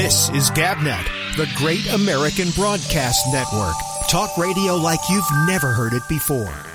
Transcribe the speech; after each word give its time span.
This 0.00 0.28
is 0.28 0.48
GabNet, 0.52 1.36
the 1.36 1.50
Great 1.56 1.92
American 1.92 2.50
Broadcast 2.52 3.26
Network. 3.32 3.74
Talk 4.08 4.38
radio 4.38 4.76
like 4.76 5.00
you've 5.10 5.28
never 5.44 5.72
heard 5.72 5.92
it 5.92 6.06
before. 6.08 6.67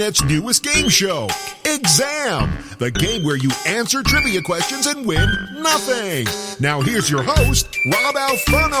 Internet's 0.00 0.24
newest 0.24 0.64
game 0.64 0.88
show, 0.88 1.28
Exam, 1.66 2.50
the 2.78 2.90
game 2.90 3.22
where 3.22 3.36
you 3.36 3.50
answer 3.66 4.02
trivia 4.02 4.40
questions 4.40 4.86
and 4.86 5.04
win 5.04 5.28
nothing. 5.58 6.26
Now 6.58 6.80
here's 6.80 7.10
your 7.10 7.22
host, 7.22 7.66
Rob 7.92 8.14
Alfano. 8.14 8.80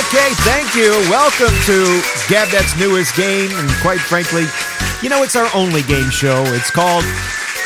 Okay, 0.00 0.34
thank 0.42 0.74
you. 0.74 0.90
Welcome 1.08 1.54
to 1.66 2.00
GabNet's 2.26 2.80
newest 2.80 3.14
game, 3.16 3.50
and 3.52 3.70
quite 3.80 4.00
frankly, 4.00 4.44
you 5.02 5.08
know, 5.08 5.22
it's 5.22 5.36
our 5.36 5.48
only 5.54 5.82
game 5.82 6.10
show. 6.10 6.42
It's 6.48 6.72
called 6.72 7.04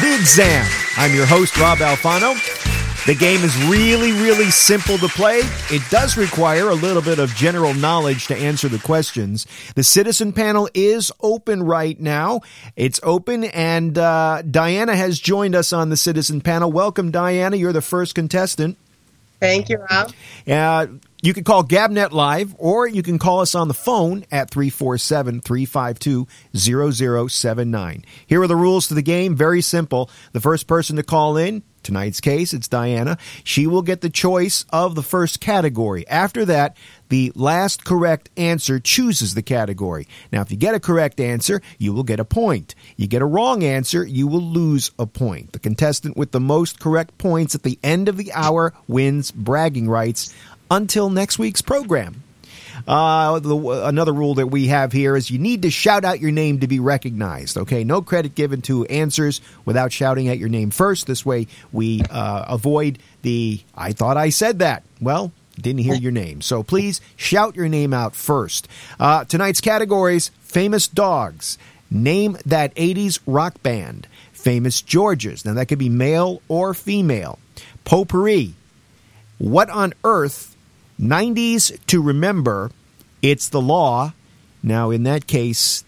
The 0.01 0.15
Exam. 0.15 0.67
I'm 0.99 1.15
your 1.15 1.27
host, 1.27 1.57
Rob 1.57 1.79
Alfano. 1.79 2.64
The 3.07 3.15
game 3.15 3.43
is 3.43 3.55
really, 3.67 4.13
really 4.13 4.51
simple 4.51 4.97
to 4.97 5.09
play. 5.09 5.41
It 5.71 5.83
does 5.91 6.17
require 6.17 6.71
a 6.71 6.75
little 6.75 7.03
bit 7.03 7.19
of 7.19 7.35
general 7.35 7.75
knowledge 7.75 8.29
to 8.29 8.35
answer 8.35 8.67
the 8.67 8.79
questions. 8.79 9.47
The 9.75 9.85
citizen 9.85 10.33
panel 10.33 10.71
is 10.73 11.13
open 11.21 11.65
right 11.65 12.01
now. 12.01 12.41
It's 12.77 13.01
open, 13.03 13.45
and 13.45 13.99
uh, 13.99 14.41
Diana 14.51 14.97
has 14.97 15.19
joined 15.19 15.55
us 15.55 15.71
on 15.71 15.91
the 15.91 15.99
citizen 15.99 16.41
panel. 16.41 16.73
Welcome, 16.73 17.11
Diana. 17.11 17.57
You're 17.57 17.75
the 17.75 17.83
first 17.83 18.15
contestant. 18.15 18.79
Thank 19.39 19.69
you, 19.69 19.85
Rob. 19.91 20.11
Uh, 20.49 20.87
you 21.25 21.33
can 21.33 21.43
call 21.43 21.65
Gabnet 21.65 22.13
Live 22.13 22.55
or 22.59 22.87
you 22.87 23.03
can 23.03 23.19
call 23.19 23.41
us 23.41 23.55
on 23.55 23.67
the 23.67 23.75
phone 23.75 24.27
at 24.31 24.51
347 24.51 25.41
352 25.41 26.29
0079. 26.55 28.05
Here 28.27 28.43
are 28.43 28.47
the 28.47 28.55
rules 28.55 28.89
to 28.89 28.95
the 28.95 29.01
game. 29.01 29.35
Very 29.35 29.63
simple. 29.63 30.11
The 30.33 30.41
first 30.41 30.67
person 30.67 30.97
to 30.97 31.03
call 31.03 31.39
in, 31.39 31.63
tonight's 31.83 32.21
case, 32.21 32.53
it's 32.53 32.69
Diana. 32.69 33.17
She 33.43 33.67
will 33.67 33.81
get 33.81 34.03
the 34.03 34.11
choice 34.11 34.67
of 34.69 34.95
the 34.95 35.03
first 35.03 35.41
category. 35.41 36.07
After 36.09 36.45
that, 36.45 36.77
the 37.09 37.33
last 37.35 37.85
correct 37.85 38.29
answer 38.37 38.79
chooses 38.81 39.35
the 39.35 39.43
category. 39.43 40.09
Now, 40.33 40.43
if 40.43 40.51
you 40.51 40.57
get 40.57 40.75
a 40.75 40.81
correct 40.81 41.21
answer, 41.21 41.63
you 41.79 41.93
will 41.93 42.03
get 42.03 42.21
a 42.21 42.25
point. 42.25 42.75
You 42.97 43.07
get 43.07 43.23
a 43.23 43.27
wrong 43.27 43.63
answer, 43.63 44.05
you 44.05 44.27
will 44.27 44.43
lose 44.43 44.91
a 44.99 45.07
point. 45.07 45.53
The 45.53 45.59
contestant 45.59 46.17
with 46.17 46.33
the 46.33 46.41
most 46.41 46.81
correct 46.81 47.17
points 47.17 47.55
at 47.55 47.63
the 47.63 47.79
end 47.83 48.09
of 48.09 48.17
the 48.17 48.33
hour 48.33 48.75
wins 48.89 49.31
bragging 49.31 49.89
rights 49.89 50.35
until 50.75 51.09
next 51.09 51.39
week's 51.39 51.63
program. 51.63 52.23
Uh, 52.89 53.39
the, 53.39 53.57
another 53.87 54.13
rule 54.13 54.35
that 54.35 54.49
we 54.49 54.67
have 54.67 54.91
here 54.91 55.17
is 55.17 55.31
you 55.31 55.39
need 55.39 55.63
to 55.63 55.71
shout 55.71 56.05
out 56.05 56.19
your 56.19 56.33
name 56.33 56.59
to 56.61 56.67
be 56.67 56.81
recognized. 56.81 57.57
Okay, 57.57 57.85
no 57.85 58.03
credit 58.03 58.35
given 58.35 58.61
to 58.63 58.85
answers 58.87 59.41
without 59.65 59.93
shouting 59.93 60.29
out 60.29 60.39
your 60.39 60.49
name 60.49 60.71
first. 60.71 61.07
This 61.07 61.25
way, 61.25 61.47
we 61.73 62.03
uh, 62.11 62.45
avoid 62.49 62.99
the 63.23 63.61
"I 63.77 63.93
thought 63.93 64.17
I 64.17 64.31
said 64.31 64.59
that." 64.59 64.83
Well, 65.01 65.31
didn't 65.57 65.83
hear 65.83 65.95
your 65.95 66.13
name, 66.13 66.41
so 66.41 66.65
please 66.65 67.01
shout 67.15 67.55
your 67.55 67.69
name 67.69 67.95
out 67.95 68.17
first. 68.17 68.67
Uh, 68.99 69.25
tonight's 69.25 69.61
categories: 69.61 70.33
famous 70.41 70.89
dogs, 70.89 71.57
name 71.91 72.37
that 72.45 72.75
'80s 72.75 73.21
rock 73.27 73.63
band, 73.63 74.09
famous 74.33 74.83
Georges. 74.83 75.45
Now 75.45 75.55
that 75.55 75.67
could 75.67 75.79
be 75.79 75.89
male 75.89 76.43
or 76.49 76.75
female. 76.75 77.39
Potpourri. 77.85 78.55
What 79.39 79.69
on 79.71 79.95
earth 80.05 80.54
90s 81.01 81.79
to 81.87 82.03
remember, 82.03 82.71
it's 83.23 83.49
the 83.49 83.61
law. 83.61 84.13
Now, 84.63 84.91
in 84.91 85.03
that 85.05 85.27
case, 85.27 85.85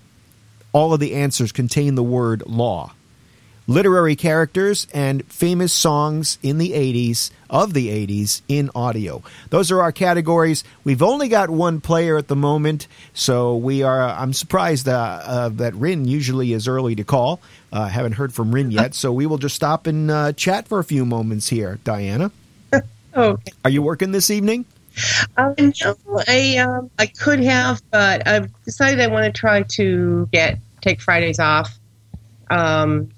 all 0.73 0.93
of 0.93 1.01
the 1.01 1.15
answers 1.15 1.53
contain 1.53 1.95
the 1.95 2.03
word 2.03 2.43
law. 2.47 2.93
Literary 3.69 4.15
characters 4.15 4.87
and 4.95 5.25
famous 5.27 5.73
songs 5.73 6.39
in 6.41 6.59
the 6.59 6.71
80s, 6.71 7.31
of 7.51 7.75
the 7.75 7.89
80s, 7.89 8.43
in 8.47 8.71
audio. 8.77 9.25
Those 9.51 9.73
are 9.73 9.81
our 9.83 9.91
categories. 9.91 10.63
We've 10.85 11.03
only 11.03 11.29
got 11.29 11.51
one 11.51 11.81
player 11.81 12.17
at 12.17 12.29
the 12.29 12.37
moment, 12.37 12.87
so 13.13 13.57
we 13.57 13.83
are. 13.83 14.03
I'm 14.03 14.33
surprised 14.33 14.87
uh, 14.87 14.93
uh, 15.25 15.49
that 15.55 15.75
Rin 15.75 16.05
usually 16.05 16.53
is 16.53 16.69
early 16.69 16.95
to 16.95 17.03
call. 17.03 17.41
Uh, 17.73 17.89
haven't 17.89 18.13
heard 18.13 18.33
from 18.33 18.55
Rin 18.55 18.71
yet, 18.71 18.95
so 18.95 19.13
we 19.13 19.27
will 19.27 19.39
just 19.39 19.57
stop 19.57 19.89
and 19.89 20.13
uh, 20.13 20.33
chat 20.33 20.69
for 20.69 20.79
a 20.79 20.85
few 20.85 21.05
moments 21.05 21.49
here. 21.49 21.81
Diana, 21.83 22.31
Okay. 23.17 23.53
are 23.65 23.71
you 23.71 23.83
working 23.83 24.13
this 24.13 24.31
evening? 24.31 24.65
Um, 25.37 25.55
no, 25.59 25.97
I 26.29 26.57
um, 26.59 26.91
I 26.99 27.07
could 27.07 27.41
have, 27.41 27.83
but 27.91 28.27
I've 28.27 28.51
decided 28.65 29.01
I 29.01 29.07
want 29.09 29.33
to 29.33 29.39
try 29.39 29.63
to 29.63 30.29
get 30.33 30.59
take 30.81 31.01
Fridays 31.01 31.39
off. 31.39 31.79
Um, 32.51 33.11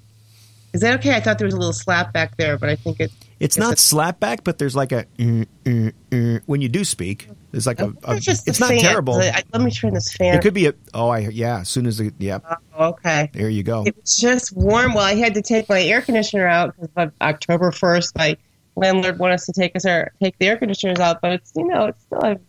is 0.73 0.81
that 0.81 0.99
okay? 0.99 1.15
I 1.15 1.19
thought 1.19 1.37
there 1.39 1.45
was 1.45 1.53
a 1.53 1.57
little 1.57 1.73
slap 1.73 2.13
back 2.13 2.37
there, 2.37 2.57
but 2.57 2.69
I 2.69 2.75
think 2.75 2.99
it. 2.99 3.11
It's 3.39 3.57
not 3.57 3.71
it's- 3.73 3.93
slapback, 3.93 4.43
but 4.43 4.57
there's 4.57 4.75
like 4.75 4.91
a 4.91 5.05
mm, 5.17 5.45
mm, 5.63 5.93
mm, 6.11 6.41
when 6.45 6.61
you 6.61 6.67
do 6.69 6.83
speak. 6.83 7.29
There's 7.51 7.65
like 7.65 7.79
a, 7.79 7.93
a 8.03 8.15
It's 8.15 8.25
just 8.25 8.47
it's 8.47 8.59
not 8.59 8.69
fan. 8.69 8.79
terrible. 8.79 9.15
I, 9.15 9.41
let 9.53 9.61
me 9.63 9.71
turn 9.71 9.93
this 9.93 10.13
fan. 10.13 10.35
It 10.35 10.41
could 10.41 10.53
be 10.53 10.67
a 10.67 10.73
oh 10.93 11.07
I 11.09 11.19
yeah. 11.19 11.61
As 11.61 11.69
soon 11.69 11.87
as 11.87 11.99
it, 11.99 12.13
yeah, 12.19 12.39
Oh, 12.77 12.89
okay. 12.89 13.29
there 13.33 13.49
you 13.49 13.63
go. 13.63 13.83
It 13.87 13.95
was 13.95 14.17
just 14.17 14.55
warm. 14.55 14.93
Well, 14.93 15.03
I 15.05 15.15
had 15.15 15.33
to 15.35 15.41
take 15.41 15.67
my 15.69 15.81
air 15.81 16.01
conditioner 16.01 16.45
out 16.45 16.75
because 16.75 16.91
of 16.97 17.11
October 17.21 17.71
first. 17.71 18.15
My 18.17 18.37
landlord 18.79 19.19
want 19.19 19.33
us 19.33 19.45
to 19.45 19.53
take 19.53 19.75
us 19.75 19.85
or 19.85 20.11
take 20.21 20.37
the 20.39 20.47
air 20.47 20.57
conditioners 20.57 20.99
out, 20.99 21.21
but 21.21 21.33
it's 21.33 21.51
you 21.55 21.67
know 21.67 21.85
it's 21.85 22.03
still 22.03 22.23
a 22.23 22.39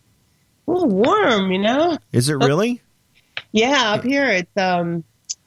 little 0.66 0.88
warm, 0.88 1.50
you 1.50 1.58
know. 1.58 1.98
Is 2.12 2.28
it 2.28 2.34
really? 2.34 2.80
Yeah, 3.52 3.92
up 3.92 4.04
here 4.04 4.26
it's 4.26 4.56
um 4.56 5.04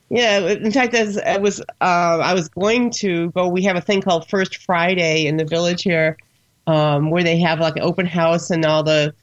yeah, 0.10 0.40
in 0.40 0.72
fact 0.72 0.94
as 0.94 1.18
I 1.18 1.38
was 1.38 1.60
uh, 1.60 1.64
I 1.82 2.34
was 2.34 2.50
going 2.50 2.92
to 3.02 3.32
go 3.32 3.48
we 3.48 3.64
have 3.64 3.76
a 3.76 3.82
thing 3.82 4.02
called 4.02 4.30
First 4.30 4.58
Friday 4.58 5.26
in 5.26 5.38
the 5.38 5.46
village 5.46 5.84
here 5.84 6.18
um 6.68 7.10
where 7.10 7.24
they 7.24 7.40
have 7.40 7.60
like 7.60 7.76
an 7.76 7.84
open 7.84 8.06
house 8.06 8.50
and 8.50 8.64
all 8.64 8.84
the 8.84 9.14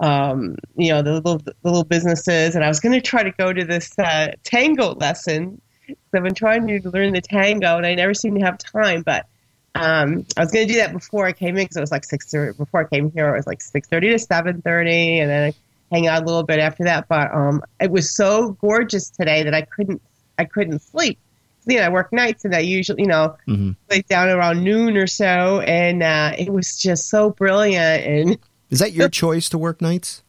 um 0.00 0.56
you 0.76 0.90
know 0.90 1.02
the 1.02 1.12
little 1.12 1.38
the 1.38 1.54
little 1.62 1.84
businesses 1.84 2.54
and 2.54 2.64
I 2.64 2.68
was 2.68 2.80
going 2.80 2.92
to 2.92 3.00
try 3.00 3.22
to 3.22 3.30
go 3.32 3.52
to 3.52 3.64
this 3.64 3.98
uh, 3.98 4.32
tango 4.44 4.94
lesson. 4.94 5.60
So 5.86 5.94
I've 6.14 6.22
been 6.22 6.34
trying 6.34 6.66
to 6.66 6.90
learn 6.90 7.12
the 7.12 7.20
tango 7.20 7.76
and 7.76 7.86
I 7.86 7.94
never 7.94 8.14
seem 8.14 8.36
to 8.36 8.44
have 8.44 8.58
time, 8.58 9.02
but 9.02 9.26
um, 9.74 10.26
I 10.36 10.40
was 10.40 10.50
going 10.50 10.66
to 10.66 10.72
do 10.72 10.78
that 10.80 10.92
before 10.92 11.26
I 11.26 11.32
came 11.32 11.56
in 11.56 11.64
because 11.64 11.76
it 11.76 11.80
was 11.80 11.90
like 11.92 12.04
six 12.04 12.30
thirty. 12.30 12.56
Before 12.56 12.80
I 12.80 12.84
came 12.84 13.10
here, 13.12 13.32
it 13.34 13.36
was 13.38 13.46
like 13.46 13.60
six 13.62 13.88
thirty 13.88 14.10
to 14.10 14.18
seven 14.18 14.60
thirty, 14.62 15.18
and 15.20 15.30
then 15.30 15.52
I 15.52 15.54
hang 15.94 16.06
out 16.08 16.22
a 16.22 16.26
little 16.26 16.42
bit 16.42 16.58
after 16.58 16.84
that. 16.84 17.06
But 17.08 17.32
um, 17.34 17.62
it 17.80 17.90
was 17.90 18.14
so 18.14 18.52
gorgeous 18.60 19.10
today 19.10 19.42
that 19.44 19.54
I 19.54 19.62
couldn't 19.62 20.02
I 20.38 20.44
couldn't 20.44 20.80
sleep. 20.80 21.18
You 21.66 21.76
know, 21.76 21.82
I 21.82 21.88
work 21.90 22.12
nights, 22.12 22.44
and 22.44 22.54
I 22.54 22.60
usually 22.60 23.02
you 23.02 23.08
know 23.08 23.36
Mhm. 23.46 23.76
lay 23.90 24.02
down 24.02 24.28
around 24.28 24.64
noon 24.64 24.96
or 24.96 25.06
so, 25.06 25.60
and 25.60 26.02
uh, 26.02 26.32
it 26.38 26.50
was 26.52 26.76
just 26.76 27.08
so 27.08 27.30
brilliant. 27.30 28.04
And 28.04 28.38
Is 28.70 28.78
that 28.80 28.92
your 28.92 29.08
choice 29.22 29.48
to 29.50 29.58
work 29.58 29.80
nights? 29.80 30.22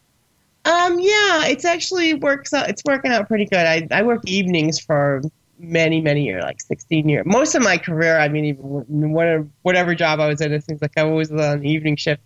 um, 0.64 1.00
yeah, 1.00 1.46
it's 1.46 1.64
actually 1.64 2.14
works 2.14 2.52
out. 2.54 2.68
It's 2.68 2.82
working 2.84 3.10
out 3.10 3.26
pretty 3.26 3.46
good. 3.46 3.66
I 3.66 3.88
I 3.90 4.02
work 4.02 4.20
evenings 4.26 4.78
for 4.78 5.20
many 5.62 6.00
many 6.00 6.24
years, 6.24 6.42
like 6.42 6.60
sixteen 6.60 7.08
years. 7.08 7.24
Most 7.24 7.54
of 7.54 7.62
my 7.62 7.78
career, 7.78 8.18
I 8.18 8.28
mean, 8.28 8.44
even 8.44 9.12
whatever 9.12 9.46
whatever 9.62 9.94
job 9.94 10.20
I 10.20 10.28
was 10.28 10.40
in, 10.40 10.52
it 10.52 10.64
seems 10.64 10.82
like 10.82 10.98
I 10.98 11.04
was 11.04 11.30
on 11.30 11.60
the 11.60 11.68
evening 11.70 11.96
shift. 11.96 12.22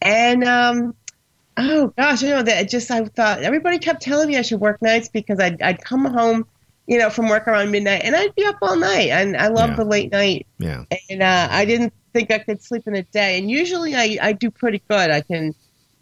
And 0.00 0.44
um, 0.44 0.94
oh 1.56 1.92
gosh, 1.96 2.22
you 2.22 2.28
know 2.28 2.42
that 2.42 2.68
just 2.70 2.90
I 2.90 3.04
thought 3.04 3.42
everybody 3.42 3.78
kept 3.78 4.00
telling 4.02 4.28
me 4.28 4.36
I 4.36 4.42
should 4.42 4.60
work 4.60 4.80
nights 4.80 5.08
because 5.08 5.40
I'd 5.40 5.60
I'd 5.60 5.82
come 5.82 6.04
home, 6.04 6.46
you 6.86 6.98
know, 6.98 7.10
from 7.10 7.28
work 7.28 7.48
around 7.48 7.70
midnight, 7.70 8.02
and 8.04 8.14
I'd 8.14 8.34
be 8.34 8.44
up 8.44 8.56
all 8.62 8.76
night, 8.76 9.10
and 9.10 9.36
I 9.36 9.48
love 9.48 9.70
Yeah. 9.70 9.76
the 9.76 9.84
late 9.84 10.12
night 10.12 10.46
Yeah. 10.58 10.84
and 11.10 11.22
uh, 11.22 11.48
I 11.50 11.64
didn't 11.64 11.92
think 12.14 12.30
I 12.30 12.38
could 12.38 12.62
sleep 12.62 12.84
in 12.86 12.94
a 12.94 13.02
day. 13.02 13.38
And 13.38 13.50
usually 13.50 13.94
I, 13.94 14.18
I 14.22 14.32
do 14.32 14.50
pretty 14.50 14.82
good. 14.88 15.10
I 15.10 15.20
can, 15.20 15.54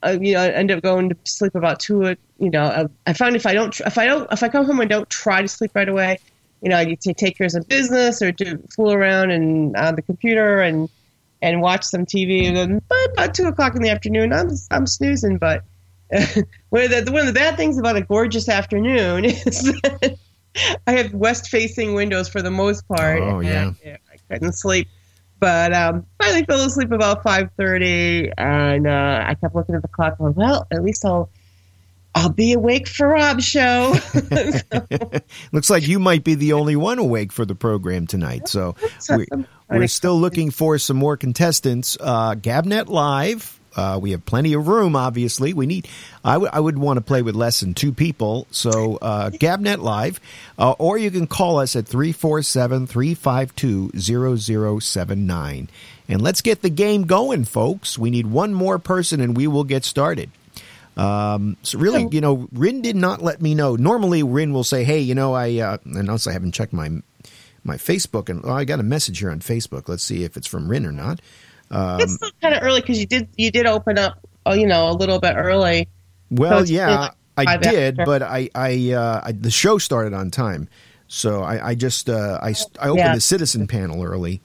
uh, 0.05 0.17
you 0.21 0.35
know, 0.35 0.43
end 0.43 0.71
up 0.71 0.83
going 0.83 1.09
to 1.09 1.17
sleep 1.25 1.55
about 1.57 1.81
two. 1.81 2.15
You 2.39 2.51
know, 2.51 2.63
uh, 2.63 2.89
I 3.07 3.13
found 3.13 3.35
if 3.35 3.45
I 3.47 3.55
don't, 3.55 3.79
if 3.81 3.99
I 3.99 4.07
don't, 4.07 4.31
if 4.33 4.43
I 4.43 4.49
come 4.49 4.67
home 4.67 4.79
and 4.81 4.89
don't 4.89 5.09
try 5.11 5.43
to 5.43 5.49
sleep 5.49 5.73
right 5.75 5.89
away, 5.89 6.19
you 6.63 6.71
know, 6.71 6.77
I 6.77 6.85
need 6.85 7.01
to 7.03 7.15
take 7.15 7.37
care 7.37 7.47
of 7.47 7.53
some 7.53 7.63
business 7.63 8.23
or 8.23 8.33
do 8.33 8.63
fool 8.75 8.93
around 8.93 9.31
and 9.31 9.77
on 9.77 9.95
the 9.95 10.03
computer 10.03 10.61
and 10.61 10.89
and 11.43 11.61
watch 11.61 11.85
some 11.85 12.07
TV. 12.07 12.47
And 12.47 12.57
then 12.57 12.83
by 12.89 13.07
about 13.13 13.35
two 13.35 13.45
o'clock 13.45 13.77
in 13.77 13.83
the 13.83 13.91
afternoon, 13.91 14.33
I'm 14.33 14.51
I'm 14.71 14.87
snoozing. 14.87 15.39
But 15.39 15.65
one 16.71 16.85
of 16.85 16.91
the 16.91 17.13
one 17.13 17.21
of 17.21 17.27
the 17.27 17.33
bad 17.33 17.57
things 17.57 17.79
about 17.79 17.97
a 17.97 18.03
gorgeous 18.03 18.49
afternoon 18.49 19.25
is 19.25 19.63
that 19.65 20.19
I 20.87 20.93
have 20.93 21.13
west 21.13 21.49
facing 21.49 21.95
windows 21.95 22.29
for 22.29 22.43
the 22.43 22.51
most 22.51 22.87
part. 22.89 23.23
Oh, 23.23 23.41
yeah. 23.41 23.73
And, 23.85 23.99
I 24.31 24.35
couldn't 24.35 24.55
sleep. 24.55 24.89
But 25.39 25.75
um, 25.75 26.07
finally 26.19 26.45
fell 26.45 26.61
asleep 26.61 26.93
about 26.93 27.23
five 27.23 27.51
thirty, 27.59 28.33
and 28.39 28.87
uh, 28.87 29.25
I 29.27 29.35
kept 29.35 29.55
looking 29.55 29.75
at 29.75 29.83
the 29.83 29.89
clock. 29.89 30.17
Going, 30.17 30.33
well, 30.33 30.67
at 30.71 30.83
least 30.83 31.05
I'll 31.05 31.29
I'll 32.17 32.31
be 32.31 32.55
awake 32.55 32.89
for 32.89 33.09
Rob's 33.09 33.45
show. 33.45 33.95
Looks 35.53 35.69
like 35.69 35.87
you 35.87 35.99
might 35.99 36.25
be 36.25 36.35
the 36.35 36.55
only 36.55 36.75
one 36.75 36.99
awake 36.99 37.31
for 37.31 37.45
the 37.45 37.55
program 37.55 38.07
tonight. 38.07 38.49
So 38.49 38.75
we, 39.11 39.27
we're 39.69 39.87
still 39.87 40.19
looking 40.19 40.51
for 40.51 40.79
some 40.79 40.97
more 40.97 41.19
contestants. 41.19 41.99
Uh, 42.01 42.35
Gabnet 42.35 42.87
Live. 42.89 43.61
Uh, 43.77 43.99
we 44.01 44.13
have 44.13 44.25
plenty 44.25 44.55
of 44.55 44.67
room, 44.67 44.97
obviously. 44.97 45.53
We 45.53 45.67
need, 45.67 45.87
I, 46.25 46.33
w- 46.35 46.51
I 46.51 46.59
would 46.59 46.79
want 46.79 46.97
to 46.97 47.03
play 47.03 47.21
with 47.21 47.35
less 47.35 47.61
than 47.61 47.75
two 47.75 47.93
people. 47.93 48.47
So, 48.51 48.97
uh, 48.97 49.29
Gabnet 49.29 49.81
Live, 49.81 50.19
uh, 50.59 50.73
or 50.79 50.97
you 50.97 51.11
can 51.11 51.27
call 51.27 51.59
us 51.59 51.77
at 51.77 51.87
347 51.87 52.87
352 52.87 53.91
0079. 54.81 55.69
And 56.09 56.23
let's 56.23 56.41
get 56.41 56.63
the 56.63 56.71
game 56.71 57.05
going, 57.05 57.45
folks. 57.45 57.99
We 57.99 58.09
need 58.09 58.29
one 58.29 58.55
more 58.55 58.79
person 58.79 59.21
and 59.21 59.37
we 59.37 59.47
will 59.47 59.65
get 59.65 59.85
started. 59.85 60.31
Um, 60.97 61.57
so 61.63 61.79
really, 61.79 62.09
you 62.11 62.21
know, 62.21 62.49
Rin 62.53 62.81
did 62.83 62.97
not 62.97 63.23
let 63.23 63.43
me 63.43 63.55
know. 63.55 63.77
Normally, 63.77 64.23
Rin 64.23 64.53
will 64.53 64.65
say, 64.65 64.83
"Hey, 64.85 65.01
you 65.01 65.15
know, 65.15 65.35
I," 65.35 65.59
uh, 65.59 65.79
and 65.85 66.09
also 66.09 66.31
I 66.31 66.33
haven't 66.33 66.53
checked 66.53 66.73
my 66.73 66.91
my 67.65 67.77
Facebook, 67.77 68.29
and 68.29 68.41
oh, 68.45 68.53
I 68.53 68.65
got 68.65 68.81
a 68.81 68.85
message 68.85 69.19
here 69.19 69.31
on 69.31 69.41
Facebook. 69.41 69.89
Let's 69.89 70.03
see 70.03 70.25
if 70.25 70.37
it's 70.37 70.47
from 70.47 70.69
Rin 70.69 70.87
or 70.87 70.93
not. 70.93 71.21
Um, 71.71 72.01
it's 72.01 72.15
still 72.15 72.31
kind 72.41 72.55
of 72.55 72.63
early 72.63 72.81
because 72.81 72.99
you 72.99 73.07
did 73.07 73.29
you 73.37 73.51
did 73.51 73.67
open 73.67 73.99
up, 73.99 74.27
uh, 74.47 74.53
you 74.55 74.67
know, 74.67 74.89
a 74.89 74.93
little 74.95 75.19
bit 75.19 75.35
early. 75.37 75.89
well, 76.31 76.61
it's 76.61 76.71
yeah, 76.71 77.11
like 77.37 77.49
I 77.49 77.57
did, 77.59 78.01
after. 78.01 78.07
but 78.07 78.23
I, 78.23 78.49
I, 78.55 78.93
uh, 78.93 79.21
I, 79.25 79.33
the 79.33 79.51
show 79.51 79.77
started 79.79 80.15
on 80.15 80.31
time, 80.31 80.69
so 81.09 81.43
I, 81.43 81.71
I 81.71 81.75
just, 81.75 82.09
uh, 82.09 82.39
I, 82.43 82.55
I 82.81 82.89
opened 82.89 82.99
Yeah. 82.99 83.15
the 83.15 83.21
citizen 83.21 83.67
panel 83.67 84.03
early. 84.03 84.41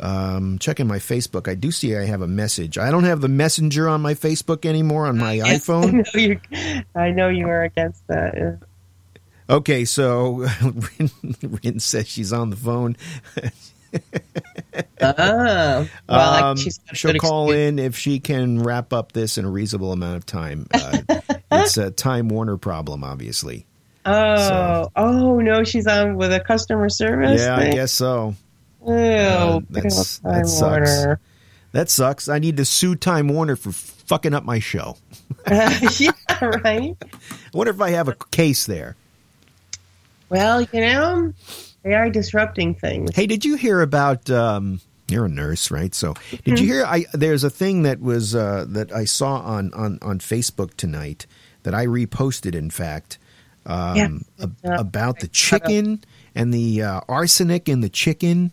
Um, 0.00 0.58
checking 0.58 0.86
my 0.88 0.98
Facebook, 0.98 1.48
I 1.48 1.54
do 1.54 1.70
see 1.70 1.96
I 1.96 2.04
have 2.04 2.20
a 2.20 2.26
message. 2.26 2.78
I 2.78 2.90
don't 2.90 3.04
have 3.04 3.20
the 3.20 3.28
messenger 3.28 3.88
on 3.88 4.02
my 4.02 4.14
Facebook 4.14 4.66
anymore 4.66 5.06
on 5.06 5.18
my 5.18 5.36
iPhone. 5.38 6.04
I 6.14 6.18
know 6.18 6.20
you. 6.20 6.82
I 6.96 7.10
know 7.10 7.28
you 7.28 7.46
were 7.46 7.62
against 7.62 8.06
that. 8.08 8.34
yeah. 8.36 8.56
Okay, 9.48 9.84
so 9.84 10.46
Rin, 10.62 11.10
Rin 11.42 11.78
says 11.80 12.08
she's 12.08 12.32
on 12.32 12.50
the 12.50 12.56
phone. 12.56 12.96
Oh, 15.00 15.88
well, 16.08 16.44
Um, 16.44 16.56
a 16.58 16.94
she'll 16.96 17.14
call 17.14 17.50
excuse. 17.50 17.68
in 17.68 17.78
if 17.78 17.96
she 17.96 18.18
can 18.18 18.60
wrap 18.62 18.92
up 18.92 19.12
this 19.12 19.38
in 19.38 19.44
a 19.44 19.50
reasonable 19.50 19.92
amount 19.92 20.16
of 20.16 20.26
time. 20.26 20.66
Uh, 20.72 20.98
it's 21.52 21.76
a 21.76 21.90
Time 21.90 22.28
Warner 22.28 22.56
problem, 22.56 23.04
obviously. 23.04 23.66
Oh, 24.06 24.36
So- 24.36 24.92
oh 24.96 25.40
no, 25.40 25.62
she's 25.64 25.86
on 25.86 26.16
with 26.16 26.32
a 26.32 26.40
customer 26.40 26.88
service. 26.88 27.40
yeah, 27.40 27.56
I 27.56 27.70
guess 27.70 27.92
so. 27.92 28.34
Oh, 28.86 28.92
Uh, 28.92 29.60
that's- 29.70 30.18
that 30.24 30.46
sucks. 30.46 30.60
Warner. 30.60 31.20
That 31.72 31.90
sucks. 31.90 32.28
I 32.28 32.38
need 32.38 32.56
to 32.58 32.64
sue 32.64 32.94
Time 32.94 33.28
Warner 33.28 33.56
for 33.56 33.72
fucking 33.72 34.32
up 34.34 34.44
my 34.44 34.58
show. 34.60 34.96
yeah, 35.50 36.10
right. 36.40 36.96
I 37.02 37.06
wonder 37.52 37.72
if 37.72 37.80
I 37.80 37.90
have 37.90 38.08
a 38.08 38.14
case 38.30 38.66
there. 38.66 38.96
Well, 40.28 40.62
you 40.62 40.80
know, 40.80 41.32
they 41.82 41.94
are 41.94 42.10
disrupting 42.10 42.74
things. 42.74 43.14
Hey, 43.14 43.26
did 43.26 43.44
you 43.44 43.56
hear 43.56 43.80
about? 43.82 44.28
Um, 44.30 44.80
you're 45.08 45.26
a 45.26 45.28
nurse, 45.28 45.70
right? 45.70 45.94
So, 45.94 46.14
did 46.30 46.40
Mm-hmm. 46.44 46.56
you 46.56 46.66
hear? 46.66 46.84
I 46.84 47.04
there's 47.12 47.44
a 47.44 47.50
thing 47.50 47.82
that 47.82 48.00
was 48.00 48.34
uh, 48.34 48.64
that 48.68 48.92
I 48.92 49.04
saw 49.04 49.36
on 49.40 49.72
on 49.74 49.98
on 50.02 50.18
Facebook 50.18 50.74
tonight 50.76 51.26
that 51.62 51.74
I 51.74 51.86
reposted. 51.86 52.54
In 52.54 52.70
fact, 52.70 53.18
um, 53.66 53.96
Yeah. 53.96 54.44
ab- 54.44 54.56
Uh, 54.64 54.74
about 54.78 55.20
the 55.20 55.26
I 55.26 55.30
saw 55.32 55.58
that. 55.58 55.66
chicken 55.68 56.04
and 56.34 56.54
the 56.54 56.82
uh, 56.82 57.00
arsenic 57.08 57.68
in 57.68 57.80
the 57.80 57.90
chicken. 57.90 58.52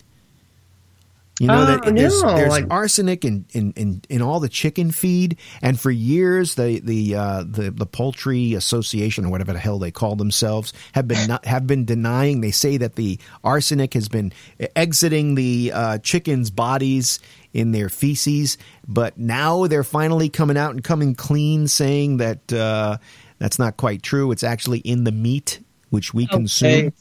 You 1.42 1.48
know 1.48 1.64
Oh, 1.64 1.66
that 1.66 1.96
there's, 1.96 2.22
no, 2.22 2.36
there's 2.36 2.50
like- 2.50 2.68
arsenic 2.70 3.26
in, 3.26 3.46
in, 3.52 3.74
in, 3.76 4.02
in 4.10 4.22
all 4.22 4.40
the 4.40 4.48
chicken 4.48 4.92
feed, 4.92 5.38
and 5.64 5.80
for 5.80 5.90
years 5.90 6.54
the 6.54 6.80
the 6.82 7.16
uh, 7.16 7.44
the 7.48 7.72
the 7.72 7.88
poultry 7.88 8.54
association 8.54 9.26
or 9.26 9.30
whatever 9.30 9.52
the 9.52 9.58
hell 9.58 9.80
they 9.80 9.90
call 9.90 10.16
themselves 10.16 10.72
have 10.92 11.08
been 11.08 11.28
not, 11.28 11.44
have 11.46 11.66
been 11.66 11.84
denying. 11.84 12.42
They 12.42 12.52
say 12.52 12.78
that 12.78 12.94
the 12.96 13.18
arsenic 13.44 13.96
has 13.96 14.08
been 14.08 14.32
exiting 14.76 15.34
the 15.34 15.72
uh, 15.74 15.98
chickens' 15.98 16.52
bodies 16.52 17.20
in 17.54 17.72
their 17.72 17.90
feces, 17.90 18.60
but 18.88 19.18
now 19.18 19.66
they're 19.66 19.84
finally 19.84 20.30
coming 20.30 20.58
out 20.58 20.72
and 20.72 20.84
coming 20.84 21.16
clean, 21.16 21.68
saying 21.68 22.18
that 22.18 22.54
uh, 22.54 22.98
that's 23.40 23.58
not 23.58 23.78
quite 23.78 24.04
true. 24.04 24.32
It's 24.32 24.44
actually 24.44 24.80
in 24.82 25.06
the 25.06 25.12
meat 25.12 25.60
which 25.90 26.14
we 26.14 26.28
consume. 26.28 26.94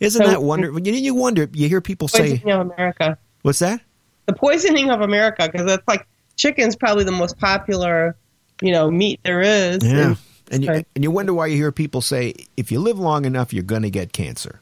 Isn't 0.00 0.24
So- 0.24 0.30
that 0.30 0.42
wonderful? 0.42 0.80
You, 0.80 0.94
you 0.94 1.14
wonder. 1.14 1.46
You 1.52 1.68
hear 1.68 1.82
people 1.82 2.08
say, 2.08 2.40
America. 2.46 3.18
"What's 3.42 3.58
that?" 3.60 3.80
The 4.26 4.32
poisoning 4.34 4.90
of 4.90 5.00
America, 5.00 5.48
because 5.50 5.70
it's 5.72 5.86
like 5.88 6.06
chicken's 6.36 6.76
probably 6.76 7.04
the 7.04 7.12
most 7.12 7.38
popular, 7.38 8.16
you 8.62 8.72
know, 8.72 8.90
meat 8.90 9.20
there 9.24 9.40
is. 9.40 9.84
Yeah. 9.84 9.90
And- 10.08 10.16
And 10.52 10.64
you, 10.64 10.70
and 10.96 11.04
you 11.04 11.10
wonder 11.12 11.32
why 11.32 11.46
you 11.46 11.56
hear 11.56 11.70
people 11.70 12.00
say, 12.00 12.34
if 12.56 12.72
you 12.72 12.80
live 12.80 12.98
long 12.98 13.24
enough, 13.24 13.52
you're 13.52 13.62
going 13.62 13.82
to 13.82 13.90
get 13.90 14.12
cancer. 14.12 14.60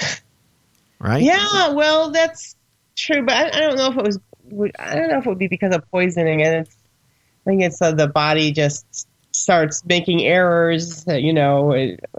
Right? 0.98 1.22
Yeah, 1.22 1.70
well, 1.70 2.10
that's 2.12 2.54
true, 2.96 3.24
but 3.26 3.34
I, 3.34 3.46
I 3.48 3.60
don't 3.60 3.76
know 3.76 3.90
if 3.90 3.96
it 3.98 4.04
was. 4.04 4.18
would- 4.50 4.76
I 4.78 4.94
don't 4.94 5.08
know 5.10 5.18
if 5.18 5.26
it 5.26 5.28
would 5.28 5.38
be 5.38 5.48
because 5.48 5.74
of 5.74 5.88
poisoning, 5.90 6.42
and 6.42 6.54
it's. 6.66 6.76
I 7.44 7.50
think 7.50 7.62
it's 7.62 7.82
uh, 7.82 7.90
the 7.92 8.06
body 8.06 8.52
just 8.52 9.08
starts 9.32 9.84
making 9.84 10.22
errors, 10.24 11.04
you 11.08 11.32
know, 11.32 11.74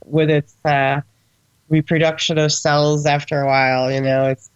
with 0.06 0.30
its 0.30 0.54
uh, 0.66 1.00
reproduction 1.70 2.38
of 2.38 2.52
cells 2.52 3.06
after 3.06 3.40
a 3.42 3.48
while. 3.48 3.90
You 3.92 4.02
know, 4.02 4.26
it's. 4.28 4.50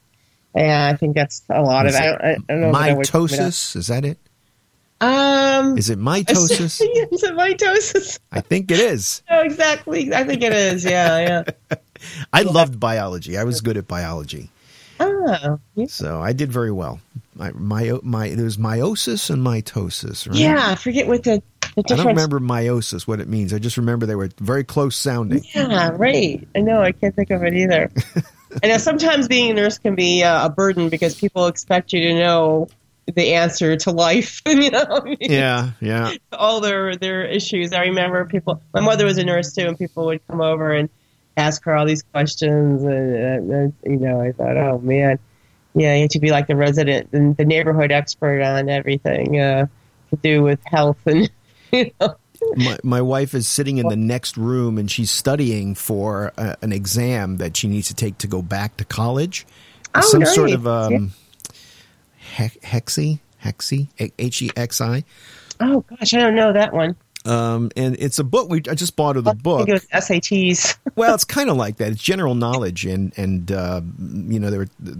Yeah, 0.55 0.89
I 0.91 0.95
think 0.97 1.15
that's 1.15 1.43
a 1.49 1.61
lot 1.61 1.85
of. 1.85 1.91
Is 1.91 1.95
I 1.95 2.07
I 2.15 2.35
don't 2.47 2.61
know. 2.61 2.69
if 2.69 2.75
I 2.75 2.93
would- 2.93 3.05
Mitosis? 3.05 3.75
Is 3.75 3.87
that 3.87 4.05
it? 4.05 4.17
Um. 4.99 5.77
Is 5.77 5.89
it 5.91 5.99
mitosis? 5.99 6.81
is 7.11 7.23
it 7.23 7.33
mitosis? 7.35 8.19
I 8.31 8.41
think 8.41 8.71
it 8.71 8.79
is. 8.79 9.21
Oh, 9.29 9.41
exactly. 9.41 10.13
I 10.13 10.23
think 10.23 10.41
it 10.41 10.53
is. 10.53 10.83
Yeah, 10.83 11.43
yeah. 11.69 11.77
I 12.33 12.41
loved 12.41 12.79
biology. 12.79 13.37
I 13.37 13.43
was 13.43 13.61
good 13.61 13.77
at 13.77 13.87
biology. 13.87 14.49
Oh, 14.99 15.59
yeah. 15.75 15.85
So 15.87 16.19
I 16.21 16.33
did 16.33 16.51
very 16.51 16.71
well. 16.71 16.99
My, 17.35 17.51
my, 17.51 17.99
my, 18.01 18.29
there's 18.29 18.57
meiosis 18.57 19.29
and 19.29 19.45
mitosis, 19.45 20.27
right? 20.27 20.35
Yeah, 20.37 20.71
I 20.71 20.75
forget 20.75 21.05
what 21.07 21.23
the, 21.23 21.43
the 21.75 21.83
I 21.91 21.95
don't 21.95 22.07
remember 22.07 22.39
meiosis, 22.39 23.05
what 23.07 23.19
it 23.19 23.27
means. 23.27 23.53
I 23.53 23.59
just 23.59 23.77
remember 23.77 24.07
they 24.07 24.15
were 24.15 24.29
very 24.39 24.63
close 24.63 24.95
sounding. 24.95 25.43
Yeah, 25.53 25.91
right. 25.93 26.47
I 26.55 26.61
know. 26.61 26.81
I 26.81 26.91
can't 26.93 27.15
think 27.15 27.29
of 27.29 27.43
it 27.43 27.53
either. 27.53 27.91
I 28.63 28.67
know 28.67 28.77
sometimes 28.77 29.27
being 29.27 29.51
a 29.51 29.53
nurse 29.53 29.77
can 29.77 29.95
be 29.95 30.23
uh, 30.23 30.45
a 30.45 30.49
burden 30.49 30.89
because 30.89 31.15
people 31.15 31.47
expect 31.47 31.93
you 31.93 32.01
to 32.01 32.13
know 32.15 32.67
the 33.13 33.33
answer 33.33 33.75
to 33.77 33.91
life. 33.91 34.41
you 34.47 34.71
know, 34.71 35.15
Yeah, 35.19 35.71
yeah. 35.79 36.13
all 36.33 36.61
their 36.61 36.95
their 36.95 37.25
issues. 37.25 37.73
I 37.73 37.83
remember 37.85 38.25
people. 38.25 38.61
My 38.73 38.81
mother 38.81 39.05
was 39.05 39.17
a 39.17 39.23
nurse 39.23 39.53
too, 39.53 39.67
and 39.67 39.77
people 39.77 40.05
would 40.07 40.25
come 40.27 40.41
over 40.41 40.73
and 40.73 40.89
ask 41.35 41.63
her 41.65 41.75
all 41.75 41.85
these 41.85 42.01
questions, 42.01 42.83
and, 42.83 43.53
uh, 43.53 43.89
you 43.89 43.97
know, 43.97 44.19
I 44.21 44.31
thought, 44.31 44.57
oh 44.57 44.79
man, 44.79 45.19
yeah, 45.75 45.93
you 45.93 46.01
have 46.01 46.09
to 46.11 46.19
be 46.19 46.31
like 46.31 46.47
the 46.47 46.55
resident 46.55 47.09
and 47.13 47.37
the 47.37 47.45
neighborhood 47.45 47.91
expert 47.91 48.41
on 48.41 48.69
everything 48.69 49.39
uh, 49.39 49.67
to 50.09 50.15
do 50.17 50.41
with 50.43 50.59
health 50.65 50.97
and. 51.05 51.29
You 51.73 51.91
know. 51.99 52.15
My, 52.55 52.77
my 52.83 53.01
wife 53.01 53.33
is 53.33 53.47
sitting 53.47 53.77
in 53.77 53.87
the 53.87 53.95
next 53.95 54.37
room 54.37 54.77
and 54.77 54.89
she's 54.89 55.11
studying 55.11 55.75
for 55.75 56.31
a, 56.37 56.55
an 56.61 56.71
exam 56.71 57.37
that 57.37 57.57
she 57.57 57.67
needs 57.67 57.87
to 57.87 57.93
take 57.93 58.17
to 58.19 58.27
go 58.27 58.41
back 58.41 58.77
to 58.77 58.85
college. 58.85 59.45
Oh, 59.95 60.01
Some 60.01 60.25
sort 60.25 60.51
of 60.51 60.67
um, 60.67 61.11
he- 62.17 62.43
hexi, 62.61 63.19
hexi, 63.43 63.87
H 64.19 64.41
E 64.41 64.49
X 64.55 64.81
I. 64.81 65.03
Oh 65.59 65.81
gosh, 65.81 66.13
I 66.13 66.19
don't 66.19 66.35
know 66.35 66.53
that 66.53 66.73
one. 66.73 66.95
Um, 67.25 67.71
and 67.75 67.95
it's 67.99 68.19
a 68.19 68.23
book. 68.23 68.49
We 68.49 68.59
I 68.69 68.75
just 68.75 68.95
bought 68.95 69.15
her 69.15 69.21
the 69.21 69.31
I 69.31 69.33
book. 69.33 69.67
think 69.67 69.69
it 69.69 69.73
was 69.93 70.05
SATs. 70.07 70.77
Well, 70.95 71.13
it's 71.13 71.23
kind 71.25 71.49
of 71.49 71.57
like 71.57 71.77
that. 71.77 71.91
It's 71.91 72.01
general 72.01 72.35
knowledge, 72.35 72.85
and 72.85 73.11
and 73.17 73.51
uh, 73.51 73.81
you 73.99 74.39
know 74.39 74.49
there. 74.49 74.59
were- 74.59 74.95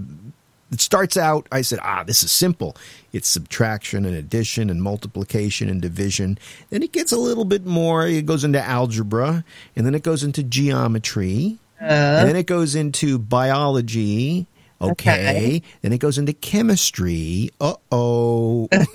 It 0.72 0.82
starts 0.82 1.16
out. 1.16 1.48
I 1.52 1.62
said, 1.62 1.80
ah, 1.82 2.04
this 2.04 2.24
is 2.24 2.32
simple. 2.32 2.76
It's 3.14 3.28
subtraction 3.28 4.06
and 4.06 4.16
addition 4.16 4.70
and 4.70 4.84
multiplication 4.84 5.70
and 5.70 5.82
division. 5.82 6.38
Then 6.70 6.84
it 6.84 6.92
gets 6.92 7.12
a 7.12 7.18
little 7.18 7.46
bit 7.46 7.66
more. 7.66 8.06
It 8.06 8.26
goes 8.26 8.44
into 8.44 8.62
algebra, 8.62 9.46
and 9.76 9.86
then 9.86 9.96
it 9.96 10.04
goes 10.04 10.24
into 10.24 10.44
geometry, 10.44 11.58
and 11.80 12.28
then 12.28 12.36
it 12.36 12.48
goes 12.48 12.76
into 12.76 13.18
biology. 13.18 14.46
Okay. 14.80 14.92
Okay. 14.92 15.62
Then 15.82 15.94
it 15.94 16.00
goes 16.00 16.18
into 16.18 16.34
chemistry. 16.34 17.50
Uh 17.60 17.76
oh. 17.92 18.68
Stuck 18.72 18.86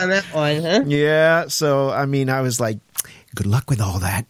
on 0.00 0.10
that 0.10 0.24
one, 0.32 0.62
huh? 0.62 0.82
Yeah, 0.86 1.46
so 1.48 1.90
I 1.90 2.06
mean, 2.06 2.28
I 2.28 2.42
was 2.42 2.60
like, 2.60 2.78
"Good 3.36 3.46
luck 3.46 3.70
with 3.70 3.80
all 3.80 4.00
that." 4.00 4.26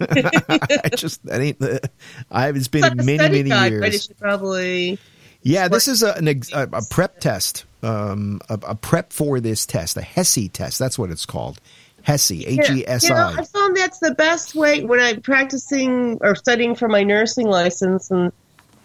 I 0.84 0.88
just 0.90 1.24
that 1.24 1.40
ain't 1.40 1.58
the. 1.58 1.88
I 2.30 2.48
it's 2.50 2.68
been 2.68 2.84
It's 2.84 2.94
many 2.94 3.16
many 3.16 3.48
guide, 3.48 3.72
but 3.80 3.88
it 3.88 3.92
years. 3.92 4.04
should 4.04 4.18
probably. 4.18 4.98
Yeah, 5.42 5.68
this 5.68 5.88
is 5.88 6.02
a 6.02 6.12
an, 6.14 6.28
ex- 6.28 6.52
a, 6.52 6.68
a 6.72 6.82
prep 6.90 7.20
test, 7.20 7.64
um, 7.82 8.40
a, 8.50 8.58
a 8.68 8.74
prep 8.74 9.12
for 9.12 9.40
this 9.40 9.64
test, 9.64 9.96
a 9.96 10.00
HESI 10.00 10.52
test. 10.52 10.78
That's 10.78 10.98
what 10.98 11.10
it's 11.10 11.24
called, 11.24 11.60
HESI, 12.06 12.44
H 12.46 12.70
E 12.70 12.84
S 12.86 13.04
You 13.04 13.10
know, 13.14 13.16
I. 13.16 13.36
I 13.38 13.44
found 13.44 13.76
that's 13.76 14.00
the 14.00 14.14
best 14.14 14.54
way 14.54 14.84
when 14.84 15.00
I'm 15.00 15.22
practicing 15.22 16.18
or 16.20 16.34
studying 16.34 16.74
for 16.74 16.88
my 16.88 17.04
nursing 17.04 17.46
license, 17.46 18.10
and 18.10 18.32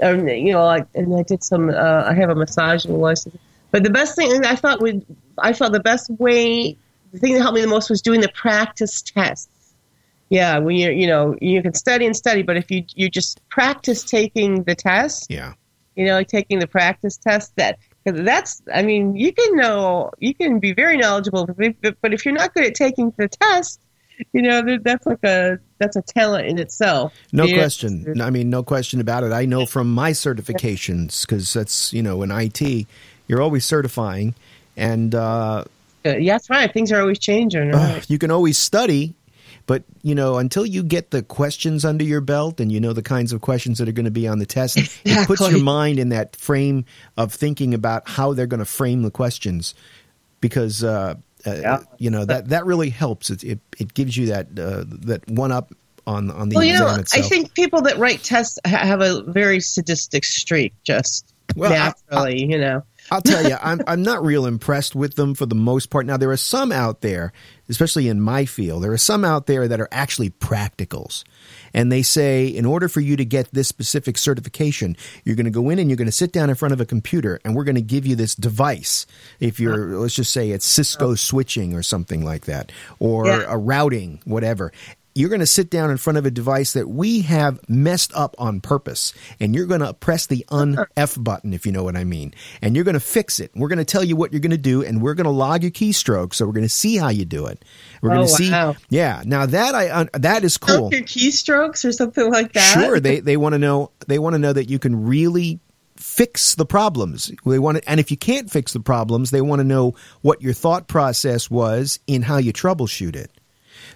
um, 0.01 0.27
you 0.27 0.53
know, 0.53 0.65
like, 0.65 0.87
and 0.93 1.13
I 1.17 1.23
did 1.23 1.43
some. 1.43 1.69
Uh, 1.69 2.03
I 2.05 2.13
have 2.13 2.29
a 2.29 2.35
massage 2.35 2.85
license. 2.85 3.35
But 3.71 3.83
the 3.83 3.89
best 3.89 4.15
thing 4.15 4.45
I 4.45 4.55
thought 4.55 4.81
would, 4.81 5.03
I 5.39 5.53
felt 5.53 5.73
the 5.73 5.79
best 5.79 6.07
way, 6.11 6.77
the 7.11 7.17
thing 7.19 7.33
that 7.33 7.41
helped 7.41 7.55
me 7.55 7.61
the 7.61 7.67
most 7.67 7.89
was 7.89 8.03
doing 8.03 8.21
the 8.21 8.29
practice 8.29 9.01
tests. 9.01 9.49
Yeah, 10.33 10.57
when 10.57 10.75
you're, 10.77 10.91
you 10.91 11.05
know, 11.05 11.35
you 11.41 11.61
can 11.61 11.75
study 11.75 12.07
and 12.07 12.15
study, 12.15 12.41
but 12.41 12.57
if 12.57 12.71
you 12.71 12.83
you 12.95 13.07
just 13.07 13.39
practice 13.49 14.03
taking 14.03 14.63
the 14.63 14.73
test, 14.73 15.27
Yeah. 15.29 15.53
you 15.95 16.05
know, 16.05 16.15
like 16.15 16.27
taking 16.27 16.57
the 16.57 16.65
practice 16.65 17.17
test, 17.17 17.53
that 17.57 17.77
because 18.03 18.19
that's, 18.25 18.61
I 18.73 18.81
mean, 18.81 19.15
you 19.15 19.31
can 19.31 19.55
know, 19.55 20.09
you 20.17 20.33
can 20.33 20.57
be 20.59 20.73
very 20.73 20.97
knowledgeable, 20.97 21.45
but 21.45 21.75
but 22.01 22.13
if 22.15 22.25
you're 22.25 22.33
not 22.33 22.55
good 22.55 22.65
at 22.65 22.73
taking 22.73 23.13
the 23.15 23.27
test, 23.27 23.79
you 24.33 24.41
know, 24.41 24.61
that's 24.83 25.05
like 25.05 25.23
a 25.23 25.59
that's 25.77 25.95
a 25.97 26.01
talent 26.01 26.47
in 26.47 26.57
itself. 26.57 27.13
No 27.31 27.45
Yeah. 27.45 27.57
question. 27.57 28.19
I 28.19 28.31
mean, 28.31 28.49
no 28.49 28.63
question 28.63 28.99
about 29.01 29.23
it. 29.23 29.31
I 29.31 29.45
know 29.45 29.67
from 29.67 29.93
my 29.93 30.11
certifications 30.13 31.27
because 31.27 31.53
that's 31.53 31.93
you 31.93 32.01
know 32.01 32.23
in 32.23 32.31
IT, 32.31 32.87
you're 33.27 33.41
always 33.41 33.65
certifying, 33.65 34.33
and 34.75 35.13
uh, 35.13 35.63
Uh, 36.05 36.17
yeah, 36.17 36.33
that's 36.33 36.49
right. 36.49 36.73
Things 36.73 36.91
are 36.91 37.01
always 37.01 37.19
changing. 37.19 37.69
Right? 37.71 38.03
you 38.09 38.17
can 38.17 38.31
always 38.31 38.57
study. 38.57 39.13
But 39.65 39.83
you 40.01 40.13
know, 40.13 40.37
until 40.37 40.65
you 40.65 40.83
get 40.83 41.11
the 41.11 41.21
questions 41.23 41.85
under 41.85 42.03
your 42.03 42.19
belt 42.21 42.59
and 42.59 42.71
you 42.71 42.79
know 42.81 42.91
the 42.93 43.01
kinds 43.01 43.31
of 43.31 43.41
questions 43.41 43.77
that 43.77 43.87
are 43.87 43.93
going 43.93 44.05
to 44.05 44.11
be 44.11 44.27
on 44.27 44.39
the 44.39 44.45
test, 44.45 44.77
it 44.77 44.89
puts 45.27 45.49
your 45.49 45.63
mind 45.63 45.99
in 45.99 46.09
that 46.09 46.35
frame 46.35 46.83
of 47.15 47.33
thinking 47.33 47.73
about 47.73 48.07
how 48.09 48.33
they're 48.33 48.47
going 48.47 48.59
to 48.59 48.65
frame 48.65 49.03
the 49.03 49.11
questions. 49.11 49.73
Because 50.41 50.83
uh, 50.83 51.15
uh, 51.45 51.51
Yeah. 51.55 51.79
you 51.97 52.09
know 52.09 52.25
that 52.25 52.49
that 52.49 52.65
really 52.65 52.89
helps. 52.89 53.29
It 53.29 53.43
it, 53.43 53.59
it 53.79 53.93
gives 53.93 54.17
you 54.17 54.27
that 54.27 54.47
uh, 54.59 54.83
that 55.05 55.27
one 55.29 55.51
up 55.53 55.71
on 56.05 56.29
on 56.31 56.49
the 56.49 56.55
well, 56.55 56.65
you 56.65 56.73
know, 56.77 56.87
I 56.87 57.21
think 57.21 57.53
people 57.53 57.81
that 57.83 57.97
write 57.97 58.21
tests 58.23 58.59
ha- 58.67 58.77
have 58.85 58.99
a 59.01 59.21
very 59.23 59.61
sadistic 59.61 60.25
streak, 60.25 60.73
just 60.83 61.33
Well, 61.55 61.71
I- 61.71 61.75
naturally. 62.11 62.43
you 62.45 62.57
know, 62.59 62.83
I'll 63.13 63.21
tell 63.21 63.47
you, 63.47 63.55
I'm 63.61 63.79
I'm 63.85 64.01
not 64.01 64.25
real 64.25 64.45
impressed 64.47 64.95
with 64.95 65.15
them 65.15 65.35
for 65.35 65.45
the 65.45 65.53
most 65.55 65.91
part. 65.91 66.05
Now 66.07 66.17
there 66.17 66.31
are 66.31 66.37
some 66.37 66.71
out 66.71 67.01
there, 67.01 67.31
especially 67.69 68.07
in 68.09 68.19
my 68.19 68.45
field, 68.45 68.83
there 68.83 68.91
are 68.91 68.97
some 68.97 69.23
out 69.23 69.45
there 69.45 69.67
that 69.67 69.79
are 69.79 69.87
actually 69.91 70.31
practicals. 70.31 71.23
And 71.75 71.91
they 71.91 72.01
say 72.01 72.47
in 72.47 72.65
order 72.65 72.87
for 72.89 73.01
you 73.01 73.15
to 73.17 73.25
get 73.25 73.49
this 73.51 73.67
specific 73.67 74.17
certification, 74.17 74.97
you're 75.25 75.35
going 75.35 75.45
to 75.45 75.51
go 75.51 75.69
in 75.69 75.77
and 75.79 75.89
you're 75.89 75.97
going 75.97 76.07
to 76.07 76.11
sit 76.11 76.31
down 76.31 76.49
in 76.49 76.55
front 76.55 76.73
of 76.73 76.81
a 76.81 76.85
computer 76.85 77.39
and 77.45 77.55
we're 77.55 77.63
going 77.65 77.75
to 77.75 77.81
give 77.81 78.05
you 78.07 78.15
this 78.15 78.33
device. 78.35 79.05
If 79.39 79.59
you're 79.59 79.99
let's 79.99 80.15
just 80.15 80.31
say 80.31 80.49
it's 80.49 80.65
Cisco 80.65 81.13
switching 81.15 81.75
or 81.75 81.83
something 81.83 82.25
like 82.25 82.45
that 82.45 82.71
or 82.99 83.27
Yeah. 83.27 83.45
a 83.47 83.57
routing, 83.57 84.21
whatever. 84.25 84.71
You're 85.15 85.29
going 85.29 85.41
to 85.41 85.45
sit 85.45 85.69
down 85.69 85.91
in 85.91 85.97
front 85.97 86.17
of 86.17 86.25
a 86.25 86.31
device 86.31 86.73
that 86.73 86.89
we 86.89 87.21
have 87.21 87.59
messed 87.69 88.11
up 88.15 88.35
on 88.39 88.61
purpose, 88.61 89.13
and 89.39 89.53
you're 89.53 89.67
going 89.67 89.81
to 89.81 89.93
press 89.93 90.25
the 90.25 90.43
un-F 90.49 91.15
button, 91.19 91.53
if 91.53 91.65
you 91.65 91.71
know 91.71 91.83
what 91.83 91.95
I 91.95 92.03
mean. 92.03 92.33
And 92.61 92.75
you're 92.75 92.83
going 92.85 92.93
to 92.95 92.99
fix 92.99 93.39
it. 93.39 93.51
We're 93.55 93.67
going 93.67 93.77
to 93.77 93.85
tell 93.85 94.03
you 94.03 94.15
what 94.15 94.31
you're 94.33 94.39
going 94.39 94.51
to 94.51 94.57
do, 94.57 94.83
and 94.83 95.01
we're 95.01 95.13
going 95.13 95.25
to 95.25 95.29
log 95.31 95.61
your 95.61 95.71
keystrokes, 95.71 96.35
so 96.35 96.45
we're 96.47 96.51
going 96.53 96.63
to 96.65 96.69
see 96.69 96.97
how 96.97 97.09
you 97.09 97.25
do 97.25 97.45
it. 97.45 97.63
We're 98.01 98.11
Oh, 98.11 98.15
going 98.15 98.27
to 98.27 98.33
see, 98.33 98.51
wow. 98.51 98.75
yeah. 98.89 99.21
Now 99.25 99.45
that 99.45 99.75
I 99.75 99.89
uh, 99.89 100.05
that 100.13 100.43
is 100.43 100.57
cool. 100.57 100.91
Your 100.91 101.01
keystrokes 101.03 101.85
or 101.85 101.91
something 101.91 102.31
like 102.31 102.53
that. 102.53 102.73
Sure, 102.73 102.99
they 102.99 103.19
they 103.19 103.37
want 103.37 103.53
to 103.53 103.59
know 103.59 103.91
they 104.07 104.17
want 104.19 104.33
to 104.33 104.39
know 104.39 104.53
that 104.53 104.69
you 104.69 104.79
can 104.79 105.05
really 105.05 105.59
fix 105.95 106.55
the 106.55 106.65
problems. 106.65 107.31
They 107.45 107.59
want 107.59 107.77
to, 107.77 107.89
and 107.89 107.99
if 107.99 108.09
you 108.11 108.17
can't 108.17 108.49
fix 108.51 108.73
the 108.73 108.79
problems, 108.79 109.31
they 109.31 109.41
want 109.41 109.59
to 109.59 109.63
know 109.63 109.95
what 110.21 110.41
your 110.41 110.53
thought 110.53 110.87
process 110.87 111.49
was 111.51 111.99
in 112.07 112.23
how 112.23 112.37
you 112.37 112.51
troubleshoot 112.51 113.15
it. 113.15 113.31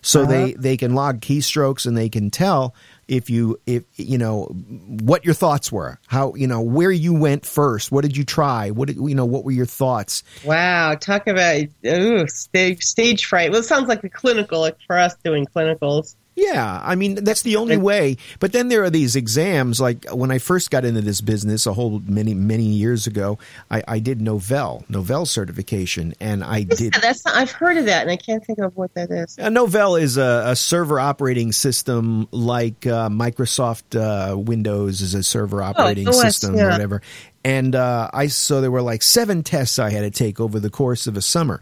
So 0.02 0.26
they 0.26 0.54
uh-huh. 0.54 0.54
they 0.58 0.78
can 0.78 0.96
log 0.96 1.22
keystrokes 1.22 1.86
and 1.86 1.98
they 1.98 2.10
can 2.10 2.30
tell 2.30 2.76
if 3.08 3.30
you 3.30 3.60
if 3.66 3.84
you 3.96 4.18
know 4.18 4.46
what 4.46 5.26
your 5.26 5.34
thoughts 5.34 5.72
were, 5.72 6.00
how 6.08 6.34
you 6.36 6.48
know 6.48 6.62
where 6.62 6.92
you 6.92 7.14
went 7.14 7.46
first, 7.46 7.92
what 7.92 8.02
did 8.02 8.18
you 8.18 8.24
try, 8.24 8.72
what 8.72 8.88
did, 8.88 8.98
you 8.98 9.16
know 9.16 9.26
what 9.26 9.44
were 9.44 9.52
your 9.52 9.66
thoughts. 9.66 10.24
Wow, 10.44 10.96
talk 10.96 11.28
about 11.28 11.64
ooh, 11.86 12.28
stage 12.28 12.84
stage 12.84 13.26
fright. 13.26 13.52
Well, 13.52 13.62
it 13.62 13.66
sounds 13.66 13.88
like 13.88 14.02
the 14.02 14.10
clinical, 14.10 14.62
like 14.62 14.78
for 14.86 14.98
us 14.98 15.16
doing 15.24 15.46
clinicals. 15.46 16.16
Yeah, 16.38 16.80
I 16.84 16.94
mean 16.94 17.16
that's 17.16 17.42
the 17.42 17.56
only 17.56 17.78
way. 17.78 18.18
But 18.40 18.52
then 18.52 18.68
there 18.68 18.84
are 18.84 18.92
these 18.92 19.16
exams. 19.16 19.82
Like 19.82 20.06
when 20.12 20.30
I 20.30 20.38
first 20.38 20.70
got 20.70 20.86
into 20.86 21.02
this 21.02 21.20
business, 21.20 21.66
a 21.66 21.74
whole 21.74 22.00
many 22.06 22.36
many 22.36 22.66
years 22.66 23.08
ago, 23.08 23.40
I, 23.72 23.84
I 23.88 23.98
did 23.98 24.20
Novell 24.20 24.86
Novell 24.86 25.26
certification, 25.26 26.14
and 26.20 26.44
I 26.44 26.62
did. 26.62 26.94
Yeah, 26.94 27.02
that's 27.02 27.26
I've 27.26 27.50
heard 27.50 27.78
of 27.78 27.86
that, 27.86 28.04
and 28.04 28.12
I 28.12 28.18
can't 28.18 28.46
think 28.46 28.60
of 28.60 28.78
what 28.78 28.94
that 28.94 29.10
is. 29.10 29.36
A 29.40 29.50
Novell 29.50 30.00
is 30.00 30.18
a, 30.18 30.44
a 30.46 30.56
server 30.56 31.00
operating 31.00 31.52
system 31.52 32.28
like 32.30 32.86
uh, 32.86 33.10
Microsoft 33.10 34.00
uh, 34.00 34.38
Windows 34.38 35.02
is 35.02 35.16
a 35.16 35.24
server 35.24 35.64
operating 35.64 36.08
OS, 36.08 36.22
system 36.22 36.56
or 36.56 36.70
whatever. 36.70 37.02
And 37.44 37.74
uh, 37.74 38.12
I 38.14 38.28
so 38.28 38.62
there 38.62 38.70
were 38.70 38.84
like 38.84 39.02
seven 39.02 39.42
tests 39.42 39.80
I 39.80 39.90
had 39.90 40.02
to 40.02 40.12
take 40.12 40.40
over 40.40 40.60
the 40.60 40.70
course 40.70 41.08
of 41.08 41.18
a 41.18 41.22
summer, 41.22 41.62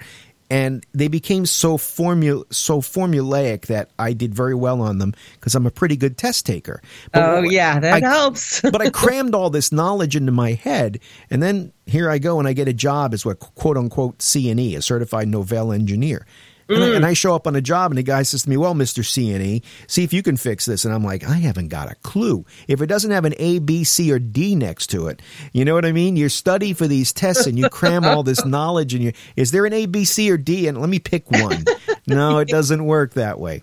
and 0.55 0.85
they 0.93 1.07
became 1.09 1.45
so 1.45 1.77
formula 1.77 2.43
so 2.51 2.79
formulaic 2.81 3.65
that 3.67 3.89
I 3.99 4.13
did 4.13 4.33
very 4.33 4.55
well 4.55 4.81
on 4.81 4.99
them 4.99 5.13
because 5.33 5.53
I'm 5.55 5.65
a 5.65 5.71
pretty 5.71 5.97
good 5.97 6.17
test 6.17 6.45
taker. 6.45 6.81
But 7.11 7.23
Oh 7.23 7.41
yeah, 7.41 7.79
that 7.79 8.03
I- 8.03 8.07
helps. 8.07 8.61
but 8.75 8.81
I 8.81 8.89
crammed 9.01 9.35
all 9.35 9.49
this 9.49 9.71
knowledge 9.71 10.15
into 10.15 10.31
my 10.31 10.53
head, 10.53 10.99
and 11.29 11.41
then 11.43 11.73
here 11.85 12.09
I 12.09 12.17
go 12.19 12.39
and 12.39 12.47
I 12.47 12.53
get 12.53 12.67
a 12.67 12.73
job 12.73 13.13
as 13.13 13.25
what 13.25 13.39
quote 13.39 13.77
unquote 13.77 14.21
C 14.21 14.49
and 14.49 14.59
E, 14.59 14.75
a 14.75 14.81
certified 14.81 15.27
Novell 15.27 15.73
engineer. 15.75 16.25
And, 16.67 16.83
I, 16.83 16.87
and 16.95 17.05
I 17.05 17.11
mm. 17.11 17.17
show 17.17 17.35
up 17.35 17.45
on 17.45 17.55
a 17.55 17.61
job, 17.61 17.91
and 17.91 17.97
the 17.97 18.03
guy 18.03 18.23
says 18.23 18.43
to 18.43 18.49
me, 18.49 18.57
"Well, 18.57 18.73
Mister 18.73 19.01
CNE, 19.03 19.41
E, 19.41 19.63
see 19.87 20.03
if 20.03 20.13
you 20.13 20.23
can 20.23 20.35
fix 20.35 20.65
this." 20.65 20.83
And 20.83 20.93
I'm 20.93 21.03
like, 21.03 21.23
"I 21.23 21.35
haven't 21.35 21.67
got 21.67 21.91
a 21.91 21.95
clue. 21.95 22.45
If 22.67 22.81
it 22.81 22.87
doesn't 22.87 23.11
have 23.11 23.25
an 23.25 23.35
A, 23.37 23.59
B, 23.59 23.83
C, 23.83 24.11
or 24.11 24.19
D 24.19 24.55
next 24.55 24.87
to 24.87 25.07
it, 25.07 25.21
you 25.53 25.63
know 25.63 25.75
what 25.75 25.85
I 25.85 25.91
mean? 25.91 26.15
You 26.15 26.27
study 26.27 26.73
for 26.73 26.87
these 26.87 27.13
tests, 27.13 27.45
and 27.45 27.57
you 27.59 27.69
cram 27.69 28.03
all 28.05 28.23
this 28.23 28.45
knowledge, 28.45 28.93
and 28.93 29.03
you 29.03 29.13
is 29.35 29.51
there 29.51 29.65
an 29.65 29.73
A, 29.73 29.85
B, 29.85 30.05
C, 30.05 30.31
or 30.31 30.37
D? 30.37 30.67
And 30.67 30.79
let 30.79 30.89
me 30.89 30.99
pick 30.99 31.29
one. 31.29 31.65
no, 32.07 32.39
it 32.39 32.47
doesn't 32.47 32.83
work 32.83 33.13
that 33.13 33.39
way. 33.39 33.61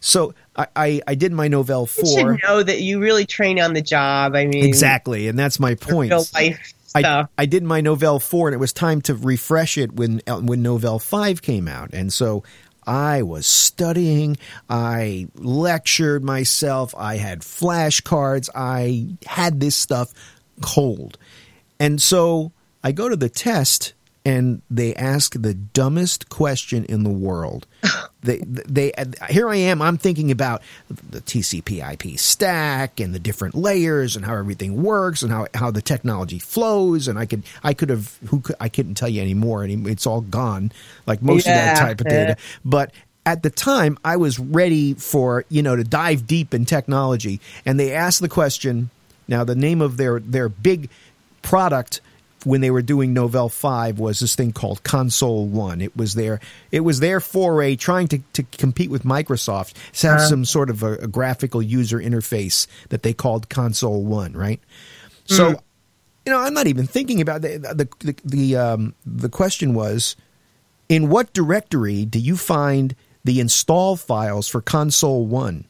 So 0.00 0.34
I, 0.56 0.66
I, 0.74 1.02
I 1.06 1.14
did 1.14 1.32
my 1.32 1.48
Novell 1.48 1.88
four. 1.88 2.04
you 2.04 2.36
should 2.36 2.42
know 2.42 2.62
that 2.62 2.80
you 2.80 3.00
really 3.00 3.24
train 3.24 3.60
on 3.60 3.72
the 3.72 3.82
job. 3.82 4.34
I 4.34 4.46
mean, 4.46 4.64
exactly, 4.64 5.28
and 5.28 5.38
that's 5.38 5.58
my 5.58 5.74
point. 5.74 6.10
real 6.10 6.26
life 6.34 6.74
I. 6.94 7.00
I 7.38 7.46
did 7.46 7.62
my 7.62 7.80
Novell 7.80 8.22
4 8.22 8.48
and 8.48 8.54
it 8.54 8.58
was 8.58 8.72
time 8.72 9.00
to 9.02 9.14
refresh 9.14 9.78
it 9.78 9.92
when 9.92 10.20
uh, 10.26 10.40
when 10.40 10.62
Novell 10.62 11.02
5 11.02 11.42
came 11.42 11.68
out. 11.68 11.90
And 11.92 12.12
so 12.12 12.42
I 12.86 13.22
was 13.22 13.46
studying, 13.46 14.36
I 14.68 15.28
lectured 15.34 16.24
myself, 16.24 16.94
I 16.96 17.16
had 17.16 17.40
flashcards, 17.40 18.48
I 18.54 19.16
had 19.26 19.60
this 19.60 19.76
stuff 19.76 20.12
cold. 20.60 21.18
And 21.78 22.00
so 22.00 22.52
I 22.82 22.92
go 22.92 23.08
to 23.08 23.16
the 23.16 23.28
test 23.28 23.94
and 24.24 24.62
they 24.70 24.94
ask 24.94 25.34
the 25.40 25.54
dumbest 25.54 26.28
question 26.28 26.84
in 26.84 27.02
the 27.02 27.10
world. 27.10 27.66
they 28.22 28.38
they 28.38 28.92
here 29.28 29.48
I 29.48 29.56
am 29.56 29.82
I'm 29.82 29.98
thinking 29.98 30.30
about 30.30 30.62
the 30.88 31.20
TCP/IP 31.20 32.18
stack 32.18 33.00
and 33.00 33.14
the 33.14 33.18
different 33.18 33.54
layers 33.54 34.14
and 34.14 34.24
how 34.24 34.36
everything 34.36 34.82
works 34.82 35.22
and 35.22 35.32
how 35.32 35.46
how 35.54 35.70
the 35.70 35.82
technology 35.82 36.38
flows 36.38 37.08
and 37.08 37.18
I 37.18 37.26
could 37.26 37.42
I 37.64 37.74
could 37.74 37.90
have 37.90 38.16
who 38.28 38.40
could, 38.40 38.56
I 38.60 38.68
couldn't 38.68 38.94
tell 38.94 39.08
you 39.08 39.20
anymore. 39.20 39.64
And 39.64 39.86
it's 39.88 40.06
all 40.06 40.20
gone 40.20 40.70
like 41.06 41.22
most 41.22 41.46
of 41.46 41.54
that 41.54 41.78
type 41.78 42.00
of 42.00 42.06
data. 42.06 42.36
but 42.64 42.92
at 43.26 43.42
the 43.42 43.50
time 43.50 43.98
I 44.04 44.16
was 44.16 44.38
ready 44.38 44.94
for 44.94 45.44
you 45.48 45.62
know 45.62 45.74
to 45.74 45.84
dive 45.84 46.26
deep 46.26 46.54
in 46.54 46.64
technology. 46.64 47.40
And 47.66 47.78
they 47.78 47.92
asked 47.92 48.20
the 48.20 48.28
question 48.28 48.90
now 49.26 49.42
the 49.42 49.56
name 49.56 49.80
of 49.80 49.96
their 49.96 50.20
their 50.20 50.48
big 50.48 50.90
product 51.42 52.00
when 52.44 52.60
they 52.60 52.70
were 52.70 52.82
doing 52.82 53.14
Novell 53.14 53.50
5 53.50 53.98
was 53.98 54.20
this 54.20 54.34
thing 54.34 54.52
called 54.52 54.82
ConsoleOne. 54.82 55.82
It 55.82 55.96
was 55.96 56.14
their 56.14 56.40
it 56.70 56.80
was 56.80 57.00
their 57.00 57.20
foray 57.20 57.76
trying 57.76 58.08
to, 58.08 58.18
to 58.34 58.42
compete 58.42 58.90
with 58.90 59.04
Microsoft 59.04 59.74
to 60.00 60.08
have 60.08 60.20
some 60.20 60.44
sort 60.44 60.70
of 60.70 60.82
a, 60.82 60.94
a 60.94 61.06
graphical 61.06 61.62
user 61.62 61.98
interface 61.98 62.66
that 62.88 63.02
they 63.02 63.12
called 63.12 63.48
ConsoleOne, 63.48 64.36
right? 64.36 64.60
So 65.26 65.62
you 66.24 66.32
know, 66.32 66.40
I'm 66.40 66.54
not 66.54 66.66
even 66.66 66.86
thinking 66.86 67.20
about 67.20 67.42
the 67.42 67.58
the 67.58 67.88
the, 68.00 68.16
the 68.24 68.56
um 68.56 68.94
the 69.04 69.28
question 69.28 69.74
was 69.74 70.16
in 70.88 71.08
what 71.08 71.32
directory 71.32 72.04
do 72.04 72.18
you 72.18 72.36
find 72.36 72.94
the 73.24 73.40
install 73.40 73.96
files 73.96 74.48
for 74.48 74.60
ConsoleOne? 74.60 75.64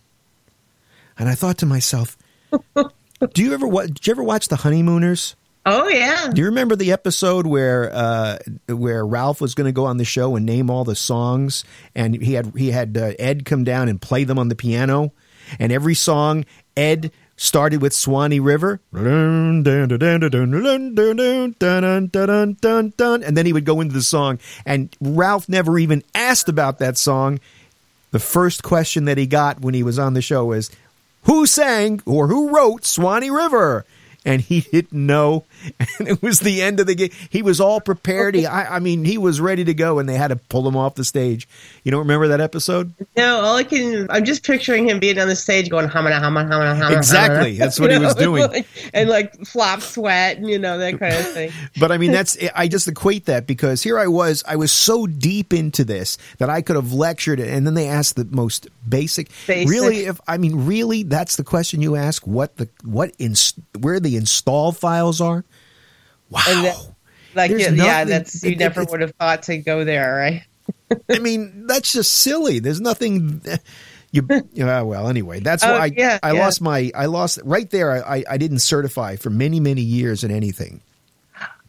And 1.19 1.29
I 1.29 1.35
thought 1.35 1.59
to 1.59 1.67
myself, 1.67 2.17
do 2.75 3.43
you 3.43 3.55
ever 3.55 3.67
wa- 3.67 3.87
did 3.87 4.07
you 4.07 4.11
ever 4.11 4.23
watch 4.23 4.49
The 4.49 4.57
Honeymooners? 4.57 5.37
Oh 5.67 5.89
yeah, 5.89 6.31
Do 6.33 6.41
you 6.41 6.47
remember 6.47 6.77
the 6.77 6.93
episode 6.93 7.47
where 7.47 7.91
uh, 7.93 8.39
where 8.69 9.07
Ralph 9.07 9.41
was 9.41 9.55
going 9.55 9.67
to 9.67 9.73
go 9.73 9.85
on 9.85 9.97
the 9.97 10.05
show 10.05 10.37
and 10.37 10.45
name 10.47 10.71
all 10.71 10.85
the 10.85 10.97
songs, 10.97 11.65
and 11.95 12.21
he 12.21 12.35
had 12.35 12.53
he 12.57 12.71
had 12.71 12.97
uh, 12.97 13.13
Ed 13.19 13.45
come 13.45 13.65
down 13.65 13.89
and 13.89 14.01
play 14.01 14.25
them 14.25 14.39
on 14.39 14.49
the 14.49 14.55
piano, 14.55 15.13
and 15.59 15.73
every 15.73 15.95
song 15.95 16.45
Ed 16.77 17.13
started 17.37 17.83
with 17.83 17.93
Swanee 17.93 18.41
River, 18.41 18.81
and 23.25 23.37
then 23.37 23.47
he 23.47 23.53
would 23.53 23.65
go 23.65 23.81
into 23.81 23.95
the 23.95 24.03
song, 24.03 24.39
and 24.67 24.95
Ralph 25.01 25.49
never 25.49 25.79
even 25.79 26.03
asked 26.15 26.49
about 26.49 26.79
that 26.79 26.99
song. 26.99 27.41
The 28.11 28.19
first 28.19 28.63
question 28.63 29.07
that 29.07 29.17
he 29.17 29.27
got 29.27 29.61
when 29.61 29.75
he 29.75 29.83
was 29.83 29.99
on 29.99 30.15
the 30.15 30.23
show 30.23 30.45
was, 30.45 30.71
"Who 31.23 31.47
sang 31.47 32.03
or 32.05 32.29
who 32.29 32.55
wrote 32.55 32.85
Swanee 32.85 33.31
River?" 33.31 33.87
and 34.25 34.41
he 34.41 34.61
didn't 34.61 34.93
know, 34.93 35.45
and 35.99 36.09
it 36.09 36.23
was 36.23 36.41
the 36.41 36.63
end 36.63 36.81
of 36.81 36.87
the 36.87 36.95
game. 36.95 37.11
He 37.31 37.43
was 37.43 37.61
all 37.61 37.81
prepared. 37.81 38.35
He, 38.35 38.47
I, 38.47 38.77
I 38.77 38.79
mean, 38.79 39.05
he 39.05 39.19
was 39.19 39.41
ready 39.41 39.65
to 39.65 39.75
go, 39.75 39.99
and 39.99 40.09
they 40.09 40.17
had 40.17 40.29
to 40.29 40.37
pull 40.37 40.67
him 40.67 40.77
off 40.77 40.95
the 40.95 41.05
stage. 41.05 41.49
You 41.85 41.91
don't 41.91 42.01
remember 42.01 42.29
that 42.29 42.41
episode? 42.41 42.93
No, 43.17 43.41
all 43.41 43.57
I 43.57 43.65
can. 43.65 44.11
I'm 44.11 44.25
just 44.25 44.45
picturing 44.45 44.89
him 44.89 44.99
being 44.99 45.19
on 45.19 45.29
the 45.29 45.37
stage 45.37 45.71
going 45.71 45.89
hamana 45.89 46.21
hamana 46.21 46.49
hamana 46.49 46.79
hamana. 46.79 46.97
Exactly, 46.97 47.57
that's 47.59 47.79
what 47.79 47.91
he 47.91 47.99
was 47.99 48.15
doing, 48.15 48.65
and 48.95 49.09
like 49.09 49.35
flop 49.47 49.81
sweat, 49.81 50.39
and 50.39 50.49
you 50.49 50.59
know 50.59 50.79
that 50.79 50.99
kind 50.99 51.15
of 51.15 51.29
thing. 51.29 51.53
but 51.81 51.93
I 51.93 51.99
mean, 51.99 52.13
that's 52.13 52.37
I 52.55 52.69
just 52.69 52.89
equate 52.89 53.27
that 53.27 53.47
because 53.47 53.83
here 53.83 53.99
I 53.99 54.07
was, 54.07 54.43
I 54.47 54.57
was 54.57 54.73
so 54.73 55.07
deep 55.07 55.53
into 55.53 55.85
this 55.85 56.19
that 56.39 56.51
I 56.51 56.63
could 56.63 56.77
have 56.77 56.93
lectured 56.93 57.41
it, 57.41 57.49
and 57.49 57.67
then 57.67 57.75
they 57.75 57.89
asked 57.89 58.17
the 58.17 58.25
most 58.25 58.69
basic. 58.89 59.31
Basic. 59.47 59.69
Really, 59.69 60.05
if 60.07 60.21
I 60.27 60.39
mean, 60.39 60.67
really, 60.67 61.03
that's 61.03 61.37
the 61.37 61.45
question 61.45 61.81
you 61.83 61.97
ask. 61.97 62.27
What 62.27 62.57
the 62.57 62.69
what 62.85 63.13
in 63.19 63.35
where 63.81 64.01
the 64.01 64.17
install 64.17 64.73
files 64.73 65.21
are? 65.21 65.45
Wow. 66.33 66.95
Like 67.35 67.51
There's 67.51 67.63
yeah, 67.63 67.85
yeah, 67.85 68.05
that's 68.05 68.43
you 68.45 68.53
it- 68.53 68.59
never 68.59 68.83
it's- 68.83 68.91
would 68.93 69.01
have 69.01 69.15
thought 69.15 69.45
to 69.45 69.59
go 69.59 69.85
there, 69.85 70.15
right? 70.17 70.43
I 71.11 71.19
mean, 71.19 71.67
that's 71.67 71.93
just 71.93 72.11
silly. 72.13 72.59
There's 72.59 72.81
nothing. 72.81 73.41
You, 74.11 74.29
yeah, 74.53 74.83
well, 74.83 75.09
anyway, 75.09 75.41
that's 75.41 75.65
Oh, 75.67 75.73
why 75.73 75.79
I, 75.85 75.93
yeah, 75.97 76.19
I 76.23 76.33
yeah. 76.33 76.41
lost 76.45 76.61
my, 76.61 76.91
I 76.95 77.07
lost 77.07 77.39
right 77.45 77.69
there. 77.71 78.07
I, 78.07 78.23
I 78.29 78.37
didn't 78.37 78.59
certify 78.59 79.17
for 79.17 79.31
many, 79.31 79.59
many 79.59 79.81
years 79.81 80.23
in 80.23 80.31
anything 80.31 80.83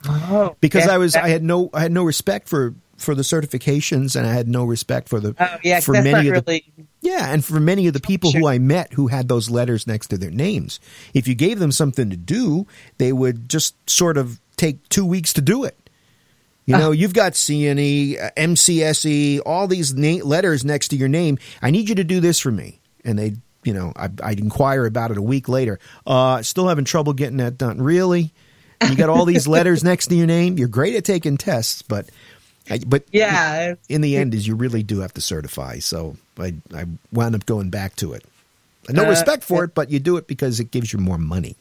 Oh, 0.06 0.56
because 0.60 0.86
yeah, 0.86 0.92
I 0.94 0.98
was, 0.98 1.16
I 1.16 1.30
had 1.30 1.42
no, 1.44 1.70
I 1.74 1.80
had 1.80 1.94
no 1.94 2.04
respect 2.04 2.50
for, 2.50 2.76
for 2.98 3.16
the 3.16 3.22
certifications 3.22 4.18
and 4.18 4.28
I 4.28 4.34
had 4.34 4.50
no 4.50 4.66
respect 4.66 5.08
for 5.08 5.22
the, 5.22 5.34
Oh, 5.40 5.58
yeah, 5.64 5.80
for 5.80 5.94
many 5.94 6.28
of 6.28 6.44
the, 6.44 6.62
yeah, 7.00 7.32
and 7.32 7.46
for 7.46 7.62
many 7.62 7.88
of 7.88 7.94
the 7.94 8.02
people 8.02 8.34
who 8.34 8.46
I 8.46 8.58
met 8.60 8.92
who 8.92 9.08
had 9.08 9.30
those 9.30 9.50
letters 9.50 9.88
next 9.88 10.08
to 10.08 10.18
their 10.18 10.30
names, 10.32 10.82
if 11.14 11.26
you 11.30 11.36
gave 11.36 11.60
them 11.60 11.72
something 11.72 12.10
to 12.10 12.18
do, 12.18 12.68
they 12.98 13.14
would 13.14 13.48
just 13.48 13.76
sort 13.90 14.18
of 14.18 14.42
take 14.64 14.88
two 14.90 15.06
weeks 15.06 15.34
to 15.34 15.42
do 15.42 15.64
it. 15.64 15.78
You 16.66 16.78
know, 16.78 16.92
you've 16.92 17.14
got 17.14 17.34
CNE, 17.34 18.22
uh, 18.24 18.30
MCSE, 18.38 19.06
E, 19.06 19.40
all 19.42 19.68
these 19.68 19.94
na- 19.94 20.24
letters 20.24 20.64
next 20.64 20.88
to 20.90 20.96
your 20.96 21.10
name. 21.10 21.38
I 21.62 21.72
need 21.72 21.90
you 21.90 21.96
to 21.96 22.06
do 22.06 22.22
this 22.22 22.40
for 22.40 22.52
me. 22.52 22.80
And 23.04 23.20
they, 23.20 23.34
you 23.66 23.74
know, 23.74 23.92
I, 23.98 24.10
I'd 24.24 24.40
inquire 24.40 24.86
about 24.86 25.12
it 25.12 25.18
a 25.18 25.22
week 25.22 25.50
later. 25.50 25.78
Uh, 26.08 26.42
still 26.42 26.70
having 26.70 26.86
trouble 26.86 27.12
getting 27.12 27.38
that 27.38 27.58
done. 27.58 27.82
Really? 27.82 28.32
You 28.90 28.96
got 28.96 29.10
all 29.10 29.26
these 29.26 29.46
letters 29.56 29.84
next 29.84 30.08
to 30.08 30.16
your 30.16 30.26
name. 30.28 30.58
You're 30.58 30.70
great 30.70 30.96
at 30.96 31.04
taking 31.04 31.36
tests, 31.36 31.82
but, 31.82 32.10
but 32.88 33.04
Yeah, 33.12 33.76
in 33.90 34.00
the 34.00 34.16
end, 34.16 34.34
is 34.34 34.48
you 34.48 34.56
really 34.56 34.84
do 34.84 35.00
have 35.02 35.14
to 35.16 35.22
certify. 35.22 35.80
So 35.80 36.16
I, 36.40 36.56
I 36.74 36.86
wound 37.12 37.36
up 37.36 37.46
going 37.46 37.72
back 37.72 37.98
to 37.98 38.14
it. 38.14 38.24
No 38.90 39.04
Uh, 39.06 39.10
respect 39.10 39.44
for 39.44 39.66
it, 39.66 39.76
but 39.76 39.92
you 39.92 40.00
do 40.00 40.16
it 40.16 40.28
because 40.28 40.62
it 40.62 40.72
gives 40.72 40.94
you 40.94 41.00
more 41.00 41.18
money. 41.18 41.58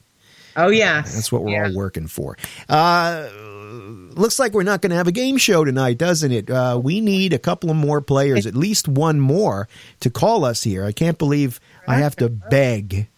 Oh 0.57 0.69
yeah, 0.69 1.03
That's 1.03 1.33
what 1.33 1.43
we're 1.43 1.53
yeah. 1.53 1.67
all 1.67 1.75
working 1.75 2.07
for. 2.07 2.37
Uh, 2.69 3.29
looks 4.15 4.39
like 4.39 4.53
we're 4.53 4.63
not 4.63 4.83
going 4.83 4.91
to 4.91 4.97
have 4.97 5.07
a 5.09 5.13
game 5.13 5.37
show 5.37 5.65
tonight, 5.65 5.99
doesn't 5.99 6.33
it? 6.33 6.51
Uh, 6.51 6.79
we 6.83 7.01
need 7.01 7.33
a 7.33 7.39
couple 7.39 7.71
of 7.71 7.77
more 7.77 8.01
players, 8.01 8.47
at 8.47 8.55
least 8.55 8.89
one 8.89 9.19
more, 9.21 9.69
to 10.01 10.11
call 10.11 10.45
us 10.45 10.63
here. 10.63 10.85
I 10.85 10.93
can't 10.93 11.19
believe 11.19 11.61
I 11.87 11.97
have 11.97 12.17
to 12.17 12.29
beg. 12.29 13.09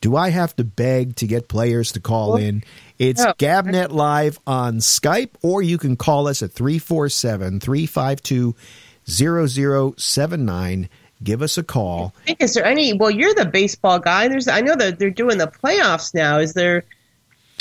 Do 0.00 0.14
I 0.14 0.30
have 0.30 0.54
to 0.56 0.64
beg 0.64 1.16
to 1.16 1.26
get 1.26 1.48
players 1.48 1.92
to 1.92 2.00
call 2.00 2.36
in? 2.36 2.62
It's. 2.98 3.24
Gabnet 3.24 3.90
Live 3.90 4.38
on 4.46 4.76
Skype, 4.76 5.30
or 5.42 5.60
you 5.60 5.76
can 5.76 5.96
call 5.96 6.28
us 6.28 6.40
at 6.42 6.52
347 6.52 7.58
352 7.60 8.54
0079. 9.08 10.88
Give 11.22 11.42
us 11.42 11.58
a 11.58 11.62
call. 11.62 12.14
I 12.22 12.26
think, 12.26 12.42
Is 12.42 12.54
there 12.54 12.64
any? 12.64 12.92
Well, 12.92 13.10
you're 13.10 13.34
the 13.34 13.46
baseball 13.46 13.98
guy. 13.98 14.28
There's. 14.28 14.46
I 14.48 14.60
know 14.60 14.76
that 14.76 14.98
they're 14.98 15.10
doing 15.10 15.38
the 15.38 15.48
playoffs 15.48 16.14
now. 16.14 16.38
Is 16.38 16.52
there? 16.54 16.84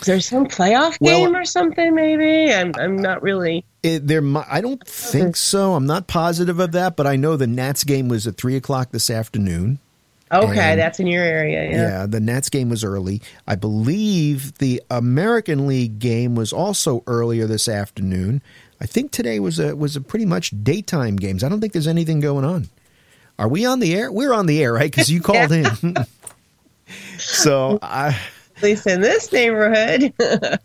Is 0.02 0.06
there 0.06 0.20
some 0.20 0.46
playoff 0.46 0.98
Well- 1.02 1.26
game 1.26 1.36
or 1.36 1.44
something? 1.44 1.96
Maybe 1.96 2.54
I'm. 2.54 2.72
I'm 2.78 2.98
not 2.98 3.24
really. 3.24 3.66
It, 3.82 4.06
there, 4.06 4.22
mi- 4.22 4.44
I 4.48 4.62
don't 4.62 4.86
think 4.86 5.36
so. 5.36 5.74
I'm 5.74 5.88
not 5.88 6.08
positive 6.08 6.60
of 6.60 6.72
that, 6.74 6.96
but 6.96 7.08
I 7.08 7.16
know 7.16 7.36
the 7.36 7.48
Nats 7.48 7.84
game 7.84 8.08
was 8.10 8.28
at 8.28 8.38
three 8.38 8.56
o'clock 8.56 8.92
this 8.92 9.10
afternoon. 9.10 9.80
Okay, 10.32 10.72
And- 10.72 10.80
that's 10.80 11.00
in 11.00 11.08
your 11.08 11.24
area. 11.24 11.64
Yeah. 11.72 11.76
Yeah. 12.02 12.06
the 12.06 12.20
Nats 12.20 12.50
game 12.50 12.70
was 12.70 12.84
early. 12.84 13.22
I 13.48 13.56
believe 13.56 14.56
the 14.60 14.84
American 14.92 15.68
League 15.68 16.00
game 16.00 16.36
was 16.36 16.52
also 16.54 17.02
earlier 17.08 17.48
this 17.48 17.68
afternoon. 17.70 18.42
I 18.82 18.86
think 18.86 19.12
today 19.12 19.40
was 19.40 19.58
a 19.58 19.76
was 19.76 19.96
a 19.96 20.02
pretty 20.02 20.26
much 20.26 20.52
daytime 20.64 21.16
games. 21.16 21.44
I 21.44 21.50
don't 21.50 21.60
think 21.62 21.74
there's 21.74 21.88
anything 21.88 22.20
going 22.20 22.46
on. 22.46 22.68
Are 23.40 23.48
we 23.48 23.66
on 23.66 23.80
the 23.80 23.96
air? 23.96 24.12
We're 24.12 24.34
on 24.34 24.46
the 24.48 24.64
air, 24.64 24.74
right? 24.74 24.90
Because 24.90 25.12
you 25.12 25.22
called 25.22 25.52
in. 25.52 25.66
so 27.18 27.80
I. 27.82 28.20
At 28.58 28.64
least 28.64 28.88
in 28.88 29.02
this 29.02 29.32
neighborhood. 29.32 30.14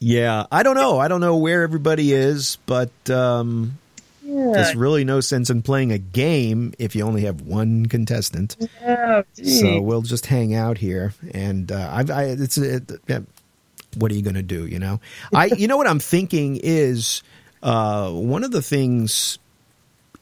Yeah, 0.00 0.46
I 0.50 0.62
don't 0.62 0.76
know. 0.76 0.98
I 0.98 1.08
don't 1.08 1.20
know 1.20 1.36
where 1.36 1.62
everybody 1.62 2.12
is, 2.12 2.56
but 2.66 2.90
um, 3.10 3.76
yeah. 4.22 4.52
there's 4.54 4.76
really 4.76 5.04
no 5.04 5.20
sense 5.20 5.50
in 5.50 5.60
playing 5.60 5.92
a 5.92 5.98
game 5.98 6.72
if 6.78 6.94
you 6.94 7.04
only 7.04 7.22
have 7.22 7.42
one 7.42 7.86
contestant. 7.86 8.56
Oh. 8.86 9.24
So 9.34 9.80
we'll 9.80 10.02
just 10.02 10.24
hang 10.24 10.54
out 10.54 10.78
here, 10.78 11.12
and 11.32 11.70
uh, 11.70 11.90
I've, 11.92 12.10
I, 12.10 12.24
it's 12.24 12.56
it, 12.56 12.90
yeah, 13.08 13.20
what 13.96 14.10
are 14.10 14.14
you 14.14 14.22
going 14.22 14.36
to 14.36 14.42
do? 14.42 14.66
You 14.66 14.78
know, 14.78 15.00
I 15.34 15.46
you 15.46 15.68
know 15.68 15.76
what 15.76 15.88
I'm 15.88 16.00
thinking 16.00 16.60
is 16.62 17.22
uh, 17.62 18.10
one 18.10 18.44
of 18.44 18.52
the 18.52 18.62
things 18.62 19.38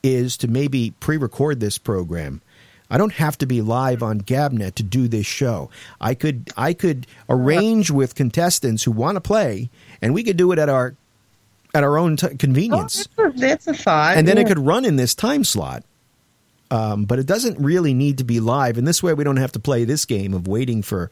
is 0.03 0.37
to 0.39 0.49
maybe 0.49 0.93
pre-record 1.01 1.61
this 1.61 1.79
program. 1.79 2.41
I 2.89 2.99
don't 2.99 3.13
have 3.15 3.37
to 3.39 3.47
be 3.47 3.63
live 3.63 4.03
on 4.03 4.21
Gabnet 4.21 4.75
to 4.77 4.83
do 4.85 5.09
this 5.09 5.27
show. 5.27 5.71
I 6.01 6.15
could 6.15 6.51
I 6.57 6.73
could 6.73 7.07
arrange 7.29 7.91
with 7.91 8.15
contestants 8.15 8.85
who 8.85 8.93
want 8.93 9.17
to 9.17 9.21
play, 9.21 9.71
and 10.01 10.15
we 10.15 10.23
could 10.23 10.37
do 10.37 10.53
it 10.53 10.59
at 10.61 10.69
our 10.69 10.95
at 11.75 11.83
our 11.83 11.99
own 11.99 12.17
t- 12.17 12.29
Oh, 12.31 12.37
convenience 12.39 13.09
that's, 13.17 13.37
a, 13.37 13.39
that's 13.41 13.67
a 13.67 13.75
thought. 13.75 14.17
and 14.17 14.27
then 14.29 14.39
it 14.39 14.47
could 14.47 14.59
run 14.61 14.85
in 14.85 14.97
this 14.97 15.15
time 15.15 15.43
slot. 15.45 15.83
Um, 16.71 17.05
but 17.05 17.19
it 17.21 17.27
doesn't 17.27 17.59
really 17.61 17.93
need 17.95 18.19
to 18.19 18.25
be 18.25 18.41
live, 18.41 18.79
and 18.79 18.87
this 18.89 19.03
way 19.03 19.15
we 19.15 19.23
don't 19.25 19.37
have 19.37 19.53
to 19.53 19.61
play 19.61 19.85
this 19.85 20.05
game 20.05 20.33
of 20.35 20.47
waiting 20.49 20.83
for 20.83 21.11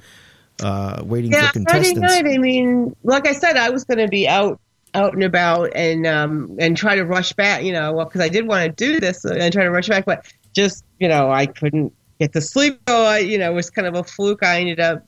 uh, 0.63 1.03
waiting 1.05 1.33
Yeah, 1.33 1.49
for 1.51 1.61
Friday 1.61 1.65
contestants. 1.95 2.01
night. 2.01 2.27
I 2.27 2.39
mean, 2.39 2.95
like 3.05 3.27
I 3.29 3.33
said, 3.33 3.57
I 3.57 3.71
was 3.71 3.85
going 3.85 3.99
to 3.99 4.09
be 4.09 4.27
out, 4.29 4.61
out 4.95 5.15
and 5.15 5.23
about, 5.23 5.75
and 5.75 6.07
um, 6.07 6.57
and 6.59 6.77
try 6.77 6.95
to 6.95 7.05
rush 7.05 7.33
back. 7.33 7.63
You 7.63 7.73
know, 7.73 7.93
well, 7.93 8.07
because 8.07 8.21
I 8.21 8.29
did 8.29 8.47
want 8.47 8.65
to 8.65 8.85
do 8.85 9.01
this 9.01 9.25
and 9.25 9.53
try 9.53 9.65
to 9.65 9.71
rush 9.71 9.89
back, 9.89 10.05
but 10.05 10.27
just 10.53 10.85
you 10.99 11.09
know, 11.09 11.31
I 11.31 11.47
couldn't 11.47 11.93
get 12.19 12.33
to 12.33 12.41
sleep. 12.41 12.81
So 12.89 13.05
I, 13.05 13.19
you 13.19 13.39
know, 13.39 13.51
it 13.51 13.55
was 13.55 13.71
kind 13.71 13.87
of 13.87 13.95
a 13.95 14.05
fluke. 14.05 14.43
I 14.43 14.61
ended 14.61 14.81
up, 14.81 15.07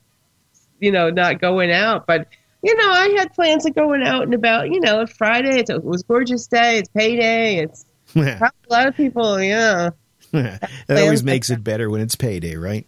you 0.79 0.91
know, 0.91 1.09
not 1.09 1.39
going 1.41 1.71
out, 1.71 2.07
but. 2.07 2.27
You 2.63 2.75
know, 2.75 2.91
I 2.91 3.09
had 3.19 3.33
plans 3.33 3.67
of 3.67 3.75
going 3.75 4.01
out 4.01 4.23
and 4.23 4.33
about. 4.33 4.71
You 4.71 4.81
know, 4.81 5.01
it's 5.01 5.13
Friday. 5.15 5.59
It's 5.59 5.69
a, 5.69 5.75
it 5.75 5.83
was 5.83 6.01
a 6.01 6.05
gorgeous 6.05 6.47
day. 6.47 6.79
It's 6.79 6.89
payday. 6.89 7.59
It's 7.59 7.85
a 8.15 8.51
lot 8.67 8.87
of 8.87 8.95
people. 8.95 9.39
Yeah, 9.39 9.91
that 10.31 10.69
always 10.89 11.23
makes 11.23 11.51
it 11.51 11.63
better 11.63 11.87
when 11.89 12.01
it's 12.01 12.15
payday, 12.15 12.55
right? 12.55 12.85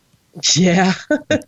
yeah. 0.56 0.94
a 1.10 1.44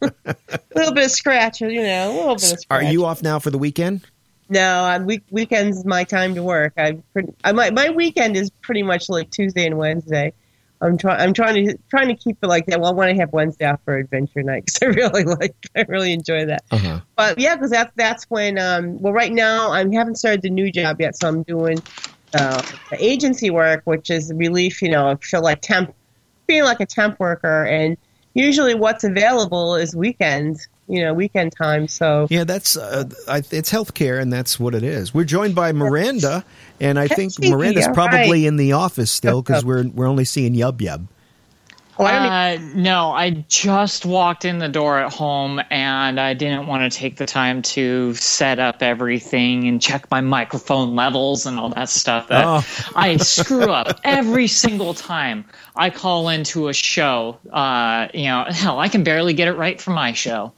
little 0.76 0.94
bit 0.94 1.06
of 1.06 1.12
scratch. 1.12 1.62
You 1.62 1.82
know, 1.82 2.12
a 2.12 2.14
little 2.14 2.36
bit 2.36 2.54
of 2.54 2.60
Are 2.70 2.84
you 2.84 3.06
off 3.06 3.24
now 3.24 3.40
for 3.40 3.50
the 3.50 3.58
weekend? 3.58 4.06
No, 4.52 4.84
on 4.84 5.06
week 5.06 5.24
weekends 5.32 5.78
is 5.78 5.86
my 5.86 6.04
time 6.04 6.36
to 6.36 6.44
work. 6.44 6.74
I, 6.76 6.98
pretty, 7.14 7.34
I 7.42 7.54
my 7.54 7.72
my 7.72 7.90
weekend 7.90 8.36
is 8.36 8.50
pretty 8.62 8.84
much 8.84 9.08
like 9.08 9.30
Tuesday 9.30 9.66
and 9.66 9.78
Wednesday. 9.78 10.34
I'm 10.82 10.98
trying 10.98 11.22
I'm 11.22 11.34
trying 11.34 11.68
to 11.68 11.78
trying 11.90 12.10
to 12.10 12.16
keep 12.16 12.38
it 12.44 12.48
like 12.48 12.66
that. 12.66 12.82
Well, 12.82 12.92
I 12.92 12.94
want 12.94 13.12
to 13.12 13.16
have 13.16 13.32
Wednesday 13.32 13.66
off 13.66 13.80
for 13.86 13.96
adventure 13.96 14.44
night 14.44 14.66
because 14.66 14.80
I 14.84 14.88
really 14.88 15.24
like 15.24 15.56
I 15.74 15.86
really 15.88 16.12
enjoy 16.12 16.48
that. 16.48 16.66
Uh-huh. 16.70 17.00
But 17.16 17.40
yeah, 17.40 17.56
because 17.56 17.72
that's 17.72 17.94
that's 17.96 18.26
when 18.26 18.60
um 18.60 19.02
well 19.02 19.14
right 19.14 19.32
now 19.32 19.72
I 19.72 19.80
haven't 19.94 20.16
started 20.16 20.42
the 20.42 20.50
new 20.50 20.70
job 20.70 21.00
yet, 21.00 21.18
so 21.18 21.30
I'm 21.30 21.44
doing 21.44 21.82
uh, 22.34 22.62
the 22.90 22.98
agency 23.00 23.52
work, 23.52 23.84
which 23.86 24.10
is 24.10 24.34
relief. 24.36 24.82
You 24.82 24.90
know, 24.90 25.18
feel 25.22 25.42
like 25.42 25.62
temp, 25.62 25.96
being 26.46 26.66
like 26.66 26.82
a 26.82 26.86
temp 26.86 27.22
worker, 27.22 27.64
and 27.64 27.96
usually 28.34 28.76
what's 28.76 29.06
available 29.06 29.76
is 29.76 29.96
weekends. 29.96 30.68
You 30.92 31.02
know, 31.04 31.14
weekend 31.14 31.54
time. 31.56 31.88
So 31.88 32.28
Yeah, 32.30 32.44
that's 32.44 32.76
uh, 32.76 33.06
I, 33.28 33.38
it's 33.50 33.72
healthcare, 33.72 34.22
and 34.22 34.32
that's 34.32 34.60
what 34.60 34.76
it 34.76 34.84
is. 34.84 35.14
We're 35.14 35.24
joined 35.24 35.56
by 35.56 35.72
Miranda, 35.72 36.44
and 36.82 37.00
I 37.00 37.08
think 37.08 37.34
Hey, 37.42 37.50
Miranda's 37.50 37.88
probably 37.94 38.20
right. 38.42 38.44
in 38.44 38.58
the 38.58 38.74
office 38.74 39.10
still 39.10 39.42
because 39.42 39.64
we're 39.64 39.88
we're 39.88 40.08
only 40.08 40.26
seeing 40.26 40.54
Yub 40.54 40.80
Yub. 40.80 41.08
oh, 41.98 42.04
I 42.04 42.12
don't 42.12 42.72
Uh, 42.74 42.74
no, 42.76 43.12
I 43.12 43.30
just 43.48 44.06
walked 44.06 44.44
in 44.44 44.58
the 44.58 44.68
door 44.68 45.00
at 45.00 45.14
home 45.14 45.62
and 45.70 46.20
I 46.20 46.34
didn't 46.34 46.68
want 46.68 46.92
to 46.92 46.98
take 46.98 47.16
the 47.18 47.26
time 47.26 47.62
to 47.62 48.14
set 48.16 48.60
up 48.60 48.82
everything 48.82 49.68
and 49.68 49.82
check 49.82 50.10
my 50.12 50.20
microphone 50.22 50.96
levels 50.96 51.46
and 51.46 51.60
all 51.60 51.70
that 51.70 51.90
stuff. 51.90 52.28
That 52.30 52.46
Oh. 52.46 52.64
I 52.96 53.18
screw 53.38 53.72
up 53.72 54.00
every 54.04 54.48
single 54.48 54.94
time 54.94 55.46
I 55.76 55.90
call 55.90 56.28
into 56.30 56.68
a 56.70 56.74
show. 56.74 57.38
Uh, 57.52 58.08
you 58.14 58.26
know, 58.26 58.46
hell, 58.50 58.80
I 58.80 58.90
can 58.90 59.04
barely 59.04 59.34
get 59.34 59.48
it 59.48 59.54
right 59.54 59.80
for 59.80 59.92
my 59.92 60.12
show. 60.14 60.52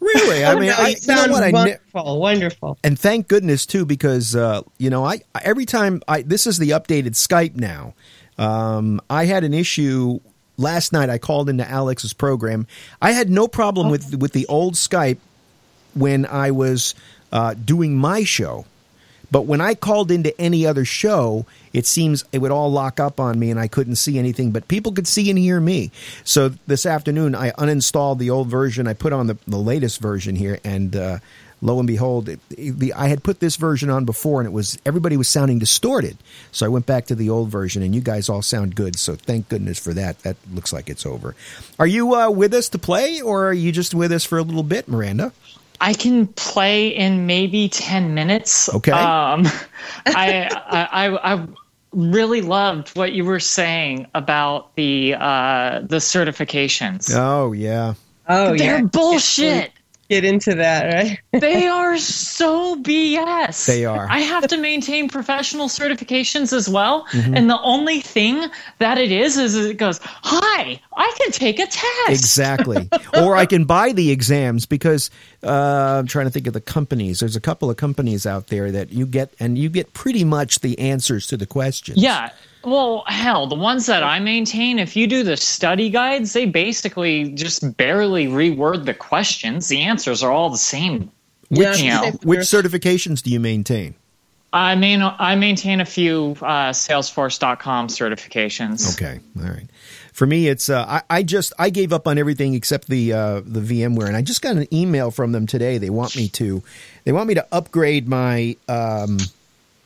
Really? 0.00 0.44
I 0.44 0.54
mean, 0.58 0.68
no, 0.68 0.74
I, 0.78 0.88
it 0.90 1.06
you 1.06 1.14
know 1.14 1.26
what? 1.28 1.42
I 1.42 1.50
ne- 1.50 1.52
wonderful, 1.52 2.20
wonderful. 2.20 2.78
and 2.82 2.98
thank 2.98 3.28
goodness 3.28 3.66
too 3.66 3.84
because 3.84 4.34
uh, 4.34 4.62
you 4.78 4.90
know 4.90 5.04
I 5.04 5.20
I- 5.34 5.42
every 5.44 5.66
time 5.66 6.02
I 6.08 6.22
this 6.22 6.46
is 6.46 6.58
the 6.58 6.70
updated 6.70 7.10
Skype 7.10 7.56
now. 7.56 7.94
Um, 8.38 9.02
I 9.10 9.26
had 9.26 9.44
an 9.44 9.52
issue 9.52 10.18
last 10.56 10.92
night. 10.94 11.10
I 11.10 11.18
called 11.18 11.50
into 11.50 11.68
Alex's 11.68 12.14
program. 12.14 12.66
I 13.02 13.12
had 13.12 13.28
no 13.28 13.46
problem 13.48 13.90
with 13.90 14.16
with 14.16 14.32
the 14.32 14.46
old 14.46 14.74
Skype 14.74 15.18
when 15.94 16.24
I 16.24 16.50
was 16.50 16.94
uh, 17.32 17.54
doing 17.54 17.96
my 17.98 18.24
show. 18.24 18.64
But 19.30 19.42
when 19.42 19.60
I 19.60 19.74
called 19.74 20.10
into 20.10 20.38
any 20.40 20.66
other 20.66 20.84
show, 20.84 21.46
it 21.72 21.86
seems 21.86 22.24
it 22.32 22.38
would 22.38 22.50
all 22.50 22.70
lock 22.70 22.98
up 22.98 23.20
on 23.20 23.38
me 23.38 23.50
and 23.50 23.60
I 23.60 23.68
couldn't 23.68 23.96
see 23.96 24.18
anything, 24.18 24.50
but 24.50 24.68
people 24.68 24.92
could 24.92 25.06
see 25.06 25.30
and 25.30 25.38
hear 25.38 25.60
me. 25.60 25.90
So 26.24 26.50
this 26.66 26.84
afternoon, 26.84 27.34
I 27.34 27.50
uninstalled 27.52 28.18
the 28.18 28.30
old 28.30 28.48
version. 28.48 28.86
I 28.86 28.94
put 28.94 29.12
on 29.12 29.28
the, 29.28 29.38
the 29.46 29.58
latest 29.58 30.00
version 30.00 30.34
here, 30.36 30.58
and 30.64 30.96
uh, 30.96 31.18
lo 31.62 31.78
and 31.78 31.86
behold, 31.86 32.28
it, 32.28 32.40
the, 32.48 32.92
I 32.94 33.08
had 33.08 33.22
put 33.22 33.40
this 33.40 33.56
version 33.56 33.90
on 33.90 34.04
before 34.04 34.40
and 34.40 34.48
it 34.48 34.52
was 34.52 34.78
everybody 34.84 35.16
was 35.16 35.28
sounding 35.28 35.58
distorted. 35.58 36.16
So 36.50 36.66
I 36.66 36.68
went 36.68 36.86
back 36.86 37.06
to 37.06 37.14
the 37.14 37.30
old 37.30 37.50
version, 37.50 37.82
and 37.82 37.94
you 37.94 38.00
guys 38.00 38.28
all 38.28 38.42
sound 38.42 38.74
good. 38.74 38.98
So 38.98 39.14
thank 39.14 39.48
goodness 39.48 39.78
for 39.78 39.94
that. 39.94 40.18
That 40.20 40.36
looks 40.52 40.72
like 40.72 40.88
it's 40.90 41.06
over. 41.06 41.36
Are 41.78 41.86
you 41.86 42.14
uh, 42.14 42.30
with 42.30 42.52
us 42.52 42.68
to 42.70 42.78
play, 42.78 43.20
or 43.20 43.46
are 43.46 43.54
you 43.54 43.70
just 43.70 43.94
with 43.94 44.10
us 44.10 44.24
for 44.24 44.38
a 44.38 44.42
little 44.42 44.64
bit, 44.64 44.88
Miranda? 44.88 45.32
I 45.80 45.94
can 45.94 46.26
play 46.26 46.88
in 46.88 47.26
maybe 47.26 47.68
ten 47.68 48.14
minutes. 48.14 48.68
Okay. 48.68 48.92
Um, 48.92 49.46
I, 50.06 50.48
I, 50.50 51.08
I 51.08 51.34
I 51.34 51.46
really 51.92 52.42
loved 52.42 52.96
what 52.96 53.12
you 53.12 53.24
were 53.24 53.40
saying 53.40 54.06
about 54.14 54.74
the 54.76 55.14
uh, 55.14 55.80
the 55.80 55.96
certifications. 55.96 57.12
Oh 57.14 57.52
yeah. 57.52 57.94
Oh 58.28 58.56
They're 58.56 58.78
yeah. 58.78 58.82
bullshit. 58.82 59.72
Get 60.10 60.24
into 60.24 60.56
that, 60.56 60.92
right? 60.92 61.20
they 61.40 61.66
are 61.68 61.96
so 61.96 62.74
BS. 62.82 63.64
They 63.64 63.84
are. 63.84 64.08
I 64.10 64.18
have 64.18 64.48
to 64.48 64.56
maintain 64.56 65.08
professional 65.08 65.68
certifications 65.68 66.52
as 66.52 66.68
well. 66.68 67.06
Mm-hmm. 67.12 67.36
And 67.36 67.48
the 67.48 67.60
only 67.60 68.00
thing 68.00 68.50
that 68.78 68.98
it 68.98 69.12
is 69.12 69.36
is 69.36 69.54
it 69.54 69.76
goes, 69.76 70.00
Hi, 70.02 70.80
I 70.96 71.14
can 71.16 71.30
take 71.30 71.60
a 71.60 71.66
test. 71.66 72.08
Exactly. 72.08 72.90
or 73.22 73.36
I 73.36 73.46
can 73.46 73.66
buy 73.66 73.92
the 73.92 74.10
exams 74.10 74.66
because 74.66 75.12
uh, 75.44 75.98
I'm 76.00 76.08
trying 76.08 76.26
to 76.26 76.32
think 76.32 76.48
of 76.48 76.54
the 76.54 76.60
companies. 76.60 77.20
There's 77.20 77.36
a 77.36 77.40
couple 77.40 77.70
of 77.70 77.76
companies 77.76 78.26
out 78.26 78.48
there 78.48 78.72
that 78.72 78.92
you 78.92 79.06
get, 79.06 79.32
and 79.38 79.56
you 79.56 79.68
get 79.68 79.92
pretty 79.92 80.24
much 80.24 80.58
the 80.58 80.76
answers 80.80 81.28
to 81.28 81.36
the 81.36 81.46
questions. 81.46 82.02
Yeah. 82.02 82.30
Well, 82.62 83.04
hell, 83.06 83.46
the 83.46 83.54
ones 83.54 83.86
that 83.86 84.02
I 84.02 84.18
maintain, 84.18 84.78
if 84.78 84.94
you 84.96 85.06
do 85.06 85.22
the 85.22 85.36
study 85.36 85.88
guides, 85.88 86.32
they 86.32 86.46
basically 86.46 87.30
just 87.30 87.76
barely 87.76 88.26
reword 88.26 88.84
the 88.84 88.94
questions. 88.94 89.68
The 89.68 89.80
answers 89.82 90.22
are 90.22 90.30
all 90.30 90.50
the 90.50 90.58
same. 90.58 91.10
Yeah, 91.48 91.74
you 91.74 91.90
know, 91.90 92.10
Which 92.22 92.40
certifications 92.40 93.22
do 93.22 93.30
you 93.30 93.40
maintain? 93.40 93.94
I 94.52 94.74
mean, 94.74 95.00
I 95.02 95.36
maintain 95.36 95.80
a 95.80 95.84
few 95.84 96.36
uh, 96.42 96.70
Salesforce.com 96.70 97.86
certifications. 97.88 98.94
Okay, 98.94 99.20
all 99.38 99.48
right. 99.48 99.66
For 100.12 100.26
me, 100.26 100.48
it's 100.48 100.68
uh, 100.68 100.84
I, 100.86 101.02
I 101.18 101.22
just 101.22 101.52
I 101.58 101.70
gave 101.70 101.92
up 101.92 102.08
on 102.08 102.18
everything 102.18 102.54
except 102.54 102.88
the 102.88 103.12
uh, 103.12 103.40
the 103.44 103.60
VMware, 103.60 104.06
and 104.06 104.16
I 104.16 104.22
just 104.22 104.42
got 104.42 104.56
an 104.56 104.72
email 104.74 105.10
from 105.10 105.32
them 105.32 105.46
today. 105.46 105.78
They 105.78 105.90
want 105.90 106.16
me 106.16 106.28
to 106.30 106.62
they 107.04 107.12
want 107.12 107.28
me 107.28 107.34
to 107.34 107.46
upgrade 107.52 108.08
my 108.08 108.56
um, 108.68 109.18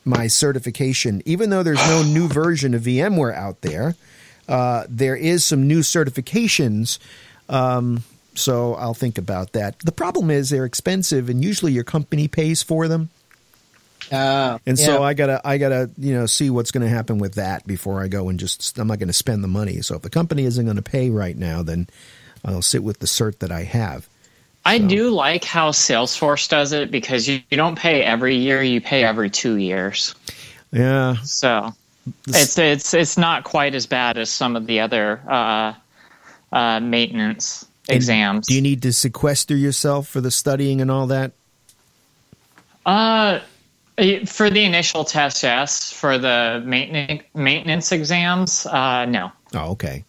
my 0.05 0.27
certification, 0.27 1.21
even 1.25 1.49
though 1.49 1.63
there's 1.63 1.85
no 1.87 2.03
new 2.03 2.27
version 2.27 2.73
of 2.73 2.83
VMware 2.83 3.35
out 3.35 3.61
there. 3.61 3.95
Uh, 4.47 4.85
there 4.87 5.15
is 5.15 5.43
some 5.43 5.67
new 5.67 5.79
certifications. 5.79 6.99
Um, 7.49 8.03
so 8.35 8.75
I'll 8.75 8.93
think 8.93 9.17
about 9.17 9.53
that. 9.53 9.79
The 9.79 9.91
problem 9.91 10.29
is 10.29 10.49
they're 10.49 10.65
expensive, 10.65 11.29
and 11.29 11.43
usually 11.43 11.71
your 11.71 11.83
company 11.83 12.27
pays 12.27 12.61
for 12.61 12.87
them. 12.87 13.09
Oh, 14.11 14.59
And 14.67 14.77
so. 14.77 15.01
I 15.01 15.15
gotta, 15.15 15.41
I 15.43 15.57
gotta, 15.57 15.89
you 15.97 16.13
know, 16.13 16.27
see 16.27 16.51
what's 16.51 16.69
going 16.69 16.83
to 16.83 16.93
happen 16.93 17.17
with 17.17 17.35
that 17.35 17.65
before 17.65 18.03
I 18.03 18.07
go 18.07 18.29
and 18.29 18.39
just. 18.39 18.77
I'm 18.77 18.87
not 18.87 18.99
going 18.99 19.07
to 19.07 19.13
spend 19.13 19.43
the 19.43 19.47
money. 19.47 19.81
So 19.81 19.95
if 19.95 20.03
the 20.03 20.11
company 20.11 20.43
isn't 20.43 20.63
going 20.63 20.75
to 20.75 20.83
pay 20.83 21.09
right 21.09 21.35
now, 21.35 21.63
then 21.63 21.87
I'll 22.43 22.61
sit 22.61 22.83
with 22.83 22.99
the 22.99 23.07
cert 23.07 23.39
that 23.39 23.51
I 23.51 23.63
have. 23.63 24.07
I 24.65 24.79
do 24.79 25.11
like 25.11 25.43
how 25.43 25.69
Salesforce 25.69 26.49
does 26.49 26.71
it 26.73 26.89
because 26.89 27.27
you, 27.27 27.39
you 27.51 27.57
don't 27.57 27.77
pay 27.77 28.01
every 28.01 28.35
year, 28.35 28.63
you 28.63 28.81
pay 28.81 29.03
every 29.03 29.29
two 29.29 29.57
years. 29.57 30.15
Yeah, 30.71 31.15
So 31.23 31.71
it's 32.27 32.57
it's 32.57 32.93
it's 32.93 33.17
not 33.17 33.43
quite 33.43 33.75
as 33.75 33.85
bad 33.85 34.17
as 34.17 34.29
some 34.29 34.55
of 34.55 34.65
the 34.65 34.79
other 34.79 35.21
uh, 35.27 35.73
uh, 36.51 36.79
maintenance 36.79 37.65
exams. 37.87 38.47
Do 38.47 38.55
you 38.55 38.61
need 38.61 38.81
to 38.81 38.91
sequester 38.91 39.55
yourself 39.55 40.07
for 40.07 40.19
the 40.19 40.31
studying 40.31 40.81
and 40.81 40.91
all 40.91 41.07
that? 41.07 41.31
Uh, 42.85 43.39
for 44.25 44.49
the 44.49 44.63
initial 44.63 45.05
test, 45.05 45.43
yes. 45.43 45.91
For 45.91 46.17
the 46.17 46.61
maintenance 46.65 47.23
maintenance 47.33 47.91
exams, 47.91 48.65
uh, 48.65 49.05
no. 49.05 49.31
Oh, 49.53 49.71
okay. 49.71 50.03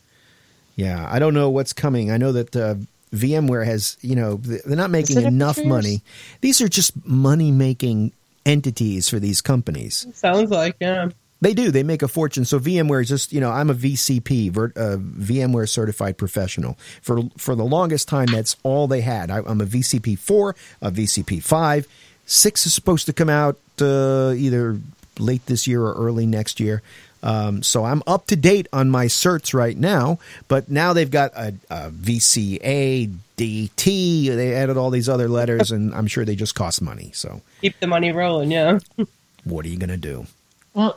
Yeah, 0.74 1.08
I 1.10 1.18
don't 1.18 1.34
know 1.34 1.48
what's 1.48 1.72
coming. 1.72 2.10
I 2.10 2.16
know 2.16 2.32
that 2.32 2.56
uh, 2.56 2.74
VMware 3.16 3.64
has, 3.64 3.96
you 4.00 4.14
know, 4.14 4.36
they're 4.36 4.76
not 4.76 4.90
making 4.90 5.20
enough 5.20 5.56
years? 5.56 5.68
money. 5.68 6.02
These 6.40 6.60
are 6.60 6.68
just 6.68 7.04
money 7.06 7.50
making 7.50 8.12
entities 8.44 9.08
for 9.08 9.18
these 9.18 9.40
companies. 9.40 10.06
sounds 10.14 10.50
like 10.50 10.76
yeah. 10.80 11.10
They 11.40 11.52
do. 11.52 11.70
They 11.70 11.82
make 11.82 12.02
a 12.02 12.08
fortune. 12.08 12.46
So 12.46 12.58
VMware 12.58 13.02
is 13.02 13.08
just, 13.08 13.32
you 13.32 13.40
know, 13.40 13.50
I'm 13.50 13.68
a 13.68 13.74
VCP, 13.74 14.56
uh, 14.56 14.96
VMware 14.96 15.68
certified 15.68 16.16
professional. 16.16 16.78
For 17.02 17.22
for 17.36 17.54
the 17.54 17.64
longest 17.64 18.08
time, 18.08 18.26
that's 18.26 18.56
all 18.62 18.86
they 18.86 19.02
had. 19.02 19.30
I, 19.30 19.38
I'm 19.38 19.60
a 19.60 19.66
VCP 19.66 20.18
four, 20.18 20.56
a 20.80 20.90
VCP 20.90 21.42
five. 21.42 21.86
Six 22.24 22.66
is 22.66 22.72
supposed 22.74 23.06
to 23.06 23.12
come 23.12 23.28
out 23.28 23.58
uh, 23.80 24.32
either 24.36 24.80
late 25.18 25.44
this 25.46 25.66
year 25.66 25.82
or 25.82 25.94
early 25.94 26.26
next 26.26 26.58
year. 26.58 26.82
Um, 27.26 27.64
so 27.64 27.84
I'm 27.84 28.04
up 28.06 28.28
to 28.28 28.36
date 28.36 28.68
on 28.72 28.88
my 28.88 29.06
certs 29.06 29.52
right 29.52 29.76
now. 29.76 30.20
But 30.46 30.70
now 30.70 30.92
they've 30.92 31.10
got 31.10 31.32
a, 31.34 31.54
a 31.68 31.90
VCA, 31.90 33.12
DT. 33.36 34.28
They 34.28 34.54
added 34.54 34.76
all 34.76 34.90
these 34.90 35.08
other 35.08 35.28
letters, 35.28 35.72
and 35.72 35.92
I'm 35.92 36.06
sure 36.06 36.24
they 36.24 36.36
just 36.36 36.54
cost 36.54 36.80
money. 36.80 37.10
So 37.12 37.42
Keep 37.62 37.80
the 37.80 37.88
money 37.88 38.12
rolling, 38.12 38.52
yeah. 38.52 38.78
what 39.44 39.66
are 39.66 39.68
you 39.68 39.76
going 39.76 39.90
to 39.90 39.96
do? 39.96 40.26
Well, 40.72 40.96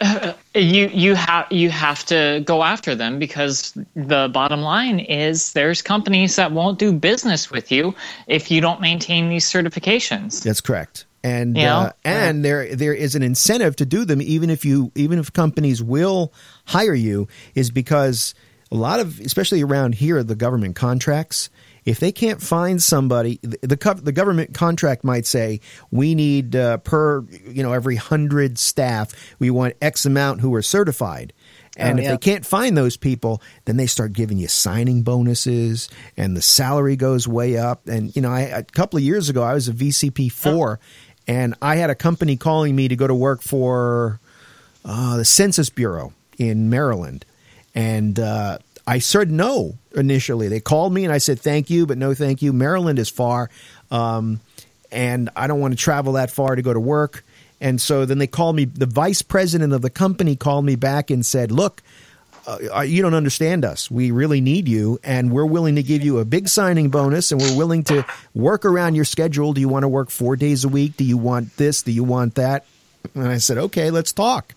uh, 0.00 0.32
you 0.54 0.88
you 0.88 1.14
have 1.14 1.46
you 1.52 1.68
have 1.68 2.06
to 2.06 2.42
go 2.46 2.62
after 2.62 2.94
them 2.94 3.18
because 3.18 3.76
the 3.94 4.30
bottom 4.32 4.62
line 4.62 4.98
is 4.98 5.52
there's 5.52 5.82
companies 5.82 6.36
that 6.36 6.52
won't 6.52 6.78
do 6.78 6.90
business 6.90 7.50
with 7.50 7.70
you 7.70 7.94
if 8.26 8.50
you 8.50 8.62
don't 8.62 8.80
maintain 8.80 9.28
these 9.28 9.44
certifications. 9.44 10.42
That's 10.42 10.62
correct. 10.62 11.04
And 11.22 11.54
know? 11.54 11.76
uh, 11.76 11.92
and 12.04 12.44
there 12.44 12.74
there 12.74 12.94
is 12.94 13.14
an 13.14 13.22
incentive 13.22 13.76
to 13.76 13.86
do 13.86 14.04
them 14.04 14.22
even 14.22 14.48
if 14.48 14.64
you 14.64 14.90
even 14.94 15.18
if 15.18 15.32
companies 15.32 15.82
will 15.82 16.32
hire 16.66 16.94
you 16.94 17.28
is 17.54 17.70
because 17.70 18.34
a 18.72 18.76
lot 18.76 19.00
of 19.00 19.20
especially 19.20 19.62
around 19.62 19.96
here 19.96 20.22
the 20.22 20.34
government 20.34 20.76
contracts 20.76 21.50
if 21.84 22.00
they 22.00 22.12
can't 22.12 22.40
find 22.40 22.82
somebody 22.82 23.38
the 23.42 23.58
the, 23.62 24.00
the 24.02 24.12
government 24.12 24.54
contract 24.54 25.04
might 25.04 25.26
say 25.26 25.60
we 25.90 26.14
need 26.14 26.56
uh, 26.56 26.78
per 26.78 27.22
you 27.46 27.62
know 27.62 27.72
every 27.72 27.96
100 27.96 28.58
staff 28.58 29.12
we 29.38 29.50
want 29.50 29.74
x 29.82 30.06
amount 30.06 30.40
who 30.40 30.54
are 30.54 30.62
certified 30.62 31.34
and 31.76 31.98
Oh, 31.98 32.02
if 32.02 32.04
yeah. 32.04 32.10
they 32.12 32.18
can't 32.18 32.44
find 32.44 32.76
those 32.76 32.96
people, 32.96 33.40
then 33.64 33.76
they 33.76 33.86
start 33.86 34.12
giving 34.12 34.38
you 34.38 34.48
signing 34.48 35.02
bonuses, 35.02 35.88
and 36.16 36.36
the 36.36 36.42
salary 36.42 36.96
goes 36.96 37.28
way 37.28 37.56
up. 37.56 37.86
And 37.88 38.14
you 38.14 38.22
know, 38.22 38.30
I, 38.30 38.40
a 38.40 38.62
couple 38.64 38.96
of 38.96 39.02
years 39.02 39.28
ago, 39.28 39.42
I 39.42 39.54
was 39.54 39.68
a 39.68 39.72
VCP 39.72 40.32
four, 40.32 40.80
and 41.30 41.54
I 41.62 41.76
had 41.76 41.90
a 41.90 41.94
company 41.94 42.36
calling 42.36 42.74
me 42.74 42.88
to 42.88 42.96
go 42.96 43.06
to 43.06 43.14
work 43.14 43.40
for 43.40 44.18
uh, 44.84 45.16
the 45.16 45.24
Census 45.24 45.70
Bureau 45.70 46.12
in 46.38 46.70
Maryland, 46.70 47.24
and 47.72 48.18
uh, 48.18 48.58
I 48.84 48.98
said 48.98 49.30
no 49.30 49.78
initially. 49.94 50.48
They 50.48 50.58
called 50.58 50.92
me, 50.92 51.04
and 51.04 51.12
I 51.12 51.18
said 51.18 51.38
thank 51.38 51.70
you, 51.70 51.86
but 51.86 51.98
no 51.98 52.14
thank 52.14 52.42
you. 52.42 52.52
Maryland 52.52 52.98
is 52.98 53.08
far, 53.08 53.48
um, 53.92 54.40
and 54.90 55.30
I 55.36 55.46
don't 55.46 55.60
want 55.60 55.72
to 55.72 55.78
travel 55.78 56.14
that 56.14 56.32
far 56.32 56.56
to 56.56 56.62
go 56.62 56.72
to 56.72 56.80
work. 56.80 57.24
And 57.60 57.80
so 57.80 58.06
then 58.06 58.18
they 58.18 58.26
called 58.26 58.56
me. 58.56 58.64
The 58.64 58.86
vice 58.86 59.22
president 59.22 59.72
of 59.72 59.82
the 59.82 59.90
company 59.90 60.34
called 60.34 60.64
me 60.64 60.74
back 60.74 61.12
and 61.12 61.24
said, 61.24 61.52
"Look, 61.52 61.80
uh, 62.46 62.80
you 62.82 63.02
don't 63.02 63.14
understand 63.14 63.64
us. 63.64 63.90
We 63.90 64.10
really 64.10 64.40
need 64.40 64.68
you, 64.68 64.98
and 65.04 65.30
we're 65.30 65.46
willing 65.46 65.76
to 65.76 65.82
give 65.82 66.02
you 66.02 66.18
a 66.18 66.24
big 66.24 66.48
signing 66.48 66.88
bonus, 66.90 67.32
and 67.32 67.40
we're 67.40 67.56
willing 67.56 67.84
to 67.84 68.04
work 68.34 68.64
around 68.64 68.94
your 68.94 69.04
schedule. 69.04 69.52
Do 69.52 69.60
you 69.60 69.68
want 69.68 69.82
to 69.84 69.88
work 69.88 70.10
four 70.10 70.36
days 70.36 70.64
a 70.64 70.68
week? 70.68 70.96
Do 70.96 71.04
you 71.04 71.16
want 71.18 71.56
this? 71.56 71.82
Do 71.82 71.92
you 71.92 72.04
want 72.04 72.34
that?" 72.36 72.64
And 73.14 73.26
I 73.28 73.38
said, 73.38 73.58
"Okay, 73.58 73.90
let's 73.90 74.12
talk." 74.12 74.54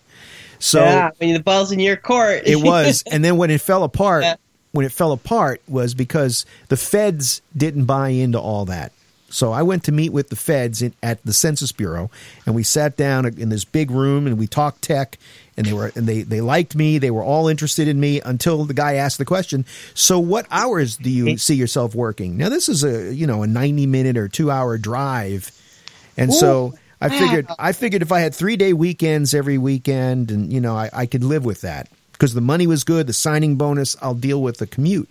So 0.58 0.80
yeah, 0.80 1.10
I 1.20 1.24
mean 1.24 1.34
the 1.34 1.42
ball's 1.42 1.72
in 1.72 1.80
your 1.80 1.96
court. 1.96 2.42
it 2.46 2.56
was, 2.56 3.02
and 3.10 3.24
then 3.24 3.36
when 3.36 3.50
it 3.50 3.60
fell 3.60 3.82
apart, 3.84 4.22
Yeah. 4.24 4.36
when 4.72 4.86
it 4.86 4.92
fell 4.92 5.12
apart 5.12 5.60
was 5.68 5.94
because 5.94 6.46
the 6.68 6.76
feds 6.76 7.42
didn't 7.56 7.84
buy 7.84 8.10
into 8.10 8.38
all 8.40 8.64
that. 8.66 8.92
So 9.34 9.50
I 9.50 9.62
went 9.62 9.82
to 9.84 9.92
meet 9.92 10.12
with 10.12 10.28
the 10.28 10.36
feds 10.36 10.80
in, 10.80 10.94
at 11.02 11.20
the 11.24 11.32
Census 11.32 11.72
Bureau, 11.72 12.08
and 12.46 12.54
we 12.54 12.62
sat 12.62 12.96
down 12.96 13.26
in 13.26 13.48
this 13.48 13.64
big 13.64 13.90
room 13.90 14.28
and 14.28 14.38
we 14.38 14.46
talked 14.46 14.82
tech. 14.82 15.18
And 15.56 15.66
they 15.66 15.72
were 15.72 15.92
and 15.94 16.06
they 16.06 16.22
they 16.22 16.40
liked 16.40 16.74
me. 16.74 16.98
They 16.98 17.12
were 17.12 17.22
all 17.22 17.46
interested 17.46 17.86
in 17.86 18.00
me 18.00 18.20
until 18.20 18.64
the 18.64 18.74
guy 18.74 18.94
asked 18.94 19.18
the 19.18 19.24
question. 19.24 19.64
So, 19.94 20.18
what 20.18 20.46
hours 20.50 20.96
do 20.96 21.08
you 21.08 21.36
see 21.38 21.54
yourself 21.54 21.94
working? 21.94 22.36
Now, 22.36 22.48
this 22.48 22.68
is 22.68 22.82
a 22.82 23.14
you 23.14 23.26
know 23.26 23.44
a 23.44 23.46
ninety 23.46 23.86
minute 23.86 24.16
or 24.16 24.26
two 24.26 24.50
hour 24.50 24.78
drive, 24.78 25.52
and 26.16 26.34
so 26.34 26.74
I 27.00 27.08
figured 27.08 27.46
I 27.56 27.72
figured 27.72 28.02
if 28.02 28.10
I 28.10 28.18
had 28.18 28.34
three 28.34 28.56
day 28.56 28.72
weekends 28.72 29.32
every 29.32 29.58
weekend, 29.58 30.32
and 30.32 30.52
you 30.52 30.60
know 30.60 30.76
I, 30.76 30.90
I 30.92 31.06
could 31.06 31.22
live 31.22 31.44
with 31.44 31.60
that 31.60 31.88
because 32.12 32.34
the 32.34 32.40
money 32.40 32.66
was 32.66 32.82
good, 32.82 33.06
the 33.06 33.12
signing 33.12 33.54
bonus. 33.54 33.96
I'll 34.02 34.14
deal 34.14 34.42
with 34.42 34.58
the 34.58 34.66
commute. 34.66 35.08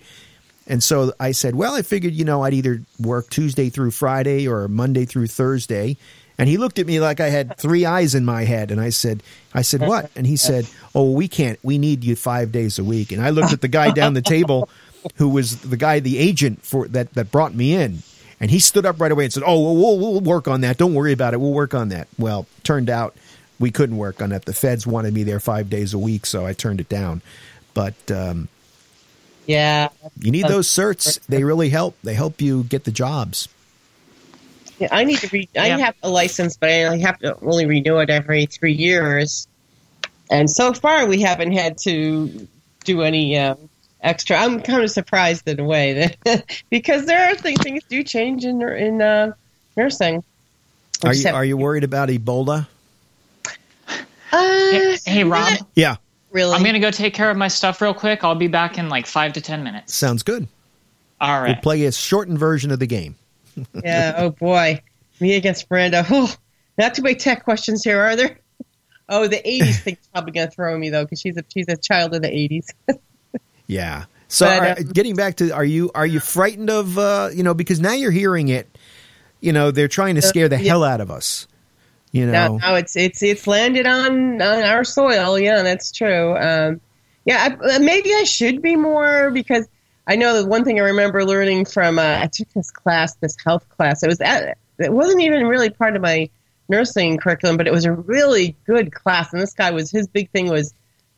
And 0.67 0.81
so 0.81 1.13
I 1.19 1.31
said, 1.31 1.55
well, 1.55 1.75
I 1.75 1.81
figured, 1.81 2.13
you 2.13 2.23
know, 2.23 2.43
I'd 2.43 2.53
either 2.53 2.81
work 2.99 3.29
Tuesday 3.29 3.69
through 3.69 3.91
Friday 3.91 4.47
or 4.47 4.67
Monday 4.67 5.05
through 5.05 5.27
Thursday. 5.27 5.97
And 6.37 6.49
he 6.49 6.57
looked 6.57 6.79
at 6.79 6.87
me 6.87 6.99
like 6.99 7.19
I 7.19 7.29
had 7.29 7.57
three 7.57 7.85
eyes 7.85 8.15
in 8.15 8.25
my 8.25 8.43
head. 8.43 8.71
And 8.71 8.81
I 8.81 8.89
said, 8.89 9.21
I 9.53 9.61
said, 9.61 9.81
what? 9.81 10.09
And 10.15 10.25
he 10.25 10.35
said, 10.35 10.67
oh, 10.95 11.11
we 11.11 11.27
can't. 11.27 11.59
We 11.63 11.77
need 11.77 12.03
you 12.03 12.15
five 12.15 12.51
days 12.51 12.79
a 12.79 12.83
week. 12.83 13.11
And 13.11 13.21
I 13.21 13.29
looked 13.29 13.53
at 13.53 13.61
the 13.61 13.67
guy 13.67 13.91
down 13.91 14.13
the 14.13 14.21
table 14.21 14.69
who 15.15 15.29
was 15.29 15.59
the 15.61 15.77
guy, 15.77 15.99
the 15.99 16.17
agent 16.17 16.63
for 16.63 16.87
that, 16.87 17.13
that 17.13 17.31
brought 17.31 17.53
me 17.53 17.73
in. 17.73 17.99
And 18.39 18.49
he 18.49 18.59
stood 18.59 18.85
up 18.85 18.99
right 18.99 19.11
away 19.11 19.25
and 19.25 19.33
said, 19.33 19.43
oh, 19.45 19.73
we'll, 19.73 19.99
we'll, 19.99 20.21
work 20.21 20.47
on 20.47 20.61
that. 20.61 20.77
Don't 20.77 20.93
worry 20.93 21.13
about 21.13 21.33
it. 21.33 21.39
We'll 21.39 21.53
work 21.53 21.73
on 21.73 21.89
that. 21.89 22.07
Well, 22.17 22.45
turned 22.63 22.89
out 22.89 23.15
we 23.59 23.71
couldn't 23.71 23.97
work 23.97 24.21
on 24.21 24.31
that. 24.31 24.45
The 24.45 24.53
feds 24.53 24.87
wanted 24.87 25.13
me 25.13 25.23
there 25.23 25.39
five 25.39 25.69
days 25.69 25.93
a 25.93 25.99
week. 25.99 26.25
So 26.25 26.45
I 26.45 26.53
turned 26.53 26.81
it 26.81 26.89
down. 26.89 27.21
But, 27.73 28.11
um, 28.11 28.49
Yeah. 29.45 29.89
you 30.19 30.31
need 30.31 30.47
those 30.47 30.67
certs. 30.67 31.19
They 31.27 31.43
really 31.43 31.69
help. 31.69 31.97
They 32.03 32.13
help 32.13 32.41
you 32.41 32.63
get 32.63 32.83
the 32.85 32.91
jobs. 32.91 33.49
Yeah, 34.79 34.87
I 34.91 35.03
need 35.03 35.19
to 35.19 35.29
re- 35.31 35.49
I 35.57 35.67
Yeah. 35.67 35.77
have 35.77 35.95
a 36.01 36.09
license, 36.09 36.57
but 36.57 36.69
I 36.69 36.97
have 36.97 37.19
to 37.19 37.37
only 37.41 37.65
renew 37.65 37.97
it 37.99 38.09
every 38.09 38.45
three 38.45 38.73
years. 38.73 39.47
And 40.31 40.49
so 40.49 40.73
far, 40.73 41.05
we 41.05 41.21
haven't 41.21 41.51
had 41.51 41.77
to 41.79 42.47
do 42.85 43.01
any 43.01 43.37
um, 43.37 43.57
extra. 44.01 44.37
I'm 44.37 44.61
kind 44.61 44.83
of 44.83 44.89
surprised 44.89 45.47
in 45.47 45.59
a 45.59 45.63
way 45.63 45.93
that 46.25 46.45
because 46.69 47.05
there 47.05 47.29
are 47.31 47.35
things 47.35 47.61
things 47.61 47.83
do 47.89 48.01
change 48.03 48.45
in 48.45 48.61
in 48.61 49.01
uh, 49.01 49.33
nursing. 49.77 50.23
Are 51.03 51.13
you 51.13 51.23
have- 51.25 51.35
are 51.35 51.45
you 51.45 51.57
worried 51.57 51.83
about 51.83 52.09
Ebola? 52.09 52.67
Uh, 54.31 54.71
Hey, 54.71 54.97
hey, 55.05 55.23
Rob, 55.23 55.53
Yeah, 55.75 55.97
really. 56.33 56.53
I'm 56.53 56.63
gonna 56.63 56.79
go 56.79 56.91
take 56.91 57.13
care 57.13 57.29
of 57.29 57.37
my 57.37 57.47
stuff 57.47 57.79
real 57.81 57.93
quick. 57.93 58.23
I'll 58.23 58.35
be 58.35 58.47
back 58.49 58.77
in 58.77 58.89
like 58.89 59.05
five 59.07 59.33
to 59.33 59.41
ten 59.41 59.63
minutes. 59.63 59.95
sounds 59.95 60.23
good. 60.23 60.47
All 61.21 61.39
right. 61.39 61.49
We'll 61.49 61.61
play 61.61 61.85
a 61.85 61.91
shortened 61.93 62.37
version 62.39 62.71
of 62.71 62.79
the 62.79 62.87
game. 62.87 63.15
yeah. 63.83 64.15
Oh 64.17 64.31
boy, 64.31 64.81
me 65.19 65.35
against 65.35 65.69
Brenda. 65.69 66.05
Oh, 66.11 66.33
not 66.77 66.95
too 66.95 67.03
many 67.03 67.15
tech 67.15 67.43
questions 67.43 67.83
here, 67.83 68.01
are 68.01 68.15
there? 68.15 68.39
Oh, 69.09 69.27
the 69.27 69.35
'80s 69.37 69.81
thing's 69.81 70.07
probably 70.13 70.31
gonna 70.31 70.49
throw 70.49 70.77
me 70.77 70.89
though, 70.89 71.03
because 71.03 71.19
she's 71.19 71.37
a 71.37 71.43
she's 71.53 71.67
a 71.67 71.75
child 71.77 72.15
of 72.15 72.21
the 72.21 72.29
'80s. 72.29 72.67
Yeah. 73.67 74.05
So, 74.29 74.45
But, 74.47 74.59
are, 74.59 74.65
uh, 74.71 74.75
getting 74.91 75.15
back 75.15 75.35
to, 75.35 75.51
are 75.51 75.63
you 75.63 75.91
are 75.93 76.05
you 76.07 76.19
frightened 76.19 76.69
of 76.69 76.97
uh, 76.97 77.29
you 77.33 77.43
know 77.43 77.53
because 77.53 77.79
now 77.81 77.91
you're 77.91 78.11
hearing 78.11 78.47
it, 78.47 78.67
you 79.41 79.51
know 79.51 79.71
they're 79.71 79.89
trying 79.89 80.15
to 80.15 80.21
scare 80.21 80.47
the 80.49 80.55
Uh, 80.55 80.59
yeah. 80.59 80.69
hell 80.69 80.83
out 80.85 81.01
of 81.01 81.11
us. 81.11 81.47
You 82.13 82.27
Now, 82.27 82.47
know, 82.47 82.57
now 82.57 82.75
it's 82.75 82.95
it's 82.95 83.23
it's 83.23 83.47
landed 83.47 83.87
on, 83.87 84.41
on 84.41 84.63
our 84.63 84.83
soil. 84.83 85.37
Yeah, 85.37 85.63
that's 85.63 85.91
true. 85.91 86.37
Um, 86.37 86.79
yeah, 87.25 87.57
I, 87.61 87.75
uh, 87.75 87.79
maybe 87.79 88.13
I 88.13 88.23
should 88.23 88.61
be 88.61 88.75
more 88.75 89.31
because 89.31 89.67
I 90.05 90.15
know 90.15 90.39
that 90.39 90.47
one 90.47 90.63
thing 90.63 90.79
I 90.79 90.83
remember 90.83 91.25
learning 91.25 91.65
from 91.65 91.97
uh, 91.97 92.19
I 92.21 92.27
took 92.27 92.49
this 92.53 92.69
class, 92.69 93.15
this 93.15 93.35
health 93.43 93.67
class. 93.69 94.03
It 94.03 94.07
was 94.07 94.21
at, 94.21 94.57
it 94.77 94.93
wasn't 94.93 95.21
even 95.21 95.47
really 95.47 95.71
part 95.71 95.95
of 95.95 96.03
my 96.03 96.29
nursing 96.69 97.17
curriculum, 97.17 97.57
but 97.57 97.67
it 97.67 97.73
was 97.73 97.85
a 97.85 97.93
really 97.93 98.55
good 98.65 98.93
class. 98.93 99.33
And 99.33 99.41
this 99.41 99.53
guy 99.53 99.71
was 99.71 99.89
his 99.89 100.07
big 100.07 100.29
thing 100.29 100.49
was 100.49 100.71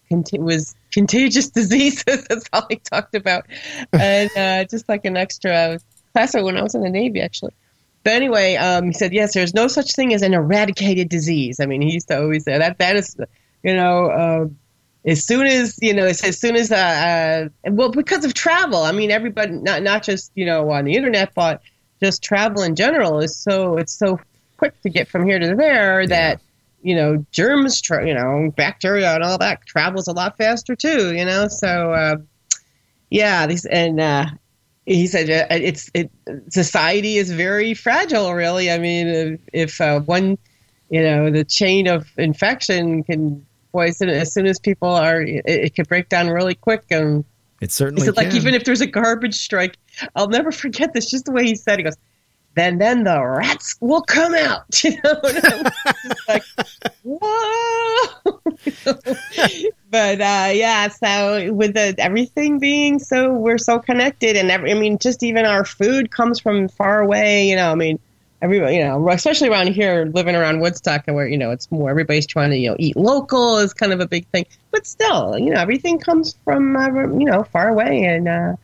conti- 0.08 0.40
was 0.40 0.76
contagious 0.92 1.50
diseases. 1.60 2.26
That's 2.30 2.46
all 2.54 2.68
he 2.70 2.78
talked 2.78 3.16
about, 3.16 3.48
and 3.92 4.30
uh, 4.38 4.64
just 4.64 4.88
like 4.88 5.04
an 5.04 5.18
extra 5.18 5.78
class 6.14 6.36
when 6.36 6.56
I 6.56 6.64
was 6.64 6.74
in 6.74 6.84
the 6.84 6.90
Navy, 6.90 7.20
actually. 7.20 7.54
But 8.06 8.13
anyway, 8.13 8.56
um, 8.56 8.86
he 8.86 8.94
said, 8.94 9.13
yes, 9.13 9.34
there's 9.34 9.56
no 9.56 9.68
such 9.68 9.94
thing 9.94 10.13
as 10.13 10.22
an 10.22 10.36
eradicated 10.36 11.10
disease. 11.10 11.60
I 11.60 11.65
mean, 11.65 11.82
he 11.82 11.91
used 11.91 12.08
to 12.10 12.22
always 12.22 12.44
say 12.44 12.56
that. 12.56 12.78
That 12.78 12.96
is, 12.96 13.18
you 13.63 13.74
know, 13.74 14.06
uh, 14.12 14.46
as 15.10 15.26
soon 15.26 15.48
as 15.48 15.80
you 15.82 15.91
know, 15.91 16.06
as 16.06 16.39
soon 16.39 16.56
as 16.56 16.72
uh, 16.72 17.50
uh, 17.65 17.72
well, 17.72 17.89
because 17.89 18.24
of 18.24 18.36
travel. 18.36 18.84
I 18.84 18.91
mean, 18.91 19.10
everybody, 19.10 19.54
not 19.54 19.82
not 19.82 20.04
just 20.04 20.32
you 20.36 20.46
know 20.46 20.70
on 20.70 20.86
the 20.86 20.94
internet, 20.94 21.34
but 21.34 21.63
just 22.00 22.24
travel 22.24 22.62
in 22.62 22.76
general 22.76 23.20
is 23.22 23.36
so 23.36 23.78
it's 23.78 23.98
so 23.98 24.20
quick 24.58 24.80
to 24.82 24.89
get 24.89 25.08
from 25.08 25.26
here 25.26 25.39
to 25.39 25.56
there 25.56 26.06
that 26.06 26.39
you 26.84 26.94
know 26.94 27.26
germs, 27.32 27.82
tra- 27.82 28.08
you 28.08 28.13
know, 28.13 28.52
bacteria 28.56 29.15
and 29.15 29.24
all 29.24 29.39
that 29.39 29.65
travels 29.65 30.08
a 30.08 30.12
lot 30.13 30.38
faster 30.38 30.76
too. 30.76 31.15
You 31.15 31.26
know, 31.26 31.48
so 31.48 31.91
uh, 31.91 32.18
yeah, 33.10 33.48
these 33.48 33.65
and. 33.65 34.00
Uh, 34.00 34.26
he 34.86 35.08
said 35.08 35.30
uh, 35.30 35.48
it's 35.50 35.89
it 35.93 36.12
society 36.50 37.17
is 37.17 37.32
very 37.32 37.74
fragile 37.74 38.34
really 38.34 38.71
i 38.71 38.78
mean 38.78 39.08
if, 39.08 39.39
if 39.54 39.82
uh, 39.82 40.00
one 40.02 40.38
you 40.89 41.02
know 41.02 41.32
the 41.32 41.43
chain 41.43 41.88
of 41.88 42.08
infection 42.17 43.04
can 43.04 43.45
poison 43.71 44.10
as 44.10 44.34
soon 44.34 44.45
as 44.45 44.60
people 44.60 44.89
are 44.89 45.21
it, 45.21 45.43
it 45.45 45.76
could 45.76 45.88
break 45.88 46.10
down 46.10 46.30
really 46.30 46.56
quick 46.56 46.84
and 46.91 47.26
it 47.62 47.69
he 47.69 47.71
certainly 47.71 48.06
said 48.06 48.15
like 48.15 48.30
can. 48.30 48.38
even 48.38 48.54
if 48.54 48.63
there's 48.63 48.82
a 48.82 48.88
garbage 48.88 49.36
strike 49.36 49.78
i'll 50.15 50.30
never 50.30 50.52
forget 50.52 50.93
this 50.93 51.10
just 51.10 51.26
the 51.26 51.32
way 51.32 51.45
he 51.45 51.56
said 51.56 51.74
it. 51.74 51.80
he 51.80 51.84
goes 51.84 51.98
then 52.56 52.78
then 52.78 53.04
the 53.04 53.22
rats 53.24 53.76
will 53.80 54.02
come 54.02 54.34
out 54.34 54.65
you 54.84 54.98
know 55.04 55.22
like 56.28 56.44
whoa 57.04 58.41
but 59.91 60.22
uh, 60.22 60.50
yeah, 60.54 60.88
so 60.88 61.52
with 61.54 61.74
the 61.74 61.96
everything 61.98 62.60
being 62.60 63.00
so 63.00 63.34
we're 63.34 63.58
so 63.58 63.80
connected, 63.80 64.36
and 64.36 64.52
every, 64.52 64.72
I 64.72 64.76
mean, 64.76 64.98
just 64.98 65.24
even 65.24 65.46
our 65.46 65.65
food 65.65 66.12
comes 66.12 66.39
from 66.39 66.68
far 66.70 67.02
away. 67.02 67.50
You 67.50 67.56
know, 67.56 67.72
I 67.72 67.76
mean, 67.76 68.00
everybody, 68.41 68.76
you 68.76 68.84
know, 68.84 69.10
especially 69.10 69.50
around 69.50 69.68
here, 69.68 70.06
living 70.13 70.36
around 70.36 70.60
Woodstock, 70.60 71.04
and 71.08 71.15
where 71.15 71.28
you 71.28 71.38
know 71.38 71.52
it's 71.52 71.72
more 71.72 71.89
everybody's 71.89 72.28
trying 72.28 72.52
to 72.52 72.58
you 72.58 72.70
know 72.70 72.76
eat 72.80 72.96
local 72.96 73.58
is 73.58 73.74
kind 73.74 73.94
of 73.94 74.00
a 74.00 74.08
big 74.08 74.28
thing. 74.28 74.46
But 74.72 74.86
still, 74.86 75.38
you 75.38 75.52
know, 75.52 75.60
everything 75.60 76.00
comes 76.00 76.36
from 76.44 76.76
uh, 76.76 76.89
you 76.89 77.26
know 77.26 77.44
far 77.44 77.70
away, 77.70 78.04
and 78.04 78.28
uh, 78.28 78.56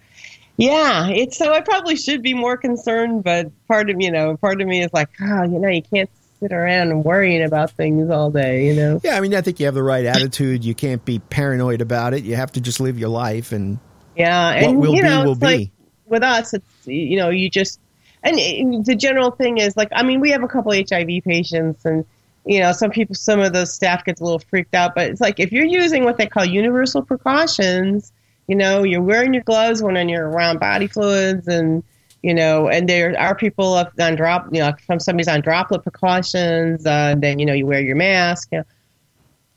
yeah, 0.62 1.10
it's 1.10 1.38
so 1.38 1.52
I 1.52 1.62
probably 1.62 1.96
should 1.96 2.22
be 2.22 2.36
more 2.36 2.56
concerned, 2.56 3.24
but 3.24 3.52
part 3.68 3.90
of 3.90 4.00
you 4.00 4.12
know 4.12 4.38
part 4.38 4.62
of 4.62 4.68
me 4.68 4.84
is 4.84 4.94
like, 4.94 5.10
oh, 5.20 5.44
you 5.44 5.60
know, 5.60 5.70
you 5.70 5.82
can't 5.82 6.10
sit 6.40 6.54
around 6.54 6.90
and 6.92 7.04
worrying 7.04 7.44
about 7.44 7.72
things 7.72 8.10
all 8.12 8.30
day, 8.30 8.68
you 8.68 8.76
know. 8.76 9.02
yeah, 9.04 9.16
I 9.16 9.22
mean, 9.22 9.34
I 9.34 9.42
think 9.42 9.60
you 9.60 9.66
have 9.66 9.76
the 9.76 9.84
right 9.84 10.06
attitude. 10.06 10.64
You 10.64 10.76
can't 10.76 11.04
be 11.04 11.18
paranoid 11.18 11.82
about 11.82 12.14
it. 12.14 12.24
You 12.24 12.36
have 12.36 12.52
to 12.54 12.62
just 12.62 12.80
live 12.80 13.00
your 13.00 13.10
life, 13.10 13.52
and 13.52 13.80
Yeah, 14.16 14.52
and 14.52 14.78
will 14.78 14.96
you 14.96 15.02
know, 15.02 15.22
be 15.22 15.26
will 15.26 15.32
it's 15.34 15.42
like 15.42 15.70
with 16.06 16.24
us, 16.24 16.54
it's 16.54 16.66
you 16.86 17.18
know, 17.18 17.30
you 17.30 17.50
just 17.50 17.80
and 18.22 18.36
it- 18.38 18.86
the 18.86 18.96
general 18.96 19.32
thing 19.32 19.58
is 19.58 19.76
like, 19.76 19.90
I 19.92 20.04
mean, 20.04 20.20
we 20.20 20.30
have 20.30 20.44
a 20.44 20.48
couple 20.48 20.74
HIV 20.74 21.24
patients, 21.24 21.86
and 21.86 22.06
you 22.46 22.60
know, 22.60 22.72
some 22.72 22.92
people, 22.92 23.16
some 23.16 23.40
of 23.40 23.54
the 23.54 23.66
staff 23.66 24.06
gets 24.06 24.22
a 24.22 24.24
little 24.24 24.40
freaked 24.40 24.76
out, 24.76 24.94
but 24.96 25.10
it's 25.10 25.22
like 25.22 25.40
if 25.40 25.52
you're 25.52 25.66
using 25.66 26.04
what 26.04 26.18
they 26.18 26.28
call 26.28 26.46
universal 26.46 27.02
precautions, 27.02 28.12
you 28.52 28.58
know, 28.58 28.84
you're 28.84 29.02
wearing 29.02 29.34
your 29.34 29.44
gloves 29.44 29.82
when 29.82 30.10
you're 30.10 30.28
around 30.28 30.60
body 30.60 30.88
fluids, 30.88 31.48
and 31.48 31.86
you 32.22 32.34
know, 32.34 32.68
and 32.68 32.90
there 32.90 33.18
are 33.18 33.34
people 33.34 33.76
up 33.76 33.94
on 33.98 34.18
drop, 34.18 34.50
you 34.52 34.60
know, 34.60 34.74
from 34.86 35.00
somebody's 35.00 35.30
on 35.30 35.40
droplet 35.40 35.84
precautions, 35.84 36.86
uh, 36.86 37.16
then 37.18 37.40
you 37.40 37.46
know, 37.46 37.54
you 37.54 37.66
wear 37.66 37.80
your 37.80 37.96
mask. 37.96 38.50
You 38.52 38.58
know. 38.58 38.64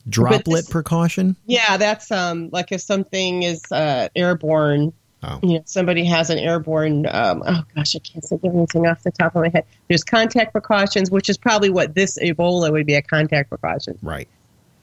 Droplet 0.08 0.44
this- 0.44 0.70
precaution. 0.70 1.34
Yeah, 1.44 1.76
that's 1.76 2.12
um 2.12 2.50
like 2.52 2.70
if 2.70 2.82
something 2.82 3.42
is 3.42 3.64
uh, 3.72 4.10
airborne 4.14 4.92
Oh, 5.26 5.40
you 5.42 5.54
know, 5.54 5.62
somebody 5.64 6.04
has 6.04 6.30
an 6.30 6.38
airborne, 6.38 7.06
um, 7.10 7.42
oh 7.46 7.62
gosh, 7.74 7.96
I 7.96 7.98
can't 7.98 8.22
think 8.22 8.44
of 8.44 8.54
anything 8.54 8.86
off 8.86 9.02
the 9.02 9.10
top 9.10 9.34
of 9.34 9.42
my 9.42 9.48
head. 9.48 9.64
There's 9.88 10.04
contact 10.04 10.52
precautions, 10.52 11.10
which 11.10 11.28
is 11.30 11.38
probably 11.38 11.70
what 11.70 11.94
this 11.94 12.18
Ebola 12.18 12.70
would 12.70 12.86
be 12.86 12.94
a 12.94 13.02
contact 13.02 13.48
precaution, 13.48 13.98
right. 14.02 14.28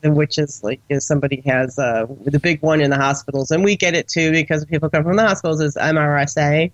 Which 0.03 0.37
is 0.37 0.63
like 0.63 0.81
if 0.89 1.03
somebody 1.03 1.41
has 1.45 1.77
uh, 1.77 2.05
the 2.23 2.39
big 2.39 2.61
one 2.61 2.81
in 2.81 2.89
the 2.89 2.97
hospitals, 2.97 3.51
and 3.51 3.63
we 3.63 3.75
get 3.75 3.93
it 3.93 4.07
too 4.07 4.31
because 4.31 4.65
people 4.65 4.89
come 4.89 5.03
from 5.03 5.15
the 5.15 5.23
hospitals 5.27 5.61
is 5.61 5.75
MRSA. 5.75 6.71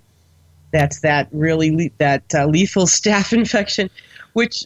That's 0.71 0.99
that 1.01 1.29
really 1.31 1.71
le- 1.71 1.89
that 1.97 2.23
uh, 2.33 2.45
lethal 2.45 2.85
staph 2.87 3.33
infection, 3.33 3.89
which 4.33 4.65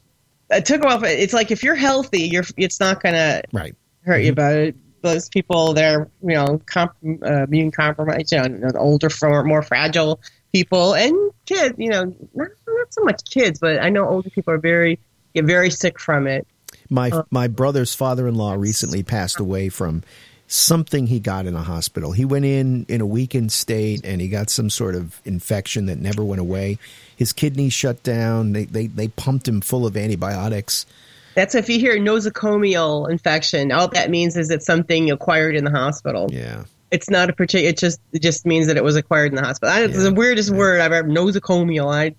uh, 0.51 0.59
took 0.61 0.83
off. 0.85 1.03
It's 1.03 1.33
like 1.33 1.51
if 1.51 1.63
you're 1.63 1.75
healthy, 1.75 2.21
you're 2.23 2.45
it's 2.57 2.79
not 2.79 3.01
gonna 3.01 3.41
Right. 3.53 3.75
hurt 4.05 4.23
you, 4.23 4.33
but 4.33 4.73
those 5.01 5.29
people 5.29 5.73
they're 5.73 6.09
you 6.21 6.35
know 6.35 6.61
comp, 6.65 6.93
uh, 7.23 7.43
immune 7.43 7.71
compromised, 7.71 8.31
you 8.31 8.41
know, 8.41 8.71
older, 8.75 9.09
more 9.43 9.61
fragile 9.63 10.19
people, 10.53 10.93
and 10.95 11.31
kids. 11.45 11.75
You 11.77 11.89
know, 11.89 12.03
not, 12.35 12.47
not 12.67 12.93
so 12.93 13.03
much 13.03 13.21
kids, 13.29 13.59
but 13.59 13.81
I 13.81 13.89
know 13.89 14.07
older 14.07 14.29
people 14.29 14.53
are 14.53 14.59
very 14.59 14.99
get 15.33 15.45
very 15.45 15.69
sick 15.69 15.99
from 15.99 16.27
it. 16.27 16.45
My 16.91 17.09
Uh, 17.09 17.23
my 17.31 17.47
brother's 17.47 17.95
father-in-law 17.95 18.53
recently 18.53 19.01
passed 19.01 19.39
away 19.39 19.69
from 19.69 20.03
something 20.47 21.07
he 21.07 21.21
got 21.21 21.45
in 21.45 21.55
a 21.55 21.63
hospital. 21.63 22.11
He 22.11 22.25
went 22.25 22.43
in 22.43 22.85
in 22.89 22.99
a 22.99 23.05
weakened 23.05 23.53
state 23.53 24.01
and 24.03 24.19
he 24.19 24.27
got 24.27 24.49
some 24.49 24.69
sort 24.69 24.95
of 24.95 25.19
infection 25.23 25.85
that 25.85 25.97
never 25.99 26.23
went 26.23 26.41
away. 26.41 26.77
His 27.15 27.31
kidneys 27.31 27.71
shut 27.71 28.03
down. 28.03 28.51
They 28.51 28.65
they 28.65 28.87
they 28.87 29.07
pumped 29.07 29.47
him 29.47 29.61
full 29.61 29.87
of 29.87 29.95
antibiotics. 29.95 30.85
That's 31.33 31.55
if 31.55 31.69
you 31.69 31.79
hear 31.79 31.97
nosocomial 31.97 33.09
infection, 33.09 33.71
all 33.71 33.87
that 33.87 34.09
means 34.09 34.35
is 34.35 34.49
it's 34.49 34.65
something 34.65 35.09
acquired 35.09 35.55
in 35.55 35.63
the 35.63 35.71
hospital. 35.71 36.29
Yeah. 36.29 36.65
It's 36.91 37.09
not 37.09 37.29
a 37.29 37.33
particular. 37.33 37.69
It 37.69 37.77
just 37.77 38.01
it 38.11 38.21
just 38.21 38.45
means 38.45 38.67
that 38.67 38.75
it 38.75 38.83
was 38.83 38.97
acquired 38.97 39.31
in 39.31 39.35
the 39.35 39.43
hospital. 39.45 39.73
I, 39.73 39.83
It's 39.83 40.03
the 40.03 40.13
weirdest 40.13 40.51
word 40.51 40.81
I've 40.81 40.91
ever 40.91 41.07
nosocomial. 41.07 41.93
I 41.93 42.15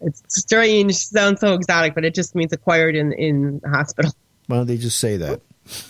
it's 0.00 0.22
strange, 0.28 0.96
sounds 0.96 1.40
so 1.40 1.54
exotic, 1.54 1.94
but 1.94 2.04
it 2.04 2.14
just 2.14 2.34
means 2.34 2.52
acquired 2.52 2.96
in 2.96 3.12
in 3.12 3.60
hospital. 3.70 4.12
Why 4.46 4.56
don't 4.56 4.66
they 4.66 4.76
just 4.78 4.98
say 4.98 5.16
that? 5.18 5.40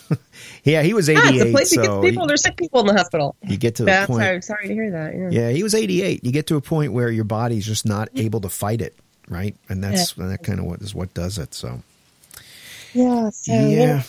yeah, 0.63 0.83
he 0.83 0.93
was 0.93 1.07
Yeah, 1.09 1.17
it's 1.19 1.27
88. 1.29 1.47
a 1.47 1.51
place 1.51 1.69
so 1.73 1.81
get 2.01 2.09
people. 2.11 2.27
There's 2.27 2.41
sick 2.43 2.55
people 2.57 2.81
in 2.81 2.87
the 2.87 2.93
hospital. 2.93 3.35
you 3.47 3.57
get 3.57 3.75
to 3.75 3.83
the 3.83 3.87
That's 3.87 4.07
point. 4.07 4.21
sorry, 4.21 4.41
sorry 4.41 4.67
to 4.67 4.73
hear 4.73 4.91
that. 4.91 5.15
Yeah. 5.15 5.29
Yeah, 5.31 5.49
he 5.51 5.63
was 5.63 5.73
88. 5.73 6.23
You 6.23 6.31
get 6.31 6.47
to 6.47 6.55
a 6.57 6.61
point 6.61 6.93
where 6.93 7.09
your 7.09 7.23
body's 7.23 7.65
just 7.65 7.85
not 7.85 8.09
able 8.15 8.41
to 8.41 8.49
fight 8.49 8.81
it, 8.81 8.95
right? 9.27 9.55
And 9.69 9.83
that's 9.83 10.15
and 10.17 10.29
that 10.29 10.43
kind 10.43 10.59
of 10.59 10.65
what 10.65 10.81
is 10.81 10.93
what 10.93 11.13
does 11.15 11.37
it. 11.39 11.53
So 11.55 11.81
Yeah. 12.93 13.29
So, 13.31 13.53
yeah, 13.53 14.03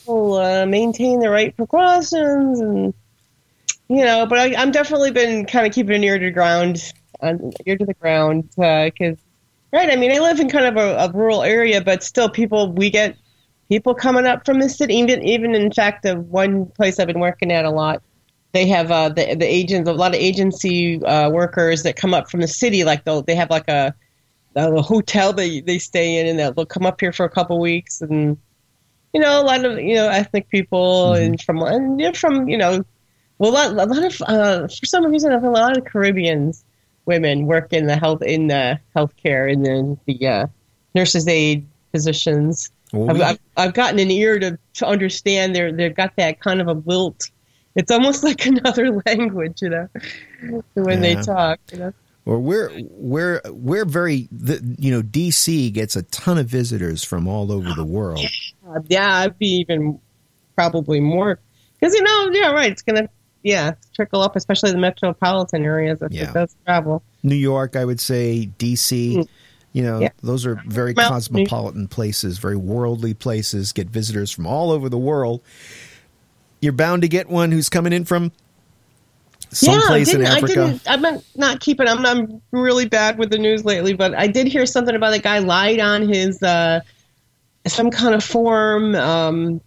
people, 0.00 0.34
uh, 0.34 0.64
maintain 0.66 1.20
the 1.20 1.28
right 1.28 1.54
precautions 1.54 2.60
and 2.60 2.94
you 3.90 4.04
know 4.04 4.26
but 4.26 4.38
I, 4.38 4.54
i'm 4.56 4.70
definitely 4.70 5.10
been 5.12 5.46
kind 5.46 5.66
of 5.66 5.72
keeping 5.72 5.94
an 5.96 6.04
ear 6.04 6.18
to 6.18 6.24
the 6.26 6.30
ground 6.30 6.92
an 7.20 7.52
ear 7.66 7.76
to 7.78 7.84
the 7.86 7.94
ground 7.94 8.48
because 8.50 9.16
right 9.72 9.90
i 9.90 9.96
mean 9.96 10.12
i 10.12 10.18
live 10.18 10.40
in 10.40 10.48
kind 10.48 10.66
of 10.66 10.76
a, 10.76 10.96
a 10.96 11.12
rural 11.12 11.42
area 11.42 11.80
but 11.80 12.02
still 12.02 12.28
people 12.28 12.72
we 12.72 12.90
get 12.90 13.16
people 13.68 13.94
coming 13.94 14.26
up 14.26 14.44
from 14.44 14.58
the 14.60 14.68
city 14.68 14.94
even 14.94 15.22
even 15.22 15.54
in 15.54 15.72
fact 15.72 16.02
the 16.02 16.16
one 16.16 16.66
place 16.66 16.98
i've 16.98 17.06
been 17.06 17.20
working 17.20 17.52
at 17.52 17.64
a 17.64 17.70
lot 17.70 18.02
they 18.52 18.66
have 18.66 18.90
uh, 18.90 19.08
the 19.10 19.34
the 19.34 19.44
agents 19.44 19.88
a 19.88 19.92
lot 19.92 20.14
of 20.14 20.20
agency 20.20 21.02
uh, 21.04 21.28
workers 21.30 21.82
that 21.82 21.96
come 21.96 22.14
up 22.14 22.30
from 22.30 22.40
the 22.40 22.48
city 22.48 22.82
like 22.82 23.04
they'll 23.04 23.22
they 23.22 23.34
have 23.34 23.50
like 23.50 23.68
a 23.68 23.94
a 24.56 24.82
hotel 24.82 25.32
they 25.32 25.60
they 25.60 25.78
stay 25.78 26.18
in 26.18 26.26
and 26.26 26.38
they'll, 26.38 26.66
come 26.66 26.86
up 26.86 27.00
here 27.00 27.12
for 27.12 27.24
a 27.24 27.30
couple 27.30 27.60
weeks 27.60 28.00
and 28.00 28.38
you 29.12 29.20
know, 29.20 29.40
a 29.40 29.44
lot 29.44 29.64
of 29.64 29.78
you 29.78 29.94
know 29.94 30.08
ethnic 30.08 30.48
people 30.48 31.14
and 31.14 31.40
from 31.42 31.62
and 31.62 32.16
from 32.16 32.48
you 32.48 32.58
know, 32.58 32.84
well, 33.38 33.50
a 33.50 33.52
lot, 33.52 33.70
a 33.70 33.92
lot 33.92 34.04
of 34.04 34.22
uh, 34.22 34.68
for 34.68 34.86
some 34.86 35.06
reason, 35.06 35.32
a 35.32 35.50
lot 35.50 35.76
of 35.76 35.84
Caribbeans 35.84 36.64
women 37.08 37.46
work 37.46 37.72
in 37.72 37.86
the 37.88 37.96
health 37.96 38.22
in 38.22 38.46
the 38.46 38.78
healthcare 38.94 39.52
and 39.52 39.66
then 39.66 39.98
the 40.06 40.26
uh, 40.28 40.46
nurses 40.94 41.26
aid 41.26 41.66
positions. 41.92 42.70
Well, 42.92 43.10
I've, 43.10 43.20
I've, 43.22 43.38
I've 43.56 43.74
gotten 43.74 43.98
an 43.98 44.10
ear 44.10 44.38
to, 44.38 44.58
to 44.74 44.86
understand 44.86 45.56
they're 45.56 45.72
they've 45.72 45.94
got 45.96 46.14
that 46.16 46.40
kind 46.40 46.60
of 46.60 46.68
a 46.68 46.74
lilt. 46.74 47.30
It's 47.74 47.90
almost 47.90 48.22
like 48.28 48.46
another 48.46 49.00
language, 49.06 49.62
you 49.62 49.70
know, 49.70 49.88
when 50.74 51.02
Yeah. 51.02 51.14
they 51.14 51.22
talk. 51.22 51.58
You 51.72 51.78
know, 51.78 51.92
Well, 52.24 52.40
we're 52.40 52.70
we're 52.90 53.40
we're 53.46 53.84
very 53.84 54.28
the, 54.30 54.62
you 54.78 54.90
know 54.92 55.02
DC 55.02 55.72
gets 55.72 55.96
a 55.96 56.02
ton 56.04 56.38
of 56.38 56.46
visitors 56.46 57.02
from 57.02 57.26
all 57.26 57.50
over 57.50 57.72
the 57.72 57.84
world. 57.84 58.26
Yeah, 58.88 59.16
I'd 59.20 59.38
be 59.38 59.48
even 59.56 59.98
probably 60.54 61.00
more 61.00 61.40
because 61.80 61.94
you 61.94 62.02
know, 62.02 62.30
yeah, 62.32 62.52
right. 62.52 62.70
It's 62.72 62.82
gonna 62.82 63.08
yeah 63.42 63.72
trickle 63.94 64.20
up, 64.22 64.36
especially 64.36 64.70
the 64.72 64.78
metropolitan 64.78 65.64
areas 65.64 66.00
if 66.02 66.12
Yeah. 66.12 66.30
it 66.30 66.34
does 66.34 66.56
travel. 66.64 67.02
New 67.22 67.34
York, 67.36 67.76
I 67.76 67.84
would 67.84 68.00
say 68.00 68.50
DC. 68.58 69.26
You 69.72 69.82
know, 69.82 69.98
Mm. 69.98 70.02
Yeah. 70.02 70.08
those 70.22 70.46
are 70.46 70.60
very 70.66 70.92
Well, 70.94 71.10
cosmopolitan 71.10 71.88
places, 71.88 72.38
very 72.38 72.56
worldly 72.56 73.14
places. 73.14 73.72
Get 73.72 73.88
visitors 73.88 74.30
from 74.30 74.46
all 74.46 74.70
over 74.70 74.88
the 74.88 74.98
world. 74.98 75.42
You're 76.60 76.72
bound 76.72 77.02
to 77.02 77.08
get 77.08 77.28
one 77.28 77.52
who's 77.52 77.68
coming 77.68 77.92
in 77.92 78.04
from 78.04 78.32
someplace 79.50 80.08
yeah, 80.08 80.14
I 80.14 80.16
in 80.16 80.20
didn't, 80.20 80.26
I 80.26 80.36
Africa. 80.36 80.54
didn't. 80.54 80.82
I'm 80.86 81.00
not, 81.02 81.24
not 81.36 81.60
keeping. 81.60 81.86
I'm, 81.86 82.04
I'm 82.04 82.42
really 82.50 82.86
bad 82.88 83.18
with 83.18 83.30
the 83.30 83.38
news 83.38 83.64
lately, 83.64 83.92
but 83.94 84.14
I 84.14 84.26
did 84.26 84.46
hear 84.48 84.66
something 84.66 84.94
about 84.96 85.12
a 85.12 85.18
guy 85.20 85.38
lied 85.38 85.80
on 85.80 86.08
his 86.08 86.42
uh, 86.42 86.80
some 87.66 87.90
kind 87.90 88.14
of 88.14 88.24
form. 88.24 88.94
Um, 88.94 89.60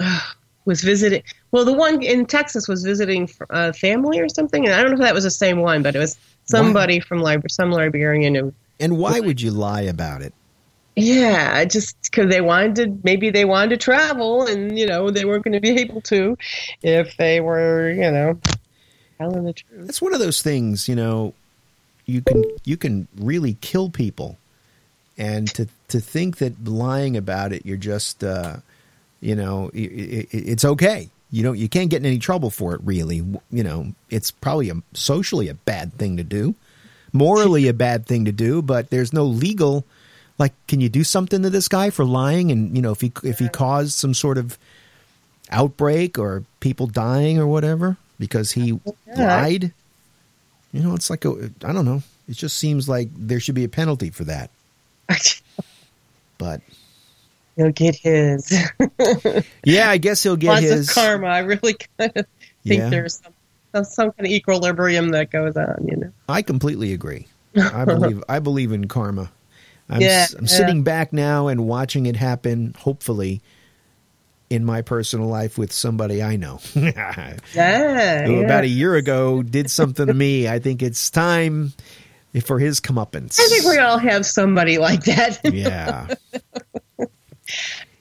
was 0.66 0.82
visiting. 0.82 1.22
Well, 1.54 1.64
the 1.64 1.72
one 1.72 2.02
in 2.02 2.26
Texas 2.26 2.66
was 2.66 2.82
visiting 2.82 3.30
a 3.48 3.72
family 3.72 4.18
or 4.18 4.28
something, 4.28 4.64
and 4.64 4.74
I 4.74 4.82
don't 4.82 4.90
know 4.90 4.96
if 4.96 5.02
that 5.02 5.14
was 5.14 5.22
the 5.22 5.30
same 5.30 5.60
one, 5.60 5.84
but 5.84 5.94
it 5.94 6.00
was 6.00 6.18
somebody 6.46 6.98
from 6.98 7.20
Liber- 7.20 7.48
some 7.48 7.70
Liberian 7.70 8.34
who 8.34 8.52
And 8.80 8.98
why 8.98 9.20
would 9.20 9.40
you 9.40 9.52
lie 9.52 9.82
about 9.82 10.20
it? 10.20 10.34
Yeah, 10.96 11.64
just 11.64 11.96
because 12.02 12.28
they 12.28 12.40
wanted 12.40 12.74
to, 12.74 13.00
maybe 13.04 13.30
they 13.30 13.44
wanted 13.44 13.70
to 13.70 13.76
travel, 13.76 14.44
and 14.48 14.76
you 14.76 14.84
know 14.84 15.12
they 15.12 15.24
weren't 15.24 15.44
going 15.44 15.52
to 15.52 15.60
be 15.60 15.80
able 15.80 16.00
to 16.00 16.36
if 16.82 17.16
they 17.18 17.40
were, 17.40 17.88
you 17.92 18.10
know, 18.10 18.36
telling 19.18 19.44
the 19.44 19.52
truth. 19.52 19.88
It's 19.88 20.02
one 20.02 20.12
of 20.12 20.18
those 20.18 20.42
things, 20.42 20.88
you 20.88 20.96
know, 20.96 21.34
you 22.04 22.20
can 22.20 22.42
you 22.64 22.76
can 22.76 23.06
really 23.16 23.58
kill 23.60 23.90
people, 23.90 24.38
and 25.16 25.46
to 25.54 25.68
to 25.86 26.00
think 26.00 26.38
that 26.38 26.64
lying 26.64 27.16
about 27.16 27.52
it, 27.52 27.64
you're 27.64 27.76
just, 27.76 28.24
uh, 28.24 28.56
you 29.20 29.36
know, 29.36 29.70
i 29.72 29.78
i 29.78 30.26
it's 30.32 30.64
okay. 30.64 31.10
You 31.34 31.42
don't 31.42 31.58
you 31.58 31.68
can't 31.68 31.90
get 31.90 31.96
in 32.02 32.06
any 32.06 32.18
trouble 32.20 32.48
for 32.50 32.74
it. 32.74 32.80
Really, 32.84 33.16
you 33.50 33.64
know, 33.64 33.92
it's 34.08 34.30
probably 34.30 34.70
a 34.70 34.74
socially 34.92 35.48
a 35.48 35.54
bad 35.54 35.92
thing 35.94 36.16
to 36.16 36.22
do, 36.22 36.54
morally 37.12 37.66
a 37.66 37.72
bad 37.74 38.06
thing 38.06 38.24
to 38.26 38.32
do, 38.32 38.62
but 38.62 38.90
there's 38.90 39.12
no 39.12 39.24
legal. 39.24 39.84
Like, 40.38 40.52
can 40.68 40.80
you 40.80 40.88
do 40.88 41.02
something 41.02 41.42
to 41.42 41.50
this 41.50 41.66
guy 41.66 41.90
for 41.90 42.04
lying? 42.04 42.52
And 42.52 42.76
you 42.76 42.82
know, 42.82 42.92
if 42.92 43.00
he 43.00 43.10
if 43.24 43.40
he 43.40 43.48
caused 43.48 43.94
some 43.94 44.14
sort 44.14 44.38
of 44.38 44.56
outbreak 45.50 46.18
or 46.18 46.44
people 46.60 46.86
dying 46.86 47.38
or 47.38 47.46
whatever 47.48 47.96
because 48.18 48.52
he 48.52 48.78
Yeah. 49.06 49.26
lied. 49.42 49.72
You 50.72 50.82
know, 50.82 50.94
it's 50.94 51.10
like 51.10 51.24
a 51.24 51.50
I 51.64 51.72
don't 51.72 51.84
know. 51.84 52.02
It 52.28 52.36
just 52.36 52.58
seems 52.58 52.88
like 52.88 53.08
there 53.16 53.40
should 53.40 53.54
be 53.56 53.64
a 53.64 53.68
penalty 53.68 54.10
for 54.10 54.24
that. 54.24 54.50
But 56.38 56.60
He'll 57.56 57.70
get 57.72 57.94
his. 57.96 58.52
yeah, 59.64 59.90
I 59.90 59.98
guess 59.98 60.22
he'll 60.22 60.36
get 60.36 60.48
Lots 60.48 60.62
his. 60.62 60.88
of 60.88 60.94
karma. 60.94 61.26
I 61.28 61.38
really 61.40 61.76
kind 61.98 62.12
of 62.16 62.26
think 62.66 62.80
Yeah. 62.80 62.88
there's 62.88 63.20
some, 63.72 63.84
some 63.84 64.12
kind 64.12 64.26
of 64.26 64.32
equilibrium 64.32 65.10
that 65.10 65.30
goes 65.30 65.56
on. 65.56 65.86
You 65.88 65.96
know. 65.96 66.12
I 66.28 66.42
completely 66.42 66.92
agree. 66.92 67.28
I 67.56 67.84
believe 67.86 68.22
I 68.28 68.38
believe 68.40 68.72
in 68.72 68.88
karma. 68.88 69.30
I'm, 69.88 70.00
Yeah, 70.00 70.26
I'm 70.36 70.44
yeah. 70.44 70.48
sitting 70.48 70.82
back 70.82 71.12
now 71.12 71.46
and 71.48 71.66
watching 71.68 72.06
it 72.06 72.16
happen. 72.16 72.74
Hopefully, 72.78 73.40
in 74.50 74.64
my 74.64 74.82
personal 74.82 75.26
life 75.28 75.56
with 75.58 75.72
somebody 75.72 76.22
I 76.22 76.36
know. 76.36 76.60
Yeah. 76.74 78.26
who 78.26 78.42
about 78.44 78.64
a 78.64 78.68
year 78.68 78.94
ago 78.96 79.42
did 79.42 79.70
something 79.70 80.06
to 80.06 80.14
me. 80.14 80.48
I 80.48 80.58
think 80.58 80.82
it's 80.82 81.10
time 81.10 81.72
for 82.44 82.58
his 82.58 82.80
comeuppance. 82.80 83.38
I 83.38 83.46
think 83.48 83.64
we 83.64 83.78
all 83.78 83.98
have 83.98 84.26
somebody 84.26 84.78
like 84.78 85.04
that. 85.04 85.38
yeah. 85.52 86.14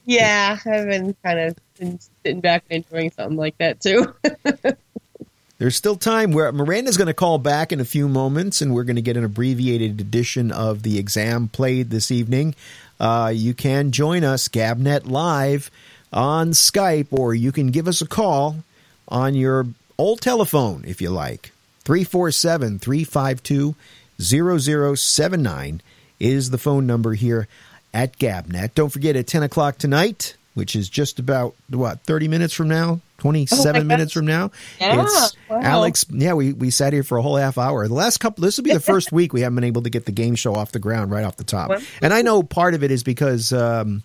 Yeah, 0.06 0.58
I've 0.66 0.88
been 0.88 1.16
kind 1.24 1.40
of 1.40 1.56
sitting 2.24 2.42
back 2.42 2.64
and 2.70 2.84
enjoying 2.84 3.12
something 3.12 3.38
like 3.38 3.58
that 3.58 3.80
too. 3.80 4.14
There's 5.60 5.76
still 5.76 5.96
time 5.96 6.32
where 6.32 6.52
Miranda's 6.52 6.98
going 6.98 7.08
to 7.08 7.14
call 7.14 7.38
back 7.38 7.72
in 7.72 7.80
a 7.80 7.86
few 7.86 8.10
moments, 8.10 8.62
and 8.62 8.74
we're 8.74 8.84
going 8.84 8.98
to 8.98 9.02
get 9.02 9.16
an 9.16 9.24
abbreviated 9.24 10.02
edition 10.02 10.52
of 10.52 10.84
the 10.84 10.98
exam 11.00 11.48
played 11.48 11.90
this 11.90 12.12
evening. 12.12 12.56
Uh, 13.00 13.32
you 13.34 13.54
can 13.54 13.92
join 13.92 14.24
us, 14.24 14.50
Gabnet 14.50 15.08
Live, 15.08 15.72
on 16.12 16.50
Skype, 16.50 17.08
or 17.12 17.34
you 17.34 17.52
can 17.52 17.68
give 17.68 17.88
us 17.88 18.02
a 18.02 18.08
call 18.08 18.58
on 19.08 19.36
your 19.36 19.68
old 19.98 20.22
telephone 20.22 20.84
if 20.86 21.02
you 21.02 21.10
like. 21.10 21.52
347 21.86 22.80
352 22.80 23.76
0079 24.20 25.82
is 26.20 26.50
the 26.50 26.58
phone 26.58 26.88
number 26.88 27.14
here 27.14 27.48
at 27.94 28.18
Gabnet. 28.18 28.74
Don't 28.74 28.90
forget 28.90 29.16
at 29.16 29.28
10 29.28 29.44
o'clock 29.44 29.78
tonight, 29.78 30.36
which 30.54 30.76
is 30.76 30.90
just 30.90 31.20
about, 31.20 31.56
what, 31.70 32.02
30 32.02 32.28
minutes 32.28 32.54
from 32.54 32.68
now? 32.68 33.00
27 33.20 33.74
gosh. 33.74 33.84
minutes 33.88 34.12
from 34.12 34.26
now? 34.26 34.52
Yeah, 34.82 35.04
it's 35.04 35.38
wow. 35.48 35.62
Alex. 35.62 36.06
Yeah, 36.10 36.34
we, 36.34 36.52
we 36.52 36.70
sat 36.70 36.92
here 36.92 37.04
for 37.04 37.18
a 37.18 37.22
whole 37.22 37.38
half 37.38 37.58
hour. 37.58 37.88
The 37.88 37.94
last 37.94 38.18
couple, 38.18 38.44
this 38.44 38.58
will 38.58 38.66
be 38.66 38.74
the 38.74 38.80
first 38.82 39.12
week 39.12 39.32
we 39.32 39.42
haven't 39.42 39.56
been 39.56 39.64
able 39.64 39.84
to 39.84 39.90
get 39.90 40.06
the 40.06 40.12
game 40.12 40.36
show 40.36 40.56
off 40.56 40.72
the 40.72 40.80
ground 40.80 41.12
right 41.12 41.24
off 41.24 41.38
the 41.38 41.44
top. 41.44 41.72
And 42.02 42.14
I 42.14 42.22
know 42.22 42.44
part 42.44 42.74
of 42.74 42.84
it 42.84 42.92
is 42.92 43.04
because, 43.04 43.54
um, 43.54 44.04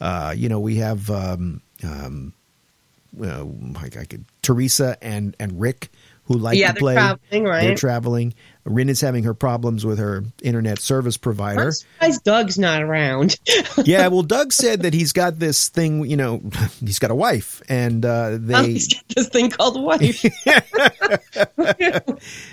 uh, 0.00 0.34
you 0.36 0.48
know, 0.48 0.60
we 0.60 0.76
have 0.76 1.10
um, 1.10 1.62
um, 1.82 2.32
uh, 3.20 3.44
I, 3.76 3.86
I 3.86 4.04
could, 4.04 4.24
Teresa 4.42 4.96
and, 5.02 5.34
and 5.40 5.60
Rick 5.60 5.90
who 6.30 6.38
like 6.38 6.56
Yeah, 6.56 6.68
to 6.68 6.72
they're 6.74 6.80
play. 6.80 6.94
traveling, 6.94 7.44
right? 7.44 7.62
They're 7.64 7.74
traveling. 7.74 8.34
Rin 8.64 8.88
is 8.88 9.00
having 9.00 9.24
her 9.24 9.34
problems 9.34 9.84
with 9.84 9.98
her 9.98 10.22
internet 10.42 10.78
service 10.78 11.16
provider. 11.16 11.66
I'm 11.66 11.72
surprised 11.72 12.24
Doug's 12.24 12.58
not 12.58 12.82
around. 12.82 13.36
yeah, 13.84 14.06
well, 14.08 14.22
Doug 14.22 14.52
said 14.52 14.82
that 14.82 14.94
he's 14.94 15.12
got 15.12 15.38
this 15.40 15.68
thing. 15.70 16.04
You 16.04 16.16
know, 16.16 16.40
he's 16.80 17.00
got 17.00 17.10
a 17.10 17.14
wife, 17.16 17.62
and 17.68 18.04
uh, 18.04 18.10
Oh, 18.32 18.38
they. 18.38 18.66
he's 18.68 18.94
got 18.94 19.02
this 19.16 19.28
thing 19.28 19.50
called 19.50 19.82
wife. 19.82 20.24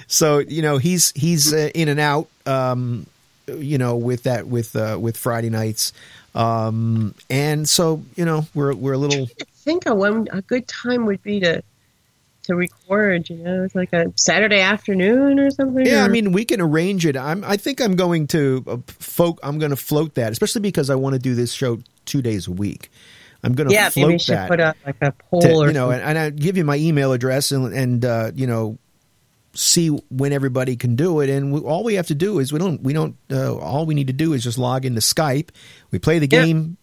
so 0.08 0.40
you 0.40 0.62
know 0.62 0.78
he's 0.78 1.12
he's 1.12 1.54
uh, 1.54 1.70
in 1.76 1.90
and 1.90 2.00
out 2.00 2.28
um 2.46 3.06
you 3.48 3.78
know 3.78 3.96
with 3.96 4.24
that 4.24 4.48
with 4.48 4.76
uh 4.76 4.98
with 5.00 5.18
friday 5.18 5.50
nights 5.50 5.94
um 6.36 7.14
and 7.30 7.68
so 7.68 8.02
you 8.16 8.26
know 8.26 8.46
we're 8.54 8.74
we're 8.74 8.94
a 8.94 8.98
little 8.98 9.28
I 9.42 9.46
think 9.72 9.86
a 9.86 9.96
one 9.96 10.28
a 10.32 10.42
good 10.42 10.68
time 10.68 11.06
would 11.06 11.22
be 11.24 11.40
to 11.42 11.62
to 12.48 12.56
record. 12.56 13.30
You 13.30 13.38
know, 13.38 13.64
it's 13.64 13.76
like 13.76 13.94
a 13.94 14.12
Saturday 14.16 14.60
afternoon 14.60 15.40
or 15.40 15.50
something. 15.52 15.86
yeah 15.86 16.04
i 16.04 16.08
mean 16.08 16.32
we 16.32 16.46
can 16.46 16.62
arrange 16.62 17.06
it 17.06 17.16
i'm 17.16 17.44
i 17.44 17.58
think 17.58 17.80
i'm 17.82 17.96
going 17.96 18.28
to 18.28 18.64
uh, 18.68 18.78
folk 18.88 19.40
i'm 19.44 19.60
going 19.60 19.70
to 19.70 19.76
float 19.76 20.16
that 20.16 20.32
especially 20.32 20.62
because 20.62 20.90
i 20.90 20.96
want 20.96 21.14
to 21.14 21.20
do 21.20 21.36
this 21.36 21.52
show 21.52 21.80
two 22.06 22.22
days 22.22 22.48
a 22.48 22.52
week 22.52 22.90
i'm 23.44 23.54
going 23.54 23.68
to 23.68 23.74
yeah, 23.74 23.90
float 23.90 24.08
maybe 24.10 24.24
that 24.28 24.50
put 24.50 24.60
up 24.60 24.76
like 24.86 24.96
a 25.02 25.12
poll 25.12 25.42
to, 25.42 25.54
or 25.54 25.68
you 25.68 25.74
know, 25.74 25.92
something. 25.92 26.02
and, 26.02 26.18
and 26.18 26.18
I 26.18 26.30
give 26.30 26.58
you 26.58 26.64
my 26.66 26.78
email 26.78 27.14
address 27.14 27.52
and 27.52 27.74
and 27.74 28.06
uh, 28.06 28.32
you 28.34 28.48
know, 28.48 28.78
see 29.54 29.90
when 30.10 30.32
everybody 30.32 30.76
can 30.76 30.96
do 30.96 31.20
it. 31.20 31.30
And 31.30 31.52
we, 31.52 31.60
all 31.62 31.84
we 31.84 31.96
have 31.96 32.08
to 32.08 32.16
do 32.16 32.40
is 32.40 32.54
we 32.54 32.60
don't 32.60 32.82
we 32.82 32.94
don't 32.94 33.16
uh, 33.32 33.56
all 33.58 33.86
we 33.86 33.96
need 33.96 34.08
to 34.08 34.14
do 34.14 34.34
is 34.34 34.44
just 34.44 34.58
log 34.58 34.86
into 34.86 35.02
Skype. 35.02 35.50
We 35.92 36.00
play 36.00 36.20
the 36.20 36.28
game, 36.28 36.78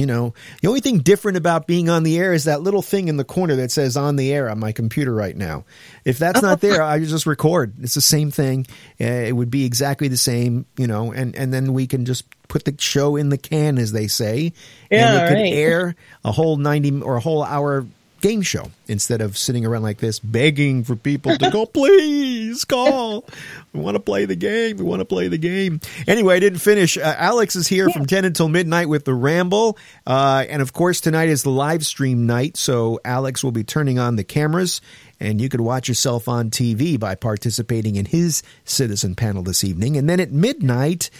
you 0.00 0.06
know, 0.06 0.32
the 0.62 0.68
only 0.68 0.80
thing 0.80 1.00
different 1.00 1.36
about 1.36 1.66
being 1.66 1.90
on 1.90 2.04
the 2.04 2.16
air 2.16 2.32
is 2.32 2.44
that 2.44 2.62
little 2.62 2.80
thing 2.80 3.08
in 3.08 3.18
the 3.18 3.24
corner 3.24 3.56
that 3.56 3.70
says 3.70 3.98
on 3.98 4.16
the 4.16 4.32
air 4.32 4.48
on 4.48 4.58
my 4.58 4.72
computer 4.72 5.12
right 5.14 5.36
now. 5.36 5.66
If 6.06 6.16
that's 6.16 6.40
not 6.40 6.62
there, 6.62 6.82
I 6.82 7.00
just 7.00 7.26
record. 7.26 7.74
It's 7.82 7.92
the 7.92 8.00
same 8.00 8.30
thing. 8.30 8.66
Uh, 8.98 9.04
it 9.04 9.32
would 9.32 9.50
be 9.50 9.66
exactly 9.66 10.08
the 10.08 10.16
same, 10.16 10.64
you 10.78 10.86
know, 10.86 11.12
and, 11.12 11.36
and 11.36 11.52
then 11.52 11.74
we 11.74 11.86
can 11.86 12.06
just 12.06 12.24
put 12.48 12.64
the 12.64 12.74
show 12.78 13.16
in 13.16 13.28
the 13.28 13.36
can, 13.36 13.76
as 13.76 13.92
they 13.92 14.06
say. 14.06 14.54
Yeah, 14.90 15.06
and 15.06 15.16
it 15.18 15.28
could 15.28 15.42
right. 15.42 15.52
air 15.52 15.94
a 16.24 16.32
whole 16.32 16.56
90 16.56 17.02
or 17.02 17.16
a 17.16 17.20
whole 17.20 17.44
hour 17.44 17.86
game 18.20 18.42
show 18.42 18.70
instead 18.86 19.20
of 19.20 19.36
sitting 19.36 19.64
around 19.64 19.82
like 19.82 19.98
this 19.98 20.18
begging 20.18 20.84
for 20.84 20.96
people 20.96 21.36
to 21.36 21.50
go, 21.50 21.66
please 21.80 22.64
call. 22.64 23.24
We 23.72 23.80
want 23.80 23.96
to 23.96 24.00
play 24.00 24.24
the 24.24 24.36
game. 24.36 24.76
We 24.76 24.84
want 24.84 25.00
to 25.00 25.04
play 25.04 25.28
the 25.28 25.38
game. 25.38 25.80
Anyway, 26.06 26.36
I 26.36 26.40
didn't 26.40 26.58
finish. 26.60 26.96
Uh, 26.96 27.14
Alex 27.16 27.56
is 27.56 27.68
here 27.68 27.88
from 27.90 28.06
10 28.06 28.24
until 28.24 28.48
midnight 28.48 28.88
with 28.88 29.04
the 29.04 29.14
Ramble. 29.14 29.78
Uh, 30.06 30.44
and 30.48 30.62
of 30.62 30.72
course, 30.72 31.00
tonight 31.00 31.28
is 31.28 31.42
the 31.42 31.50
live 31.50 31.84
stream 31.84 32.26
night. 32.26 32.56
So 32.56 33.00
Alex 33.04 33.44
will 33.44 33.52
be 33.52 33.64
turning 33.64 33.98
on 33.98 34.16
the 34.16 34.24
cameras 34.24 34.80
and 35.20 35.40
you 35.40 35.48
could 35.48 35.60
watch 35.60 35.88
yourself 35.88 36.28
on 36.28 36.50
TV 36.50 36.98
by 36.98 37.14
participating 37.14 37.96
in 37.96 38.06
his 38.06 38.42
citizen 38.64 39.14
panel 39.14 39.42
this 39.42 39.62
evening. 39.62 39.96
And 39.96 40.08
then 40.08 40.18
at 40.18 40.32
midnight, 40.32 41.10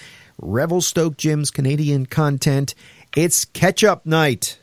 Revelstoke 0.40 1.16
Jim's 1.16 1.50
Canadian 1.50 2.06
content. 2.06 2.74
It's 3.14 3.44
catch 3.44 3.84
up 3.84 4.06
night. 4.06 4.58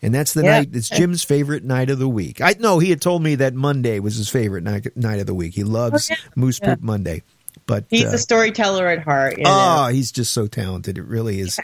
And 0.00 0.14
that's 0.14 0.32
the 0.32 0.42
Yeah. 0.44 0.58
night. 0.60 0.68
It's 0.72 0.88
Jim's 0.88 1.24
favorite 1.24 1.64
night 1.64 1.90
of 1.90 1.98
the 1.98 2.08
week. 2.08 2.40
I 2.40 2.54
know 2.60 2.78
he 2.78 2.90
had 2.90 3.00
told 3.00 3.22
me 3.22 3.34
that 3.36 3.54
Monday 3.54 3.98
was 3.98 4.16
his 4.16 4.28
favorite 4.28 4.62
night, 4.64 4.96
night 4.96 5.18
of 5.20 5.26
the 5.26 5.34
week. 5.34 5.54
He 5.54 5.64
loves 5.64 6.08
Oh, 6.10 6.14
yeah. 6.14 6.30
Moose 6.36 6.60
Poop 6.60 6.80
Monday, 6.82 7.22
but 7.66 7.84
He's 7.90 8.04
uh, 8.04 8.10
a 8.14 8.18
storyteller 8.18 8.86
at 8.86 9.02
heart. 9.02 9.38
You 9.38 9.44
know? 9.44 9.50
oh, 9.80 9.88
he's 9.88 10.12
just 10.12 10.32
so 10.32 10.46
talented. 10.46 10.98
It 10.98 11.04
really 11.04 11.40
is 11.40 11.58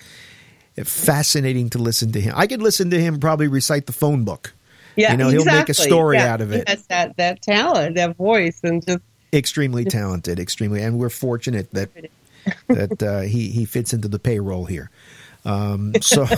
fascinating 0.82 1.70
to 1.70 1.78
listen 1.78 2.12
to 2.12 2.20
him. 2.20 2.34
I 2.36 2.46
could 2.46 2.62
listen 2.62 2.90
to 2.90 3.00
him 3.00 3.20
probably 3.20 3.46
recite 3.48 3.86
the 3.86 3.92
phone 3.92 4.24
book. 4.24 4.52
yeah, 4.96 5.12
you 5.12 5.18
know, 5.18 5.28
he'll 5.28 5.44
make 5.44 5.54
a 5.54 5.60
exactly. 5.70 5.86
story 5.86 6.16
Yeah, 6.16 6.32
out 6.32 6.40
of 6.40 6.50
he 6.50 6.58
it. 6.58 6.68
has 6.68 6.86
that 6.88 7.16
that 7.16 7.42
talent, 7.42 7.94
that 7.96 8.16
voice, 8.16 8.60
and 8.62 8.84
just 8.84 8.98
Extremely 9.32 9.84
talented, 9.84 10.38
extremely, 10.38 10.80
and 10.80 10.96
we're 10.98 11.08
fortunate 11.10 11.68
that 11.72 11.90
that 12.68 13.02
uh, 13.02 13.20
he 13.22 13.48
he 13.48 13.64
fits 13.64 13.92
into 13.92 14.06
the 14.06 14.18
payroll 14.20 14.64
here. 14.66 14.90
Um, 15.46 15.92
so 16.00 16.24
to 16.24 16.34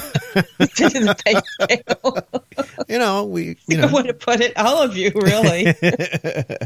the 0.59 1.17
pay 1.25 1.41
scale. 1.47 2.85
you 2.89 2.99
know 2.99 3.25
we 3.25 3.57
you 3.69 3.79
I 3.79 3.83
know 3.83 3.93
would 3.93 4.07
have 4.07 4.19
put 4.19 4.41
it, 4.41 4.57
all 4.57 4.83
of 4.83 4.97
you, 4.97 5.13
really. 5.15 5.73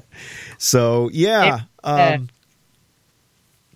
So 0.59 1.11
yeah, 1.13 1.61
Yeah. 1.85 2.15
um, 2.15 2.29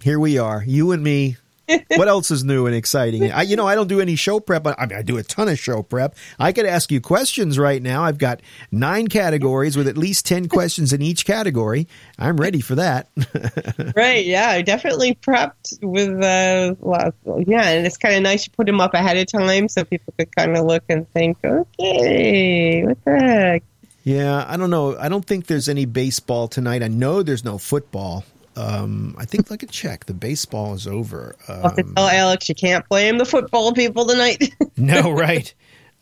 here 0.02 0.18
we 0.18 0.38
are, 0.38 0.62
you 0.66 0.92
and 0.92 1.02
me. 1.02 1.36
what 1.96 2.08
else 2.08 2.30
is 2.30 2.44
new 2.44 2.66
and 2.66 2.74
exciting? 2.74 3.30
I, 3.30 3.42
you 3.42 3.56
know, 3.56 3.66
I 3.66 3.74
don't 3.74 3.88
do 3.88 4.00
any 4.00 4.16
show 4.16 4.40
prep, 4.40 4.62
but 4.62 4.78
I, 4.78 4.86
mean, 4.86 4.98
I 4.98 5.02
do 5.02 5.16
a 5.16 5.22
ton 5.22 5.48
of 5.48 5.58
show 5.58 5.82
prep. 5.82 6.16
I 6.38 6.52
could 6.52 6.66
ask 6.66 6.90
you 6.90 7.00
questions 7.00 7.58
right 7.58 7.82
now. 7.82 8.04
I've 8.04 8.18
got 8.18 8.40
nine 8.70 9.08
categories 9.08 9.76
with 9.76 9.88
at 9.88 9.96
least 9.96 10.26
ten 10.26 10.48
questions 10.48 10.92
in 10.92 11.02
each 11.02 11.24
category. 11.24 11.88
I'm 12.18 12.36
ready 12.36 12.60
for 12.60 12.74
that. 12.76 13.08
right? 13.96 14.24
Yeah, 14.24 14.48
I 14.48 14.62
definitely 14.62 15.14
prepped 15.14 15.78
with. 15.82 16.22
Uh, 16.22 16.74
well, 16.80 17.12
yeah, 17.46 17.68
and 17.68 17.86
it's 17.86 17.96
kind 17.96 18.14
of 18.14 18.22
nice 18.22 18.46
you 18.46 18.52
put 18.52 18.66
them 18.66 18.80
up 18.80 18.94
ahead 18.94 19.16
of 19.16 19.26
time 19.26 19.68
so 19.68 19.84
people 19.84 20.14
could 20.18 20.34
kind 20.34 20.56
of 20.56 20.64
look 20.66 20.84
and 20.88 21.08
think, 21.10 21.38
okay, 21.44 22.84
what 22.84 23.04
the 23.04 23.10
heck? 23.10 23.62
yeah, 24.04 24.44
I 24.46 24.58
don't 24.58 24.70
know. 24.70 24.96
I 24.98 25.08
don't 25.08 25.24
think 25.24 25.46
there's 25.46 25.68
any 25.68 25.86
baseball 25.86 26.46
tonight. 26.46 26.82
I 26.82 26.88
know 26.88 27.22
there's 27.22 27.44
no 27.44 27.56
football. 27.56 28.24
Um, 28.56 29.16
I 29.18 29.24
think 29.24 29.50
like 29.50 29.62
a 29.62 29.66
check. 29.66 30.06
The 30.06 30.14
baseball 30.14 30.74
is 30.74 30.86
over. 30.86 31.34
I'll 31.48 31.62
have 31.62 31.76
to 31.76 31.82
Um, 31.82 31.94
tell 31.94 32.08
Alex 32.08 32.48
you 32.48 32.54
can't 32.54 32.88
blame 32.88 33.18
the 33.18 33.24
football 33.24 33.72
people 33.72 34.06
tonight. 34.06 34.54
No, 34.76 35.10
right. 35.12 35.52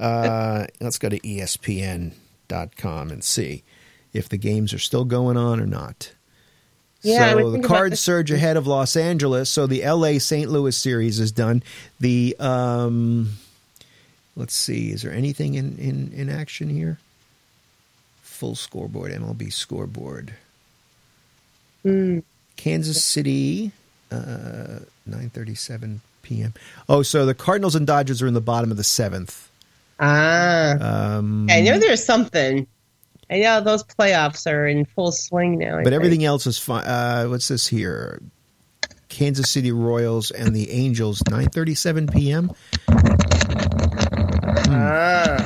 Uh, 0.00 0.66
let's 0.80 0.98
go 0.98 1.08
to 1.10 1.20
ESPN.com 1.20 3.10
and 3.10 3.22
see 3.22 3.62
if 4.14 4.28
the 4.30 4.38
games 4.38 4.72
are 4.72 4.78
still 4.78 5.04
going 5.04 5.36
on 5.36 5.60
or 5.60 5.66
not. 5.66 6.12
Yeah, 7.02 7.32
so 7.32 7.50
the 7.50 7.60
Cards 7.60 8.00
surge 8.00 8.30
ahead 8.30 8.56
of 8.56 8.66
Los 8.66 8.96
Angeles. 8.96 9.50
So 9.50 9.66
the 9.66 9.84
LA 9.84 10.18
St. 10.18 10.50
Louis 10.50 10.76
series 10.76 11.18
is 11.20 11.32
done. 11.32 11.62
The 12.00 12.34
um, 12.38 13.30
let's 14.36 14.54
see, 14.54 14.90
is 14.92 15.02
there 15.02 15.12
anything 15.12 15.54
in, 15.54 15.76
in, 15.78 16.12
in 16.14 16.28
action 16.30 16.70
here? 16.70 16.98
Full 18.22 18.54
scoreboard, 18.54 19.12
MLB 19.12 19.52
scoreboard. 19.52 20.32
Hmm. 21.82 22.20
Kansas 22.56 23.02
City, 23.04 23.72
uh, 24.10 24.78
nine 25.06 25.30
thirty-seven 25.30 26.00
p.m. 26.22 26.54
Oh, 26.88 27.02
so 27.02 27.26
the 27.26 27.34
Cardinals 27.34 27.74
and 27.74 27.86
Dodgers 27.86 28.22
are 28.22 28.26
in 28.26 28.34
the 28.34 28.40
bottom 28.40 28.70
of 28.70 28.76
the 28.76 28.84
seventh. 28.84 29.50
ah, 30.00 30.72
Um, 31.16 31.48
I 31.50 31.60
know 31.60 31.78
there's 31.78 32.04
something. 32.04 32.66
I 33.30 33.38
know 33.40 33.60
those 33.60 33.82
playoffs 33.82 34.50
are 34.50 34.66
in 34.66 34.84
full 34.84 35.10
swing 35.12 35.58
now. 35.58 35.74
I 35.74 35.78
but 35.78 35.84
think. 35.84 35.94
everything 35.94 36.24
else 36.24 36.46
is 36.46 36.58
fine. 36.58 36.84
Uh, 36.84 37.24
what's 37.26 37.48
this 37.48 37.66
here? 37.66 38.20
Kansas 39.08 39.50
City 39.50 39.72
Royals 39.72 40.30
and 40.30 40.54
the 40.54 40.70
Angels, 40.70 41.22
nine 41.30 41.48
thirty-seven 41.48 42.06
p.m. 42.08 42.50
Ah. 44.68 45.36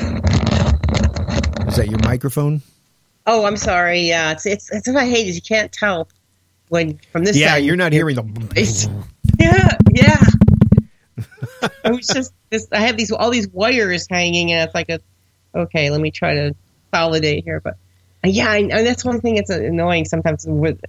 Is 1.66 1.76
that 1.76 1.88
your 1.88 1.98
microphone? 2.00 2.62
Oh, 3.26 3.44
I'm 3.44 3.56
sorry. 3.56 4.00
Yeah, 4.00 4.30
it's 4.32 4.46
it's 4.46 4.70
it's 4.70 4.86
what 4.86 4.96
I 4.96 5.06
hate 5.06 5.26
is 5.26 5.34
you 5.34 5.42
can't 5.42 5.72
tell 5.72 6.08
when 6.68 6.98
from 7.12 7.24
this. 7.24 7.36
Yeah, 7.36 7.52
side. 7.54 7.64
you're 7.64 7.76
not 7.76 7.92
hearing 7.92 8.16
It's- 8.56 8.86
the. 8.86 9.04
Yeah, 9.38 9.76
yeah. 9.92 10.24
I 11.84 11.90
was 11.90 12.06
just 12.06 12.32
this. 12.50 12.68
I 12.72 12.80
have 12.80 12.96
these 12.96 13.10
all 13.12 13.30
these 13.30 13.48
wires 13.48 14.06
hanging, 14.08 14.52
and 14.52 14.64
it's 14.66 14.74
like 14.74 14.88
a. 14.88 15.00
Okay, 15.54 15.90
let 15.90 16.00
me 16.00 16.10
try 16.10 16.34
to 16.34 16.54
validate 16.92 17.44
here, 17.44 17.60
but 17.60 17.76
yeah, 18.24 18.50
I, 18.50 18.58
and 18.58 18.70
that's 18.86 19.04
one 19.04 19.20
thing 19.20 19.36
that's 19.36 19.50
annoying 19.50 20.04
sometimes. 20.04 20.44
With 20.46 20.80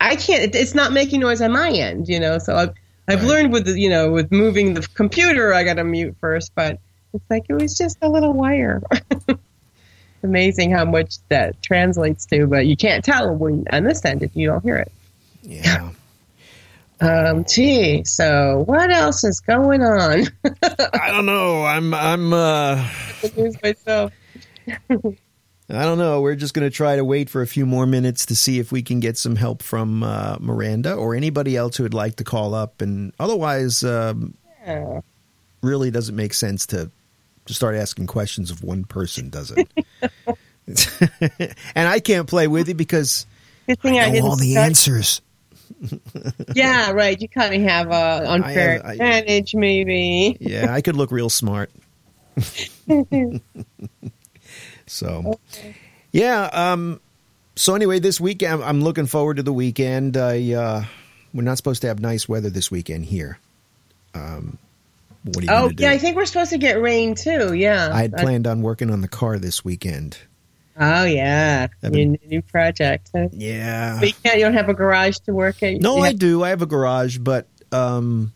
I 0.00 0.16
can't. 0.16 0.42
it- 0.42 0.54
It's 0.54 0.74
not 0.74 0.92
making 0.92 1.20
noise 1.20 1.40
on 1.40 1.52
my 1.52 1.70
end, 1.70 2.08
you 2.08 2.18
know. 2.20 2.38
So 2.38 2.54
I've 2.56 2.74
I've 3.08 3.20
Right. 3.22 3.28
learned 3.28 3.52
with 3.52 3.66
the, 3.66 3.78
you 3.80 3.90
know 3.90 4.10
with 4.12 4.30
moving 4.32 4.74
the 4.74 4.82
computer, 4.94 5.52
I 5.54 5.64
got 5.64 5.74
to 5.74 5.84
mute 5.84 6.16
first, 6.20 6.52
but 6.54 6.78
it's 7.12 7.24
like 7.30 7.44
it 7.48 7.54
was 7.54 7.76
just 7.76 7.98
a 8.02 8.08
little 8.08 8.32
wire. 8.32 8.82
Amazing 10.22 10.70
how 10.70 10.84
much 10.84 11.16
that 11.30 11.60
translates 11.62 12.26
to, 12.26 12.46
but 12.46 12.66
you 12.66 12.76
can't 12.76 13.02
tell 13.04 13.34
when 13.34 13.64
on 13.72 13.84
this 13.84 14.04
end 14.04 14.22
if 14.22 14.36
you 14.36 14.46
don't 14.48 14.62
hear 14.62 14.76
it. 14.76 14.92
Yeah. 15.42 15.90
Um, 17.02 17.46
gee, 17.46 18.04
so 18.04 18.64
what 18.66 18.90
else 18.90 19.24
is 19.24 19.40
going 19.40 19.80
on? 19.80 20.26
I 20.92 21.10
don't 21.10 21.24
know. 21.24 21.64
I'm. 21.64 21.94
I'm. 21.94 22.30
uh 22.34 22.86
myself. 23.62 24.12
I 24.68 24.84
don't 25.70 25.96
know. 25.96 26.20
We're 26.20 26.34
just 26.34 26.52
going 26.52 26.68
to 26.68 26.74
try 26.76 26.96
to 26.96 27.04
wait 27.04 27.30
for 27.30 27.40
a 27.40 27.46
few 27.46 27.64
more 27.64 27.86
minutes 27.86 28.26
to 28.26 28.36
see 28.36 28.58
if 28.58 28.70
we 28.70 28.82
can 28.82 29.00
get 29.00 29.16
some 29.16 29.34
help 29.36 29.62
from 29.62 30.02
uh, 30.02 30.36
Miranda 30.40 30.92
or 30.94 31.14
anybody 31.14 31.56
else 31.56 31.78
who 31.78 31.84
would 31.84 31.94
like 31.94 32.16
to 32.16 32.24
call 32.24 32.52
up. 32.54 32.82
And 32.82 33.14
otherwise, 33.18 33.82
um, 33.82 34.34
Yeah. 34.66 35.00
really 35.62 35.90
doesn't 35.90 36.16
make 36.16 36.34
sense 36.34 36.66
to 36.66 36.90
to 37.46 37.54
start 37.54 37.76
asking 37.76 38.08
questions 38.08 38.50
of 38.50 38.62
one 38.62 38.84
person, 38.84 39.30
does 39.30 39.52
it? 39.52 39.72
and 41.74 41.88
I 41.88 41.98
can't 42.00 42.28
play 42.28 42.46
with 42.46 42.68
you 42.68 42.74
because 42.74 43.24
I, 43.66 44.10
know 44.10 44.26
all 44.26 44.36
the 44.36 44.58
answers. 44.58 45.22
Yeah, 46.54 46.90
right. 46.92 47.20
You 47.20 47.28
kind 47.28 47.54
of 47.54 47.62
have 47.62 47.90
a 47.90 48.30
unfair 48.30 48.72
have- 48.74 48.84
I- 48.86 48.92
advantage, 48.92 49.54
maybe. 49.54 50.36
Yeah, 50.40 50.72
I 50.74 50.80
could 50.82 50.96
look 50.96 51.10
real 51.10 51.30
smart. 51.30 51.70
so, 54.86 55.38
yeah. 56.12 56.44
Um, 56.52 57.00
so 57.56 57.74
anyway, 57.74 57.98
this 57.98 58.20
weekend 58.20 58.52
I'm- 58.52 58.62
I'm 58.62 58.80
looking 58.82 59.06
forward 59.06 59.36
to 59.38 59.42
the 59.42 59.52
weekend. 59.52 60.16
I 60.16 60.52
uh, 60.52 60.84
we're 61.32 61.42
not 61.42 61.56
supposed 61.56 61.82
to 61.82 61.88
have 61.88 62.00
nice 62.00 62.28
weather 62.28 62.50
this 62.50 62.70
weekend 62.70 63.06
here. 63.06 63.38
Um, 64.14 64.58
what 65.24 65.38
are 65.38 65.42
you 65.42 65.48
Oh, 65.50 65.68
to 65.68 65.74
do? 65.74 65.82
yeah. 65.84 65.90
I 65.90 65.98
think 65.98 66.16
we're 66.16 66.26
supposed 66.26 66.50
to 66.50 66.58
get 66.58 66.80
rain 66.80 67.14
too. 67.14 67.52
Yeah. 67.54 67.90
I 67.92 68.02
had 68.02 68.14
Uh, 68.14 68.22
planned 68.22 68.46
on 68.46 68.62
working 68.62 68.90
on 68.90 69.00
the 69.02 69.08
car 69.08 69.38
this 69.38 69.64
weekend. 69.64 70.18
Oh, 70.80 71.04
yeah. 71.04 71.66
Been- 71.82 72.18
new 72.26 72.40
project. 72.40 73.10
Huh? 73.14 73.28
Yeah. 73.32 73.98
But 74.00 74.08
you 74.08 74.14
can't. 74.24 74.38
You 74.38 74.44
don't 74.46 74.54
have 74.54 74.70
a 74.70 74.74
garage 74.74 75.18
to 75.26 75.32
work 75.34 75.62
at. 75.62 75.80
No, 75.80 75.98
You 75.98 76.04
I 76.04 76.12
do. 76.12 76.42
I 76.42 76.48
have 76.48 76.62
a 76.62 76.66
garage, 76.66 77.18
but 77.18 77.46
um, 77.70 78.32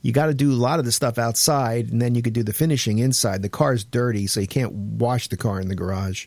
you 0.00 0.12
got 0.12 0.26
to 0.26 0.34
do 0.34 0.52
a 0.52 0.54
lot 0.54 0.78
of 0.78 0.84
the 0.84 0.92
stuff 0.92 1.18
outside, 1.18 1.90
and 1.90 2.00
then 2.00 2.14
you 2.14 2.22
could 2.22 2.32
do 2.32 2.44
the 2.44 2.52
finishing 2.52 3.00
inside. 3.00 3.42
The 3.42 3.48
car's 3.48 3.84
dirty, 3.84 4.28
so 4.28 4.38
you 4.40 4.46
can't 4.46 4.72
wash 4.72 5.28
the 5.28 5.36
car 5.36 5.60
in 5.60 5.68
the 5.68 5.74
garage. 5.74 6.26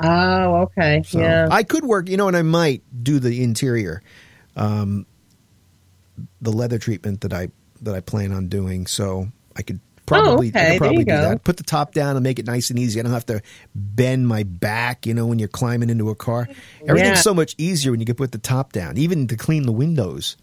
Oh, 0.00 0.56
okay. 0.62 1.02
So 1.06 1.20
yeah. 1.20 1.48
I 1.50 1.62
could 1.62 1.84
work, 1.84 2.08
you 2.08 2.16
know, 2.16 2.26
and 2.26 2.36
I 2.36 2.42
might 2.42 2.82
do 3.04 3.20
the 3.20 3.44
interior, 3.44 4.02
um, 4.56 5.06
the 6.40 6.50
leather 6.50 6.78
treatment 6.78 7.20
that 7.20 7.32
I 7.32 7.48
that 7.82 7.94
I 7.94 8.00
plan 8.00 8.32
on 8.32 8.48
doing. 8.48 8.86
So 8.86 9.28
I 9.56 9.62
could 9.62 9.78
probably, 10.06 10.48
Oh, 10.48 10.50
okay. 10.50 10.66
I 10.66 10.70
could 10.72 10.78
probably 10.78 11.04
do 11.04 11.10
go. 11.12 11.20
that. 11.22 11.44
Put 11.44 11.56
the 11.56 11.62
top 11.62 11.92
down 11.94 12.16
and 12.16 12.22
make 12.22 12.38
it 12.38 12.46
nice 12.46 12.70
and 12.70 12.78
easy. 12.78 12.98
I 13.00 13.02
don't 13.02 13.12
have 13.12 13.26
to 13.26 13.40
bend 13.74 14.26
my 14.28 14.42
back, 14.42 15.06
you 15.06 15.14
know, 15.14 15.26
when 15.26 15.38
you're 15.38 15.48
climbing 15.48 15.90
into 15.90 16.10
a 16.10 16.14
car. 16.14 16.48
Everything's 16.86 17.16
Yeah. 17.18 17.22
so 17.22 17.34
much 17.34 17.54
easier 17.58 17.90
when 17.92 18.00
you 18.00 18.06
can 18.06 18.16
put 18.16 18.32
the 18.32 18.38
top 18.38 18.72
down, 18.72 18.98
even 18.98 19.26
to 19.28 19.36
clean 19.36 19.64
the 19.64 19.72
windows, 19.72 20.36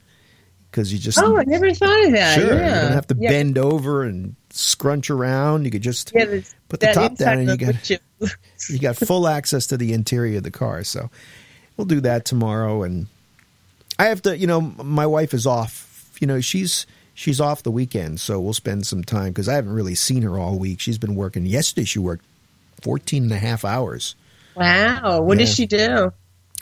because 0.72 0.91
you 0.93 0.99
just 0.99 1.18
oh, 1.20 1.38
I 1.38 1.43
never 1.45 1.74
thought 1.74 2.05
of 2.05 2.12
that. 2.14 2.36
Sure, 2.39 2.57
Yeah. 2.57 2.76
you 2.76 2.82
don't 2.84 2.91
have 2.93 3.07
to 3.07 3.16
Yeah. 3.20 3.30
bend 3.30 3.57
over 3.57 4.03
and 4.03 4.36
scrunch 4.51 5.10
around. 5.10 5.66
You 5.66 5.72
could 5.72 5.82
just 5.84 6.12
Yeah, 6.16 6.39
put 6.70 6.80
the 6.80 6.88
top 6.93 7.16
down, 7.18 7.39
and 7.39 7.49
you 7.49 7.57
got 7.57 7.89
you 8.70 8.80
got 8.80 8.97
full 8.97 9.28
access 9.28 9.68
to 9.68 9.78
the 9.78 9.93
interior 9.93 10.38
of 10.38 10.43
the 10.43 10.51
car. 10.51 10.84
So 10.84 11.10
we'll 11.78 11.86
do 11.86 12.01
that 12.01 12.26
tomorrow. 12.26 12.84
And 12.84 13.07
I 13.97 14.05
have 14.05 14.22
to, 14.24 14.38
you 14.38 14.47
know, 14.47 14.62
my 14.62 15.05
wife 15.05 15.34
is 15.34 15.45
off. 15.45 16.10
You 16.20 16.28
know, 16.28 16.41
she's 16.41 16.86
she's 17.20 17.42
off 17.42 17.64
the 17.64 17.72
weekend, 17.72 18.18
so 18.22 18.40
we'll 18.40 18.54
spend 18.54 18.88
some 18.88 19.04
time 19.04 19.28
because 19.34 19.50
I 19.50 19.56
haven't 19.56 19.74
really 19.74 19.94
seen 19.96 20.22
her 20.22 20.40
all 20.40 20.58
week. 20.58 20.80
She's 20.80 20.98
been 20.98 21.16
working. 21.16 21.46
Yesterday, 21.46 21.84
she 21.84 22.00
worked 22.00 22.24
14 22.82 23.24
and 23.24 23.32
a 23.34 23.38
half 23.38 23.66
hours. 23.66 24.16
Wow. 24.56 25.20
What 25.22 25.38
does 25.38 25.54
she 25.54 25.66
do? 25.66 26.14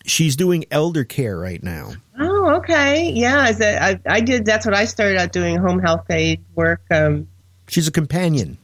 She's 0.05 0.35
doing 0.35 0.65
elder 0.71 1.03
care 1.03 1.37
right 1.37 1.61
now. 1.61 1.91
Oh, 2.19 2.55
okay. 2.55 3.11
Yeah, 3.11 3.49
is 3.49 3.59
that, 3.59 3.81
I, 4.07 4.15
I 4.15 4.19
did. 4.21 4.45
That's 4.45 4.65
what 4.65 4.73
I 4.73 4.85
started 4.85 5.19
out 5.19 5.31
doing 5.31 5.57
home 5.57 5.77
health 5.79 6.09
aid 6.09 6.39
work. 6.55 6.81
Um, 6.89 7.27
She's 7.67 7.87
a 7.87 7.91
companion. 7.91 8.57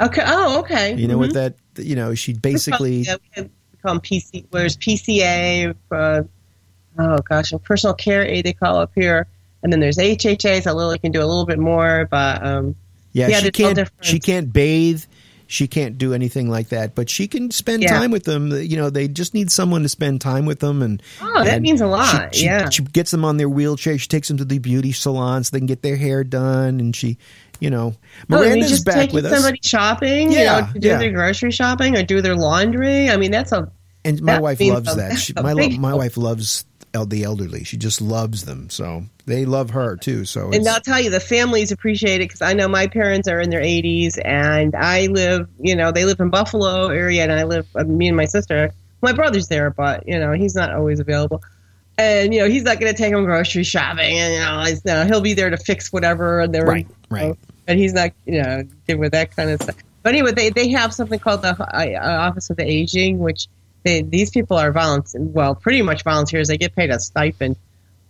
okay. 0.00 0.22
Oh, 0.26 0.58
okay. 0.60 0.96
You 0.96 1.06
know 1.06 1.16
Mhm. 1.16 1.18
what 1.20 1.34
that? 1.34 1.54
You 1.76 1.94
know, 1.94 2.14
she 2.16 2.32
basically. 2.32 3.02
yeah, 3.02 3.16
we 3.36 3.42
call 3.82 3.94
them 3.94 4.00
PC. 4.00 4.46
Where's 4.50 4.76
PCA? 4.76 5.74
Uh, 5.92 6.22
oh 6.98 7.18
gosh, 7.28 7.52
personal 7.62 7.94
care 7.94 8.22
aid 8.24 8.44
they 8.46 8.52
call 8.52 8.78
up 8.78 8.90
here. 8.94 9.26
And 9.62 9.72
then 9.72 9.80
there's 9.80 9.98
HHA, 9.98 10.62
so 10.62 10.72
Lily 10.74 10.98
can 10.98 11.12
do 11.12 11.20
a 11.20 11.26
little 11.26 11.46
bit 11.46 11.58
more, 11.58 12.08
but 12.10 12.44
um, 12.44 12.76
Yeah, 13.12 13.28
Yeah, 13.28 13.40
she 13.40 13.50
can't. 13.50 13.90
She 14.00 14.18
can't 14.20 14.52
bathe. 14.52 15.04
She 15.46 15.66
can't 15.66 15.98
do 15.98 16.14
anything 16.14 16.48
like 16.48 16.68
that. 16.68 16.94
But 16.94 17.10
she 17.10 17.26
can 17.26 17.50
spend 17.50 17.82
Yeah. 17.82 17.98
time 17.98 18.12
with 18.12 18.22
them. 18.22 18.52
You 18.52 18.76
know, 18.76 18.88
they 18.88 19.08
just 19.08 19.34
need 19.34 19.50
someone 19.50 19.82
to 19.82 19.88
spend 19.88 20.20
time 20.20 20.46
with 20.46 20.60
them. 20.60 20.80
And 20.80 21.02
Oh, 21.20 21.42
that 21.42 21.54
and 21.54 21.62
means 21.62 21.80
a 21.80 21.88
lot, 21.88 22.32
She, 22.34 22.40
she, 22.42 22.46
yeah. 22.46 22.68
she 22.70 22.84
gets 22.84 23.10
them 23.10 23.24
on 23.24 23.36
their 23.36 23.48
wheelchair. 23.48 23.98
She 23.98 24.06
takes 24.06 24.28
them 24.28 24.36
to 24.36 24.44
the 24.44 24.58
beauty 24.60 24.92
salon 24.92 25.42
so 25.42 25.50
they 25.52 25.58
can 25.58 25.66
get 25.66 25.82
their 25.82 25.96
hair 25.96 26.22
done. 26.22 26.78
And 26.78 26.94
she, 26.94 27.18
you 27.58 27.68
know, 27.68 27.94
oh, 27.96 27.96
Miranda's 28.28 28.70
just 28.70 28.86
back 28.86 29.12
with 29.12 29.26
us. 29.26 29.34
somebody 29.34 29.58
shopping, 29.64 30.30
you 30.30 30.38
Yeah, 30.38 30.60
know, 30.60 30.72
to 30.74 30.78
do 30.78 30.88
yeah. 30.88 30.98
their 30.98 31.10
grocery 31.10 31.50
shopping 31.50 31.96
or 31.98 32.04
do 32.04 32.22
their 32.22 32.36
laundry. 32.36 33.10
I 33.10 33.16
mean, 33.16 33.32
that's 33.32 33.50
a 33.50 33.70
and 34.04 34.22
my 34.22 34.34
that 34.34 34.42
wife 34.42 34.60
loves 34.60 34.94
that. 34.96 35.18
She, 35.18 35.32
my 35.34 35.52
my 35.78 35.94
wife 35.94 36.16
loves 36.16 36.64
the 36.92 37.22
elderly. 37.24 37.64
She 37.64 37.76
just 37.76 38.00
loves 38.00 38.44
them. 38.44 38.68
So 38.70 39.04
they 39.26 39.44
love 39.44 39.70
her 39.70 39.96
too. 39.96 40.24
So 40.24 40.50
And 40.52 40.66
I'll 40.66 40.80
tell 40.80 41.00
you, 41.00 41.10
the 41.10 41.20
families 41.20 41.70
appreciate 41.70 42.16
it 42.20 42.28
because 42.28 42.42
I 42.42 42.52
know 42.52 42.68
my 42.68 42.86
parents 42.88 43.28
are 43.28 43.40
in 43.40 43.50
their 43.50 43.62
80s, 43.62 44.18
and 44.24 44.74
I 44.74 45.06
live, 45.06 45.48
you 45.60 45.76
know, 45.76 45.92
they 45.92 46.04
live 46.04 46.20
in 46.20 46.30
Buffalo 46.30 46.88
area, 46.88 47.22
and 47.22 47.32
I 47.32 47.44
live, 47.44 47.66
uh, 47.76 47.84
me 47.84 48.08
and 48.08 48.16
my 48.16 48.24
sister, 48.24 48.72
my 49.02 49.12
brother's 49.12 49.48
there, 49.48 49.70
but 49.70 50.06
you 50.06 50.18
know, 50.18 50.32
he's 50.32 50.54
not 50.54 50.72
always 50.74 51.00
available, 51.00 51.42
and 51.96 52.34
you 52.34 52.40
know, 52.40 52.48
he's 52.48 52.64
not 52.64 52.80
going 52.80 52.92
to 52.92 52.98
take 53.00 53.12
them 53.12 53.24
grocery 53.24 53.62
shopping, 53.62 54.18
and 54.18 54.34
you 54.34 54.40
know, 54.40 54.64
he's, 54.64 54.84
no, 54.84 55.04
he'll 55.06 55.20
be 55.20 55.34
there 55.34 55.50
to 55.50 55.56
fix 55.56 55.92
whatever, 55.92 56.40
and 56.40 56.54
they're 56.54 56.66
Right, 56.66 56.86
right. 57.08 57.34
and 57.68 57.78
he's 57.78 57.92
not, 57.92 58.10
you 58.26 58.42
know, 58.42 58.64
good 58.86 58.98
with 58.98 59.12
that 59.12 59.34
kind 59.36 59.50
of 59.50 59.62
stuff. 59.62 59.76
But 60.02 60.14
anyway, 60.14 60.32
they 60.32 60.50
they 60.50 60.68
have 60.70 60.92
something 60.94 61.18
called 61.18 61.42
the 61.42 61.50
uh, 61.50 62.28
Office 62.28 62.50
of 62.50 62.56
the 62.56 62.64
Aging, 62.64 63.18
which 63.18 63.48
they, 63.82 64.02
these 64.02 64.30
people 64.30 64.56
are 64.56 64.72
volunteer, 64.72 65.20
well, 65.22 65.54
pretty 65.54 65.82
much 65.82 66.04
volunteers. 66.04 66.48
They 66.48 66.58
get 66.58 66.74
paid 66.74 66.90
a 66.90 66.98
stipend. 67.00 67.56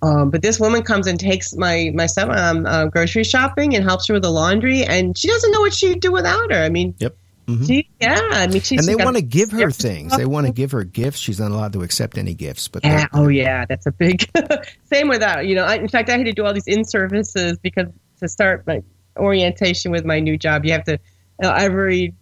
Um, 0.02 0.30
but 0.30 0.40
this 0.40 0.58
woman 0.58 0.82
comes 0.82 1.06
and 1.06 1.20
takes 1.20 1.54
my 1.54 1.90
my 1.94 2.06
son 2.06 2.30
um, 2.36 2.64
uh, 2.66 2.86
grocery 2.86 3.24
shopping 3.24 3.76
and 3.76 3.84
helps 3.84 4.08
her 4.08 4.14
with 4.14 4.22
the 4.22 4.30
laundry, 4.30 4.82
and 4.84 5.16
she 5.16 5.28
doesn't 5.28 5.50
know 5.52 5.60
what 5.60 5.74
she'd 5.74 6.00
do 6.00 6.10
without 6.10 6.50
her. 6.50 6.58
I 6.62 6.70
mean, 6.70 6.94
Yep. 6.98 7.16
Mhm. 7.46 7.66
she, 7.66 7.88
yeah, 8.00 8.18
I 8.32 8.46
mean, 8.46 8.62
she's 8.62 8.78
and 8.80 8.88
they 8.88 9.02
want 9.04 9.16
to 9.16 9.22
give 9.22 9.50
her 9.50 9.70
things. 9.70 10.16
They 10.16 10.24
want 10.24 10.46
to 10.46 10.52
give 10.52 10.70
her 10.70 10.84
gifts. 10.84 11.18
She's 11.18 11.38
not 11.40 11.50
allowed 11.50 11.72
to 11.74 11.82
accept 11.82 12.16
any 12.16 12.32
gifts. 12.32 12.68
But 12.68 12.84
Yeah. 12.84 13.06
Oh, 13.12 13.28
yeah. 13.28 13.66
That's 13.66 13.86
a 13.86 13.92
big. 13.92 14.24
Same 14.84 15.08
with 15.08 15.20
that. 15.20 15.46
You 15.46 15.56
know, 15.56 15.64
I, 15.64 15.74
in 15.74 15.88
fact, 15.88 16.08
I 16.08 16.16
had 16.16 16.26
to 16.26 16.32
do 16.32 16.44
all 16.46 16.54
these 16.54 16.66
in 16.68 16.84
services 16.84 17.58
because 17.58 17.88
to 18.20 18.28
start 18.28 18.66
my 18.66 18.82
orientation 19.18 19.90
with 19.90 20.04
my 20.04 20.20
new 20.20 20.38
job, 20.38 20.64
you 20.64 20.72
have 20.72 20.84
to 20.84 20.98
uh, 21.42 21.52
every 21.58 22.14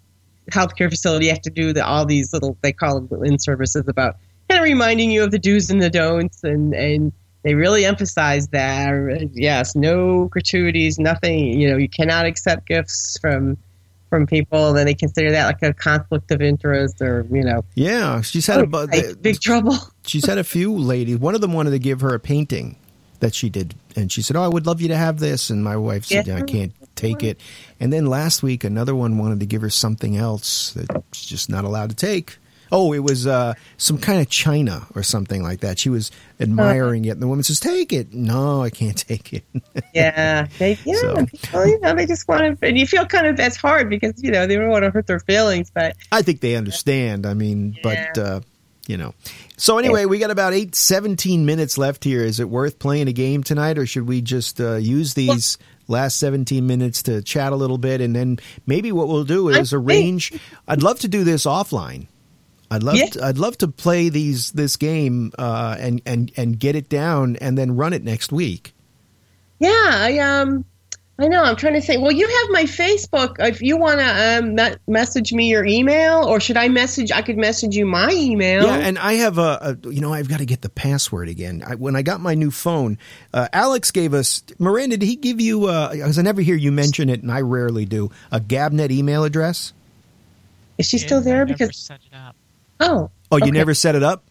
healthcare 0.51 0.89
facility 0.91 1.27
you 1.27 1.33
have 1.33 1.43
to 1.43 1.51
do 1.51 1.73
the, 1.73 1.85
all 1.85 2.07
these 2.07 2.33
little 2.33 2.57
they 2.63 2.73
call 2.73 3.01
them 3.01 3.25
in 3.25 3.39
services 3.39 3.85
about 3.87 4.17
kind 4.49 4.59
of 4.59 4.65
reminding 4.65 5.11
you 5.11 5.23
of 5.23 5.31
the 5.31 5.39
do's 5.39 5.71
and 5.71 5.83
the 5.83 5.91
don'ts, 5.91 6.43
and 6.45 6.75
and 6.75 7.13
they 7.43 7.55
really 7.55 7.85
emphasize 7.85 8.49
that. 8.49 9.31
Yes, 9.35 9.75
no 9.75 10.27
gratuities, 10.27 10.99
nothing. 10.99 11.61
You 11.61 11.71
know, 11.71 11.77
you 11.77 11.89
cannot 11.89 12.27
accept 12.27 12.67
gifts 12.67 13.19
from. 13.21 13.57
From 14.11 14.27
people, 14.27 14.73
then 14.73 14.87
they 14.87 14.95
consider 14.95 15.31
that 15.33 15.45
like 15.45 15.63
a 15.63 15.75
conflict 15.75 16.31
of 16.31 16.41
interest, 16.41 17.03
or 17.03 17.27
you 17.31 17.45
know, 17.45 17.63
yeah, 17.75 18.23
she's 18.23 18.47
had 18.47 18.61
a 18.61 18.63
oh, 18.63 18.67
bu- 18.67 18.87
like, 18.87 19.21
big 19.21 19.39
trouble. 19.39 19.77
she's 20.07 20.25
had 20.25 20.39
a 20.39 20.45
few 20.45 20.75
ladies. 20.75 21.19
One 21.19 21.35
of 21.35 21.43
them 21.43 21.53
wanted 21.53 21.73
to 21.73 21.79
give 21.79 22.01
her 22.01 22.15
a 22.15 22.19
painting 22.19 22.77
that 23.21 23.35
she 23.35 23.51
did, 23.51 23.75
and 23.97 24.11
she 24.11 24.23
said, 24.23 24.35
"Oh, 24.35 24.43
I 24.43 24.49
would 24.49 24.65
love 24.65 24.81
you 24.81 24.89
to 24.89 24.97
have 24.97 25.19
this." 25.19 25.51
And 25.51 25.63
my 25.63 25.77
wife 25.77 26.07
said, 26.07 26.27
Yeah. 26.27 26.39
"I 26.39 26.41
can't 26.41 26.73
take 26.99 27.23
it." 27.23 27.41
And 27.81 27.93
then 27.93 28.07
last 28.07 28.43
week, 28.43 28.65
another 28.65 28.95
one 28.95 29.19
wanted 29.19 29.41
to 29.41 29.47
give 29.47 29.63
her 29.63 29.71
something 29.71 30.17
else 30.17 30.73
that 30.73 31.03
she's 31.13 31.27
just 31.27 31.49
not 31.49 31.65
allowed 31.65 31.91
to 31.91 31.97
take. 31.97 32.37
Oh, 32.71 32.93
it 32.93 32.99
was 32.99 33.27
uh, 33.27 33.55
some 33.79 33.97
kind 33.97 34.21
of 34.21 34.29
china 34.29 34.87
or 34.95 35.03
something 35.03 35.43
like 35.43 35.61
that. 35.61 35.79
She 35.79 35.89
was 35.89 36.11
admiring 36.39 37.07
it, 37.07 37.13
and 37.13 37.23
the 37.23 37.27
woman 37.27 37.43
says, 37.43 37.61
"Take 37.61 37.95
it." 37.95 38.13
No, 38.13 38.63
I 38.63 38.69
can't 38.69 38.97
take 39.09 39.33
it. 39.33 39.45
Yeah, 39.95 40.49
they 40.59 40.77
yeah, 40.85 40.95
So- 40.97 41.25
people, 41.27 41.67
you 41.67 41.81
know, 41.81 41.95
they 41.95 42.05
just 42.05 42.29
want 42.29 42.61
to, 42.61 42.67
and 42.67 42.79
you 42.79 42.87
feel 42.87 43.07
kind 43.07 43.27
of 43.27 43.39
that's 43.39 43.57
hard 43.57 43.89
because 43.89 44.23
you 44.23 44.31
know 44.31 44.47
they 44.47 44.57
don't 44.57 44.69
want 44.69 44.85
to 44.85 44.91
hurt 44.91 45.07
their 45.07 45.21
feelings, 45.21 45.71
but 45.71 45.97
I 46.13 46.21
think 46.21 46.41
they 46.41 46.57
understand. 46.57 47.25
I 47.25 47.33
mean, 47.33 47.75
but 47.83 48.19
uh, 48.19 48.41
you 48.87 48.99
know. 48.99 49.15
So 49.57 49.79
anyway, 49.79 50.05
we 50.05 50.19
got 50.19 50.31
about 50.31 50.53
eight, 50.53 50.75
17 50.75 51.45
minutes 51.47 51.79
left 51.79 52.05
here. 52.05 52.23
Is 52.23 52.39
it 52.39 52.49
worth 52.51 52.79
playing 52.79 53.09
a 53.09 53.13
game 53.13 53.43
tonight, 53.43 53.79
or 53.79 53.87
should 53.87 54.07
we 54.07 54.21
just 54.21 54.61
uh, 54.61 54.77
use 54.77 55.15
these 55.15 55.57
last 55.89 56.19
seventeen 56.19 56.67
minutes 56.67 57.03
to 57.05 57.23
chat 57.23 57.53
a 57.53 57.57
little 57.57 57.79
bit, 57.79 58.01
and 58.01 58.15
then 58.15 58.39
maybe 58.67 58.93
what 58.93 59.09
we'll 59.09 59.25
do 59.25 59.49
is 59.49 59.73
arrange. 59.73 60.33
I'd 60.69 60.83
love 60.83 61.01
to 61.01 61.09
do 61.09 61.25
this 61.25 61.45
offline. 61.47 62.07
I'd 62.71 62.83
love 62.83 62.97
Yeah. 62.97 63.07
to, 63.07 63.25
I'd 63.25 63.39
love 63.39 63.57
to 63.59 63.69
play 63.69 64.11
these 64.11 64.53
this 64.53 64.77
game 64.77 65.33
uh, 65.39 65.77
and 65.81 66.03
and 66.05 66.31
and 66.37 66.59
get 66.59 66.77
it 66.77 66.89
down 66.89 67.37
and 67.37 67.57
then 67.59 67.75
run 67.77 67.93
it 67.95 68.05
next 68.05 68.31
week. 68.31 68.75
yeah, 69.59 69.71
I 69.73 70.19
um, 70.19 70.65
I 71.21 71.27
know 71.27 71.43
I'm 71.43 71.57
trying 71.57 71.75
to 71.75 71.81
think. 71.81 72.01
Well, 72.01 72.13
you 72.13 72.29
have 72.29 72.51
my 72.51 72.63
Facebook. 72.63 73.37
If 73.41 73.61
you 73.61 73.77
want 73.77 73.99
to 73.99 74.39
um, 74.39 74.55
me- 74.55 74.77
message 74.87 75.33
me 75.33 75.49
your 75.49 75.67
email, 75.67 76.25
or 76.25 76.39
should 76.39 76.57
I 76.57 76.69
message? 76.69 77.11
I 77.11 77.23
could 77.23 77.37
message 77.37 77.75
you 77.75 77.87
my 77.87 78.11
email. 78.13 78.63
Yeah, 78.65 78.77
and 78.77 78.97
I 78.97 79.15
have 79.15 79.37
a, 79.37 79.77
a 79.85 79.91
you 79.91 80.01
know, 80.01 80.13
I've 80.13 80.29
got 80.29 80.39
to 80.39 80.47
get 80.47 80.63
the 80.63 80.69
password 80.69 81.29
again. 81.29 81.65
I, 81.67 81.75
when 81.75 81.97
I 81.97 82.03
got 82.03 82.21
my 82.21 82.35
new 82.35 82.53
phone, 82.53 82.99
uh, 83.35 83.49
Alex 83.53 83.91
gave 83.91 84.15
us 84.15 84.45
Miranda. 84.61 84.97
Did 84.97 85.07
he 85.07 85.17
give 85.17 85.41
you? 85.41 85.63
Because 85.63 86.21
I 86.21 86.23
never 86.23 86.41
hear 86.41 86.55
you 86.55 86.71
mention 86.71 87.09
it, 87.09 87.21
and 87.23 87.33
I 87.33 87.41
rarely 87.41 87.85
do. 87.85 88.13
A 88.31 88.39
Gabnet 88.39 88.93
email 88.93 89.25
address. 89.25 89.73
Is 90.79 90.87
she 90.89 90.99
still 90.99 91.19
Yeah, 91.19 91.23
I 91.23 91.25
there? 91.25 91.39
never 91.47 91.53
Because 91.55 91.77
set 91.77 91.99
it 92.09 92.15
up. 92.17 92.37
oh, 92.79 93.11
Oh, 93.33 93.37
you 93.39 93.43
okay. 93.43 93.51
never 93.51 93.75
set 93.75 93.97
it 93.97 94.05
up. 94.05 94.23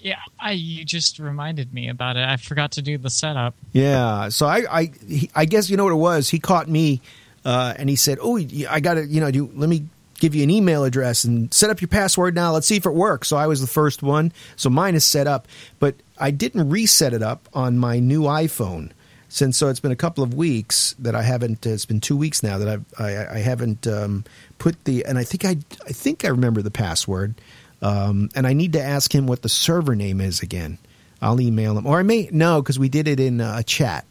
Yeah, 0.00 0.18
I 0.38 0.52
you 0.52 0.84
just 0.84 1.18
reminded 1.18 1.74
me 1.74 1.88
about 1.88 2.16
it. 2.16 2.26
I 2.26 2.36
forgot 2.36 2.72
to 2.72 2.82
do 2.82 2.98
the 2.98 3.10
setup. 3.10 3.54
Yeah. 3.72 4.28
So 4.28 4.46
I, 4.46 4.64
I, 4.70 4.92
he, 5.06 5.30
I 5.34 5.44
guess 5.44 5.68
you 5.70 5.76
know 5.76 5.84
what 5.84 5.92
it 5.92 5.96
was. 5.96 6.28
He 6.28 6.38
caught 6.38 6.68
me, 6.68 7.00
uh, 7.44 7.74
and 7.76 7.88
he 7.88 7.96
said, 7.96 8.18
"Oh, 8.20 8.38
I 8.38 8.80
got 8.80 8.94
to, 8.94 9.06
you 9.06 9.20
know, 9.20 9.30
do, 9.30 9.50
let 9.54 9.68
me 9.68 9.86
give 10.20 10.34
you 10.34 10.42
an 10.42 10.50
email 10.50 10.84
address 10.84 11.24
and 11.24 11.52
set 11.52 11.70
up 11.70 11.80
your 11.80 11.88
password 11.88 12.34
now. 12.34 12.52
Let's 12.52 12.66
see 12.66 12.76
if 12.76 12.86
it 12.86 12.94
works." 12.94 13.28
So 13.28 13.36
I 13.36 13.46
was 13.48 13.60
the 13.60 13.66
first 13.66 14.02
one. 14.02 14.32
So 14.56 14.70
mine 14.70 14.94
is 14.94 15.04
set 15.04 15.26
up, 15.26 15.48
but 15.80 15.96
I 16.18 16.30
didn't 16.30 16.70
reset 16.70 17.12
it 17.12 17.22
up 17.22 17.48
on 17.52 17.78
my 17.78 17.98
new 17.98 18.22
iPhone. 18.22 18.90
Since 19.30 19.58
so, 19.58 19.68
it's 19.68 19.80
been 19.80 19.92
a 19.92 19.96
couple 19.96 20.24
of 20.24 20.32
weeks 20.32 20.94
that 20.98 21.14
I 21.14 21.22
haven't. 21.22 21.66
It's 21.66 21.84
been 21.84 22.00
two 22.00 22.16
weeks 22.16 22.42
now 22.42 22.56
that 22.58 22.68
I've, 22.68 22.84
I, 22.98 23.26
I 23.34 23.38
haven't 23.40 23.86
um, 23.86 24.24
put 24.58 24.84
the. 24.84 25.04
And 25.04 25.18
I 25.18 25.24
think 25.24 25.44
I, 25.44 25.58
I 25.86 25.92
think 25.92 26.24
I 26.24 26.28
remember 26.28 26.62
the 26.62 26.70
password. 26.70 27.34
Um, 27.80 28.28
and 28.34 28.46
I 28.46 28.52
need 28.52 28.72
to 28.72 28.82
ask 28.82 29.14
him 29.14 29.26
what 29.26 29.42
the 29.42 29.48
server 29.48 29.94
name 29.94 30.20
is 30.20 30.42
again. 30.42 30.78
I'll 31.20 31.40
email 31.40 31.76
him, 31.76 31.86
or 31.86 31.98
I 31.98 32.02
may 32.02 32.28
no, 32.32 32.62
because 32.62 32.78
we 32.78 32.88
did 32.88 33.08
it 33.08 33.18
in 33.20 33.40
uh, 33.40 33.56
a 33.58 33.62
chat. 33.62 34.04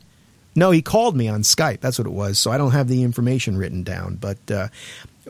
No, 0.55 0.71
he 0.71 0.81
called 0.81 1.15
me 1.15 1.27
on 1.27 1.43
Skype. 1.43 1.81
That's 1.81 1.99
what 1.99 2.07
it 2.07 2.13
was. 2.13 2.39
So 2.39 2.51
I 2.51 2.57
don't 2.57 2.71
have 2.71 2.87
the 2.87 3.03
information 3.03 3.57
written 3.57 3.83
down. 3.83 4.15
But 4.15 4.39
uh, 4.49 4.69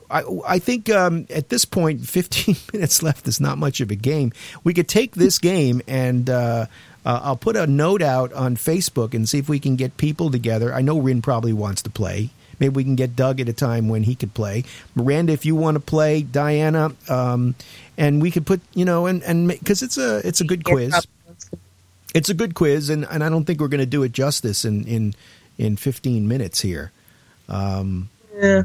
I, 0.10 0.24
I 0.48 0.60
think 0.60 0.90
um, 0.90 1.28
at 1.30 1.50
this 1.50 1.66
point, 1.66 2.06
15 2.06 2.56
minutes 2.74 3.04
left 3.04 3.28
is 3.28 3.40
not 3.42 3.58
much 3.58 3.82
of 3.82 3.92
a 3.92 3.96
game. 3.96 4.32
We 4.64 4.74
could 4.74 4.88
take 4.88 5.16
this 5.16 5.38
game 5.38 5.82
and 5.88 6.30
uh, 6.30 6.68
uh, 7.06 7.20
I'll 7.24 7.36
put 7.36 7.56
a 7.56 7.68
note 7.68 8.02
out 8.02 8.34
on 8.34 8.56
Facebook 8.56 9.14
and 9.14 9.28
see 9.28 9.38
if 9.38 9.50
we 9.50 9.60
can 9.60 9.76
get 9.76 9.98
people 9.98 10.32
together. 10.32 10.74
I 10.74 10.82
know 10.82 11.00
Rin 11.00 11.22
probably 11.22 11.54
wants 11.54 11.82
to 11.84 11.90
play. 11.90 12.30
Maybe 12.60 12.74
we 12.74 12.84
can 12.84 12.96
get 12.96 13.16
Doug 13.16 13.40
at 13.40 13.50
a 13.50 13.54
time 13.54 13.88
when 13.88 14.04
he 14.04 14.16
could 14.16 14.34
play. 14.34 14.64
Miranda, 14.96 15.32
if 15.34 15.46
you 15.46 15.56
want 15.56 15.76
to 15.76 15.80
play, 15.80 16.24
Diana, 16.24 16.92
um, 17.08 17.54
and 17.98 18.22
we 18.22 18.32
could 18.32 18.46
put 18.46 18.62
you 18.74 18.86
know 18.86 19.06
and 19.06 19.24
and 19.24 19.48
because 19.48 19.82
it's 19.82 19.98
a 19.98 20.26
it's 20.28 20.42
a 20.42 20.46
good 20.46 20.64
quiz 20.64 21.08
it's 22.18 22.30
a 22.30 22.34
good 22.34 22.56
quiz, 22.56 22.90
and, 22.90 23.06
and 23.10 23.24
I 23.24 23.30
don't 23.30 23.46
think 23.46 23.60
we're 23.60 23.68
going 23.68 23.80
to 23.80 23.86
do 23.86 24.04
it 24.04 24.12
justice 24.12 24.66
in, 24.66 24.86
in 24.86 25.14
in 25.58 25.76
15 25.76 26.28
minutes 26.28 26.62
here. 26.62 26.92
Um, 27.50 28.10
Yeah. 28.36 28.64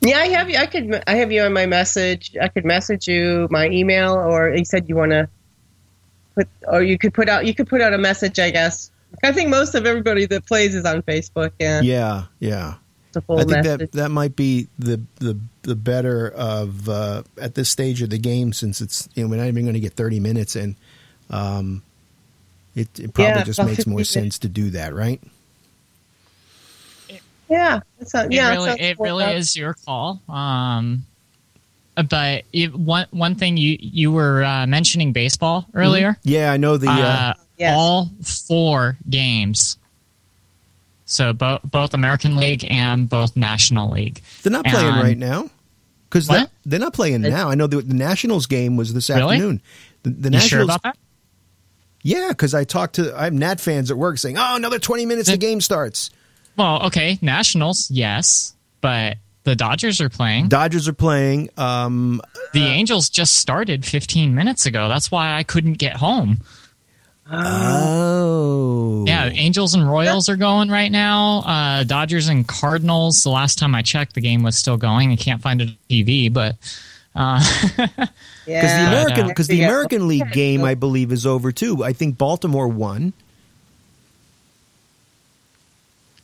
Yeah, 0.00 0.18
I 0.18 0.28
have 0.28 0.48
you. 0.48 0.56
I 0.56 0.66
could. 0.66 1.02
I 1.08 1.16
have 1.16 1.32
you 1.32 1.42
on 1.42 1.52
my 1.52 1.66
message. 1.66 2.36
I 2.40 2.46
could 2.46 2.64
message 2.64 3.08
you 3.08 3.48
my 3.50 3.68
email, 3.68 4.14
or 4.14 4.54
you 4.54 4.64
said 4.64 4.88
you 4.88 4.94
want 4.94 5.10
to 5.10 5.28
put, 6.36 6.48
or 6.68 6.82
you 6.82 6.96
could 6.96 7.12
put 7.12 7.28
out. 7.28 7.46
You 7.46 7.52
could 7.52 7.68
put 7.68 7.80
out 7.80 7.92
a 7.92 7.98
message. 7.98 8.38
I 8.38 8.50
guess. 8.50 8.92
I 9.24 9.32
think 9.32 9.50
most 9.50 9.74
of 9.74 9.86
everybody 9.86 10.24
that 10.26 10.46
plays 10.46 10.76
is 10.76 10.84
on 10.84 11.02
Facebook. 11.02 11.50
Yeah. 11.58 11.80
yeah, 11.80 12.24
yeah. 12.38 12.74
A 13.18 13.20
full 13.20 13.36
I 13.36 13.44
think 13.44 13.50
message. 13.50 13.78
that 13.78 13.92
that 13.92 14.10
might 14.10 14.34
be 14.36 14.68
the 14.78 15.00
the 15.18 15.38
the 15.62 15.74
better 15.76 16.28
of 16.30 16.88
uh, 16.88 17.22
at 17.40 17.54
this 17.54 17.68
stage 17.68 18.00
of 18.02 18.10
the 18.10 18.18
game 18.18 18.52
since 18.52 18.80
it's 18.80 19.08
you 19.14 19.22
know 19.24 19.28
we're 19.30 19.36
not 19.36 19.46
even 19.48 19.64
going 19.64 19.74
to 19.74 19.80
get 19.80 19.92
thirty 19.92 20.20
minutes 20.20 20.56
in. 20.56 20.76
Um, 21.30 21.82
it, 22.74 22.88
it 22.98 23.12
probably 23.12 23.40
Yeah, 23.40 23.44
just 23.44 23.62
makes 23.62 23.86
more 23.86 24.04
sense 24.04 24.38
to 24.40 24.48
do 24.48 24.70
that, 24.70 24.94
right? 24.94 25.20
yeah, 27.48 27.80
that 27.98 28.08
sounds, 28.08 28.26
It 28.30 28.34
yeah, 28.34 28.50
really, 28.50 28.70
it 28.80 28.96
cool. 28.96 29.04
really 29.06 29.24
is 29.34 29.56
your 29.56 29.74
call. 29.74 30.20
Um, 30.28 31.04
but 32.08 32.44
it, 32.52 32.74
one 32.74 33.06
one 33.10 33.34
thing 33.34 33.56
you 33.56 33.76
you 33.80 34.12
were 34.12 34.44
uh, 34.44 34.66
mentioning 34.66 35.12
baseball 35.12 35.66
earlier. 35.74 36.16
Yeah, 36.22 36.52
I 36.52 36.56
know 36.56 36.76
the. 36.76 36.88
Uh, 36.88 36.92
Uh, 36.92 37.34
Yes. 37.58 37.74
All 37.76 38.08
four 38.22 38.96
games. 39.10 39.78
So 41.10 41.32
both 41.32 41.62
both 41.64 41.94
American 41.94 42.36
League 42.36 42.66
and 42.70 43.08
both 43.08 43.34
National 43.34 43.90
League. 43.90 44.20
they're 44.42 44.52
not 44.52 44.66
playing 44.66 44.86
and- 44.92 45.02
right 45.02 45.16
now 45.18 45.48
because 46.10 46.28
What? 46.28 46.50
they're 46.66 46.78
not 46.78 46.92
playing 46.92 47.22
now. 47.22 47.48
I 47.48 47.54
know 47.54 47.66
the, 47.66 47.80
the 47.80 47.94
Nationals 47.94 48.46
game 48.46 48.76
was 48.76 48.92
this 48.92 49.08
Really? 49.08 49.36
afternoon. 49.36 49.62
The, 50.02 50.10
the 50.10 50.24
You 50.24 50.30
Nationals, 50.30 50.48
sure 50.50 50.62
about 50.62 50.82
that? 50.82 50.96
yeah, 52.02 52.28
because 52.28 52.54
I 52.54 52.64
talked 52.64 52.96
to 52.96 53.18
I 53.18 53.24
have 53.24 53.32
Nat 53.32 53.58
fans 53.58 53.90
at 53.90 53.96
work 53.96 54.18
saying, 54.18 54.36
"Oh, 54.38 54.56
another 54.56 54.78
twenty 54.78 55.06
minutes, 55.06 55.28
the 55.28 55.32
The- 55.32 55.38
game 55.38 55.60
starts." 55.60 56.10
Well, 56.56 56.86
okay, 56.86 57.18
Nationals, 57.22 57.90
yes, 57.90 58.52
but 58.80 59.16
the 59.44 59.54
Dodgers 59.56 60.00
are 60.00 60.08
playing. 60.10 60.48
Dodgers 60.48 60.88
are 60.88 60.92
playing. 60.92 61.48
Um, 61.56 62.20
The 62.52 62.64
Angels 62.66 63.08
just 63.08 63.34
started 63.38 63.86
15 63.86 64.34
minutes 64.34 64.66
ago. 64.66 64.88
That's 64.88 65.10
why 65.10 65.34
I 65.36 65.42
couldn't 65.44 65.74
get 65.74 65.96
home. 65.96 66.40
Oh, 67.30 69.04
Yeah, 69.06 69.26
Angels 69.26 69.74
and 69.74 69.88
Royals 69.88 70.28
are 70.28 70.36
going 70.36 70.70
right 70.70 70.90
now. 70.92 71.40
Uh, 71.40 71.84
Dodgers 71.84 72.28
and 72.28 72.46
Cardinals. 72.46 73.22
The 73.22 73.30
last 73.30 73.58
time 73.58 73.74
I 73.74 73.82
checked, 73.82 74.14
the 74.14 74.20
game 74.20 74.42
was 74.42 74.56
still 74.58 74.76
going. 74.76 75.12
I 75.12 75.16
can't 75.16 75.40
find 75.42 75.60
it 75.60 75.68
on 75.68 75.76
TV, 75.90 76.32
but 76.32 76.56
uh, 77.14 77.38
Because 77.76 78.08
yeah. 78.46 78.84
the 78.84 78.88
American, 78.88 79.24
uh, 79.24 79.28
because 79.28 79.46
the 79.48 79.56
Yeah. 79.56 79.66
American 79.66 80.08
League 80.08 80.32
game, 80.32 80.64
I 80.64 80.74
believe, 80.74 81.12
is 81.12 81.26
over 81.26 81.52
too. 81.52 81.82
I 81.84 81.92
think 81.92 82.16
Baltimore 82.18 82.68
won. 82.68 83.12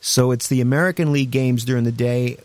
So 0.01 0.31
it's 0.31 0.47
the 0.47 0.61
American 0.61 1.11
League 1.11 1.31
games 1.31 1.65
during 1.65 1.83
the 1.83 1.91
day, 1.91 2.37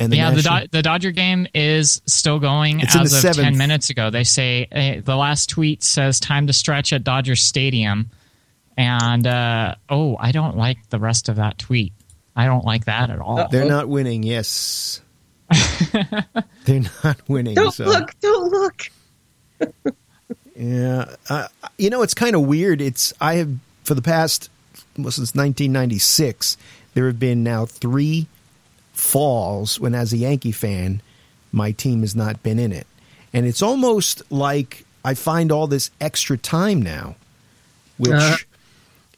and 0.00 0.12
the 0.12 0.16
yeah, 0.16 0.30
the, 0.30 0.42
Do- 0.42 0.68
the 0.70 0.82
Dodger 0.82 1.10
game 1.10 1.46
is 1.54 2.00
still 2.06 2.38
going 2.38 2.80
It's 2.80 2.96
as 2.96 3.12
of 3.12 3.20
seventh. 3.20 3.44
10 3.44 3.58
minutes 3.58 3.90
ago. 3.90 4.10
They 4.10 4.24
say 4.24 4.66
uh, 4.72 5.02
the 5.04 5.16
last 5.16 5.50
tweet 5.50 5.82
says 5.82 6.18
time 6.18 6.46
to 6.46 6.52
stretch 6.52 6.92
at 6.92 7.04
Dodger 7.04 7.36
Stadium. 7.36 8.10
And 8.76 9.26
uh, 9.26 9.74
oh, 9.88 10.16
I 10.18 10.32
don't 10.32 10.56
like 10.56 10.88
the 10.88 10.98
rest 10.98 11.28
of 11.28 11.36
that 11.36 11.58
tweet. 11.58 11.92
I 12.34 12.46
don't 12.46 12.64
like 12.64 12.86
that 12.86 13.10
at 13.10 13.18
all. 13.18 13.46
they're 13.48 13.66
not 13.66 13.88
winning. 13.88 14.22
Yes, 14.22 15.02
they're 16.64 16.82
not 17.04 17.20
winning. 17.28 17.54
Don't 17.54 17.72
so. 17.74 17.84
look! 17.84 18.18
Don't 18.20 18.50
look! 18.50 18.90
Yeah, 20.56 21.14
uh, 21.30 21.48
you 21.78 21.88
know 21.88 22.02
it's 22.02 22.12
kind 22.12 22.36
of 22.36 22.42
weird. 22.42 22.82
It's 22.82 23.14
I 23.18 23.36
have 23.36 23.50
for 23.84 23.94
the 23.94 24.02
past 24.02 24.50
well, 24.98 25.10
since 25.10 25.34
1996. 25.34 26.58
There 26.92 27.06
have 27.06 27.18
been 27.18 27.42
now 27.42 27.64
three 27.64 28.26
falls 29.00 29.80
when, 29.80 29.94
as 29.94 30.12
a 30.12 30.18
Yankee 30.18 30.52
fan, 30.52 31.02
my 31.52 31.72
team 31.72 32.00
has 32.00 32.14
not 32.14 32.42
been 32.42 32.58
in 32.58 32.72
it, 32.72 32.86
and 33.32 33.46
it's 33.46 33.62
almost 33.62 34.22
like 34.30 34.84
I 35.04 35.14
find 35.14 35.50
all 35.50 35.66
this 35.66 35.90
extra 36.00 36.36
time 36.38 36.82
now, 36.82 37.16
which. 37.98 38.12
Uh-huh. 38.12 38.36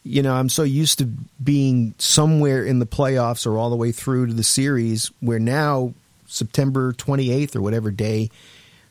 You 0.05 0.21
know, 0.21 0.35
I'm 0.35 0.49
so 0.49 0.65
used 0.65 0.99
to 0.99 1.05
being 1.05 1.95
somewhere 1.97 2.65
in 2.65 2.81
the 2.81 2.87
playoffs 2.87 3.47
or 3.47 3.57
all 3.57 3.71
the 3.71 3.77
way 3.77 3.93
through 3.93 4.27
to 4.27 4.33
the 4.33 4.43
series 4.43 5.13
where 5.21 5.39
now 5.39 5.95
September 6.27 6.93
28th 6.93 7.55
or 7.55 7.63
whatever 7.63 7.93
day 7.93 8.29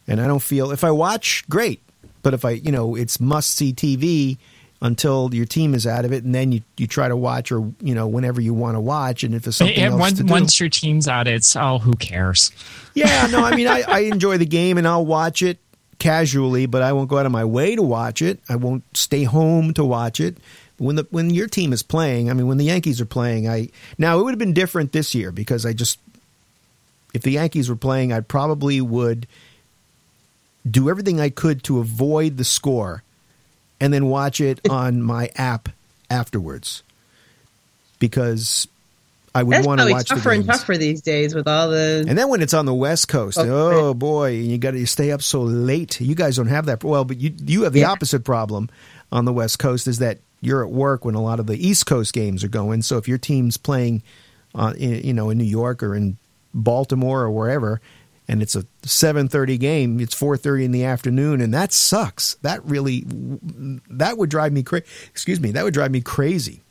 and 0.07 0.19
I 0.19 0.27
don't 0.27 0.41
feel 0.41 0.71
if 0.71 0.83
I 0.83 0.91
watch 0.91 1.45
great, 1.49 1.81
but 2.23 2.33
if 2.33 2.43
I 2.43 2.51
you 2.51 2.71
know 2.71 2.95
it's 2.95 3.19
must 3.19 3.55
see 3.55 3.73
TV 3.73 4.37
until 4.81 5.29
your 5.33 5.45
team 5.45 5.75
is 5.75 5.85
out 5.85 6.05
of 6.05 6.11
it, 6.11 6.23
and 6.23 6.33
then 6.33 6.51
you, 6.51 6.61
you 6.75 6.87
try 6.87 7.07
to 7.07 7.15
watch 7.15 7.51
or 7.51 7.59
you 7.81 7.93
know 7.93 8.07
whenever 8.07 8.41
you 8.41 8.53
want 8.53 8.75
to 8.75 8.79
watch, 8.79 9.23
and 9.23 9.35
if 9.35 9.45
it's 9.47 9.57
something 9.57 9.77
Yeah, 9.77 9.91
else 9.91 10.13
do, 10.13 10.25
once 10.25 10.59
your 10.59 10.69
team's 10.69 11.07
out, 11.07 11.27
it's 11.27 11.55
oh, 11.55 11.77
who 11.79 11.93
cares? 11.95 12.51
yeah, 12.93 13.27
no, 13.31 13.43
I 13.43 13.55
mean 13.55 13.67
I, 13.77 13.83
I 13.87 13.99
enjoy 13.99 14.37
the 14.37 14.45
game 14.45 14.77
and 14.77 14.87
I'll 14.87 15.05
watch 15.05 15.41
it 15.41 15.59
casually, 15.99 16.65
but 16.65 16.81
I 16.81 16.93
won't 16.93 17.09
go 17.09 17.19
out 17.19 17.27
of 17.27 17.31
my 17.31 17.45
way 17.45 17.75
to 17.75 17.83
watch 17.83 18.23
it. 18.23 18.39
I 18.49 18.55
won't 18.55 18.83
stay 18.97 19.23
home 19.23 19.73
to 19.75 19.85
watch 19.85 20.19
it. 20.19 20.37
When 20.77 20.95
the 20.95 21.05
when 21.11 21.29
your 21.29 21.47
team 21.47 21.73
is 21.73 21.83
playing, 21.83 22.31
I 22.31 22.33
mean 22.33 22.47
when 22.47 22.57
the 22.57 22.65
Yankees 22.65 22.99
are 22.99 23.05
playing, 23.05 23.47
I 23.47 23.69
now 23.99 24.17
it 24.19 24.23
would 24.23 24.31
have 24.31 24.39
been 24.39 24.53
different 24.53 24.93
this 24.93 25.13
year 25.13 25.31
because 25.31 25.63
I 25.63 25.73
just 25.73 25.99
if 27.13 27.21
the 27.21 27.31
Yankees 27.31 27.69
were 27.69 27.75
playing, 27.75 28.11
I 28.11 28.21
probably 28.21 28.81
would 28.81 29.27
do 30.69 30.89
everything 30.89 31.19
I 31.19 31.29
could 31.29 31.63
to 31.65 31.79
avoid 31.79 32.37
the 32.37 32.43
score 32.43 33.03
and 33.81 33.91
then 33.93 34.05
watch 34.05 34.39
it 34.39 34.61
on 34.69 35.01
my 35.01 35.29
app 35.35 35.67
afterwards 36.09 36.83
because 37.99 38.67
I 39.33 39.43
would 39.43 39.55
That's 39.57 39.67
want 39.67 39.81
to 39.81 39.91
watch 39.91 40.09
the 40.09 40.15
tougher 40.15 40.31
and 40.31 40.45
tougher 40.45 40.77
these 40.77 41.01
days 41.01 41.33
with 41.33 41.47
all 41.47 41.69
the. 41.69 42.05
And 42.07 42.17
then 42.17 42.27
when 42.29 42.41
it's 42.41 42.53
on 42.53 42.65
the 42.65 42.73
West 42.73 43.07
Coast, 43.07 43.37
Okay. 43.37 43.49
oh 43.49 43.93
boy, 43.93 44.35
and 44.35 44.45
you 44.47 44.57
got 44.57 44.71
to 44.71 44.85
stay 44.85 45.11
up 45.11 45.21
so 45.21 45.41
late. 45.41 45.99
You 46.01 46.15
guys 46.15 46.35
don't 46.35 46.47
have 46.47 46.65
that. 46.65 46.83
Well, 46.83 47.05
but 47.05 47.17
you 47.17 47.33
you 47.45 47.63
have 47.63 47.73
the 47.73 47.81
Yeah. 47.81 47.91
opposite 47.91 48.23
problem 48.25 48.69
on 49.11 49.25
the 49.25 49.33
West 49.33 49.59
Coast 49.59 49.87
is 49.87 49.99
that 49.99 50.19
you're 50.41 50.65
at 50.65 50.71
work 50.71 51.05
when 51.05 51.15
a 51.15 51.21
lot 51.21 51.39
of 51.39 51.47
the 51.47 51.55
East 51.67 51.85
Coast 51.85 52.13
games 52.13 52.43
are 52.43 52.49
going. 52.49 52.81
So 52.81 52.97
if 52.97 53.07
your 53.07 53.17
team's 53.19 53.57
playing, 53.57 54.01
uh, 54.55 54.73
in, 54.77 55.03
you 55.05 55.13
know, 55.13 55.29
in 55.29 55.37
New 55.37 55.43
York 55.45 55.81
or 55.83 55.95
in 55.95 56.17
Baltimore 56.53 57.21
or 57.21 57.31
wherever, 57.31 57.79
and 58.31 58.41
it's 58.41 58.55
a 58.55 58.63
7:30 58.83 59.59
game, 59.59 59.99
it's 59.99 60.15
4:30 60.15 60.63
in 60.63 60.71
the 60.71 60.85
afternoon, 60.85 61.41
and 61.41 61.53
that 61.53 61.73
sucks. 61.73 62.35
That 62.35 62.63
really 62.65 63.03
that 63.89 64.17
would 64.17 64.29
drive 64.29 64.53
me 64.53 64.63
crazy. 64.63 64.85
Excuse 65.09 65.41
me, 65.41 65.51
that 65.51 65.65
would 65.65 65.73
drive 65.73 65.91
me 65.91 65.99
crazy. 65.99 66.61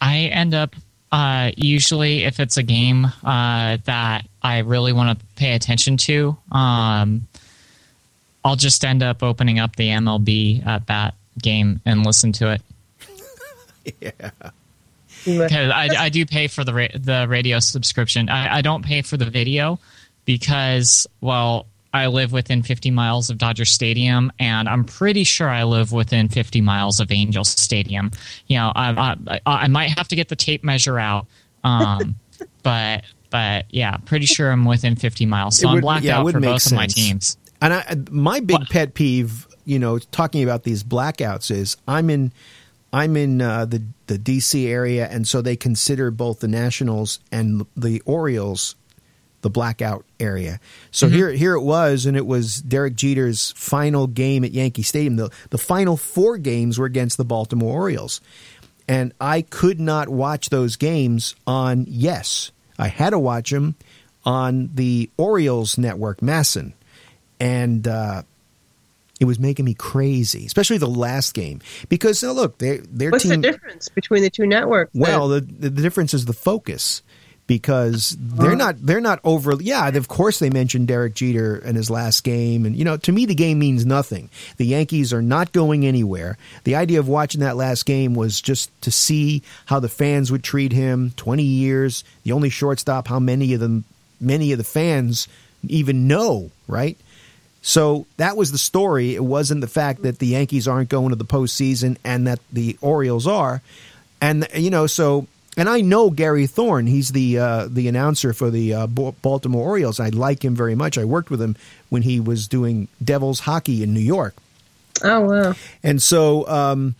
I 0.00 0.22
end 0.22 0.54
up 0.54 0.74
uh, 1.12 1.52
usually 1.56 2.24
if 2.24 2.40
it's 2.40 2.56
a 2.56 2.64
game 2.64 3.04
uh, 3.22 3.78
that 3.84 4.26
I 4.42 4.58
really 4.58 4.92
want 4.92 5.18
to 5.20 5.26
pay 5.36 5.54
attention 5.54 5.96
to, 5.98 6.36
um, 6.50 7.28
I'll 8.44 8.56
just 8.56 8.84
end 8.84 9.04
up 9.04 9.22
opening 9.22 9.60
up 9.60 9.76
the 9.76 9.88
MLB 9.88 10.66
At 10.66 10.86
Bat 10.86 11.14
game 11.40 11.80
and 11.86 12.04
listen 12.04 12.30
to 12.30 12.50
it 12.50 12.60
yeah 14.02 14.10
because 15.24 15.70
I, 15.70 15.88
I 15.98 16.08
do 16.08 16.26
pay 16.26 16.46
for 16.46 16.64
the 16.64 16.74
ra- 16.74 16.94
the 16.94 17.26
radio 17.28 17.58
subscription. 17.58 18.28
I, 18.28 18.56
I 18.56 18.60
don't 18.60 18.84
pay 18.84 19.02
for 19.02 19.16
the 19.16 19.24
video 19.24 19.78
because 20.24 21.06
well. 21.20 21.66
I 21.94 22.06
live 22.06 22.32
within 22.32 22.62
50 22.62 22.90
miles 22.90 23.28
of 23.28 23.36
Dodger 23.36 23.66
Stadium, 23.66 24.32
and 24.38 24.66
I'm 24.66 24.82
pretty 24.84 25.24
sure 25.24 25.50
I 25.50 25.64
live 25.64 25.92
within 25.92 26.30
50 26.30 26.62
miles 26.62 27.00
of 27.00 27.12
Angels 27.12 27.50
Stadium. 27.50 28.10
You 28.46 28.56
know, 28.56 28.72
I, 28.74 29.14
I, 29.26 29.40
I 29.44 29.68
might 29.68 29.90
have 29.90 30.08
to 30.08 30.16
get 30.16 30.30
the 30.30 30.34
tape 30.34 30.64
measure 30.64 30.98
out, 30.98 31.26
um, 31.64 32.14
but 32.62 33.04
but 33.28 33.66
yeah, 33.68 33.96
pretty 33.98 34.24
sure 34.24 34.50
I'm 34.50 34.64
within 34.64 34.96
50 34.96 35.26
miles. 35.26 35.58
So 35.58 35.68
It 35.68 35.72
I'm 35.72 35.80
blacked 35.82 36.04
yeah, 36.04 36.18
out 36.18 36.24
would 36.24 36.32
for 36.32 36.40
both 36.40 36.64
of 36.64 36.72
my 36.72 36.86
teams. 36.86 37.36
And 37.60 37.74
I, 37.74 37.96
my 38.10 38.40
big 38.40 38.58
What? 38.60 38.70
pet 38.70 38.94
peeve, 38.94 39.46
you 39.64 39.78
know, 39.78 39.98
talking 39.98 40.42
about 40.42 40.64
these 40.64 40.82
blackouts 40.82 41.50
is 41.50 41.76
I'm 41.86 42.10
in, 42.10 42.32
I'm 42.92 43.16
in 43.16 43.40
uh, 43.42 43.64
the 43.64 43.82
the 44.06 44.18
DC 44.18 44.66
area, 44.66 45.08
and 45.10 45.26
so 45.26 45.40
they 45.40 45.56
consider 45.56 46.10
both 46.10 46.40
the 46.40 46.48
Nationals 46.48 47.20
and 47.30 47.66
the 47.76 48.02
Orioles 48.04 48.76
the 49.42 49.50
blackout 49.50 50.04
area. 50.18 50.58
So 50.90 51.06
Mm-hmm. 51.06 51.16
here 51.16 51.30
here 51.32 51.54
it 51.54 51.62
was, 51.62 52.06
and 52.06 52.16
it 52.16 52.26
was 52.26 52.62
Derek 52.62 52.94
Jeter's 52.96 53.52
final 53.56 54.06
game 54.06 54.44
at 54.44 54.52
Yankee 54.52 54.82
Stadium. 54.82 55.16
The 55.16 55.30
the 55.50 55.58
final 55.58 55.96
four 55.96 56.38
games 56.38 56.78
were 56.78 56.86
against 56.86 57.16
the 57.18 57.24
Baltimore 57.24 57.74
Orioles, 57.74 58.20
and 58.88 59.12
I 59.20 59.42
could 59.42 59.78
not 59.80 60.08
watch 60.08 60.48
those 60.50 60.76
games 60.76 61.34
on 61.46 61.84
Yes. 61.88 62.50
I 62.78 62.88
had 62.88 63.10
to 63.10 63.18
watch 63.18 63.50
them 63.50 63.74
on 64.24 64.70
the 64.74 65.10
Orioles 65.16 65.76
network, 65.78 66.20
MASN, 66.20 66.72
and 67.38 67.86
uh, 67.86 68.22
it 69.20 69.24
was 69.24 69.38
making 69.38 69.64
me 69.64 69.74
crazy, 69.74 70.46
especially 70.46 70.78
the 70.78 70.86
last 70.88 71.34
game 71.34 71.60
because 71.88 72.22
look, 72.22 72.58
they, 72.58 72.78
their 72.78 73.10
What's 73.10 73.24
team. 73.24 73.40
the 73.40 73.50
difference 73.52 73.88
between 73.88 74.22
the 74.22 74.30
two 74.30 74.46
networks? 74.46 74.90
Well, 74.94 75.28
the, 75.28 75.40
the 75.40 75.70
difference 75.70 76.14
is 76.14 76.24
the 76.24 76.32
focus 76.32 77.02
because 77.52 78.16
they're 78.18 78.56
not 78.56 78.76
they're 78.80 78.98
not 78.98 79.20
over. 79.24 79.52
Yeah, 79.60 79.86
of 79.88 80.08
course 80.08 80.38
they 80.38 80.48
mentioned 80.48 80.88
Derek 80.88 81.12
Jeter 81.12 81.56
and 81.56 81.76
his 81.76 81.90
last 81.90 82.24
game, 82.24 82.64
and 82.64 82.74
you 82.74 82.82
know 82.82 82.96
to 82.96 83.12
me 83.12 83.26
the 83.26 83.34
game 83.34 83.58
means 83.58 83.84
nothing. 83.84 84.30
The 84.56 84.64
Yankees 84.64 85.12
are 85.12 85.20
not 85.20 85.52
going 85.52 85.84
anywhere. 85.84 86.38
The 86.64 86.76
idea 86.76 86.98
of 86.98 87.08
watching 87.08 87.42
that 87.42 87.58
last 87.58 87.84
game 87.84 88.14
was 88.14 88.40
just 88.40 88.70
to 88.80 88.90
see 88.90 89.42
how 89.66 89.80
the 89.80 89.90
fans 89.90 90.32
would 90.32 90.42
treat 90.42 90.72
him. 90.72 91.12
Twenty 91.16 91.42
years, 91.42 92.04
the 92.22 92.32
only 92.32 92.48
shortstop. 92.48 93.06
How 93.06 93.20
many 93.20 93.52
of 93.52 93.60
them? 93.60 93.84
Many 94.18 94.52
of 94.52 94.58
the 94.58 94.64
fans 94.64 95.28
even 95.68 96.08
know, 96.08 96.52
right? 96.66 96.96
So 97.60 98.06
that 98.16 98.34
was 98.34 98.50
the 98.50 98.56
story. 98.56 99.14
It 99.14 99.24
wasn't 99.24 99.60
the 99.60 99.68
fact 99.68 100.04
that 100.04 100.20
the 100.20 100.28
Yankees 100.28 100.66
aren't 100.66 100.88
going 100.88 101.10
to 101.10 101.16
the 101.16 101.26
postseason 101.26 101.98
and 102.02 102.26
that 102.26 102.40
the 102.50 102.78
Orioles 102.80 103.26
are. 103.26 103.60
And, 104.22 104.46
you 104.54 104.70
know, 104.70 104.86
so 104.86 105.26
and 105.56 105.68
I 105.68 105.80
know 105.80 106.10
Gary 106.10 106.46
Thorne. 106.46 106.86
He's 106.86 107.10
the 107.10 107.38
uh, 107.38 107.68
the 107.68 107.88
announcer 107.88 108.32
for 108.32 108.50
the 108.50 108.74
uh, 108.74 108.86
Baltimore 108.86 109.62
Orioles. 109.62 110.00
I 110.00 110.08
like 110.08 110.44
him 110.44 110.54
very 110.54 110.74
much. 110.74 110.96
I 110.96 111.04
worked 111.04 111.30
with 111.30 111.42
him 111.42 111.56
when 111.90 112.02
he 112.02 112.20
was 112.20 112.48
doing 112.48 112.88
Devils 113.02 113.40
hockey 113.40 113.82
in 113.82 113.92
New 113.92 114.00
York. 114.00 114.34
Oh 115.04 115.20
wow! 115.20 115.54
And 115.82 116.00
so 116.00 116.48
um, 116.48 116.94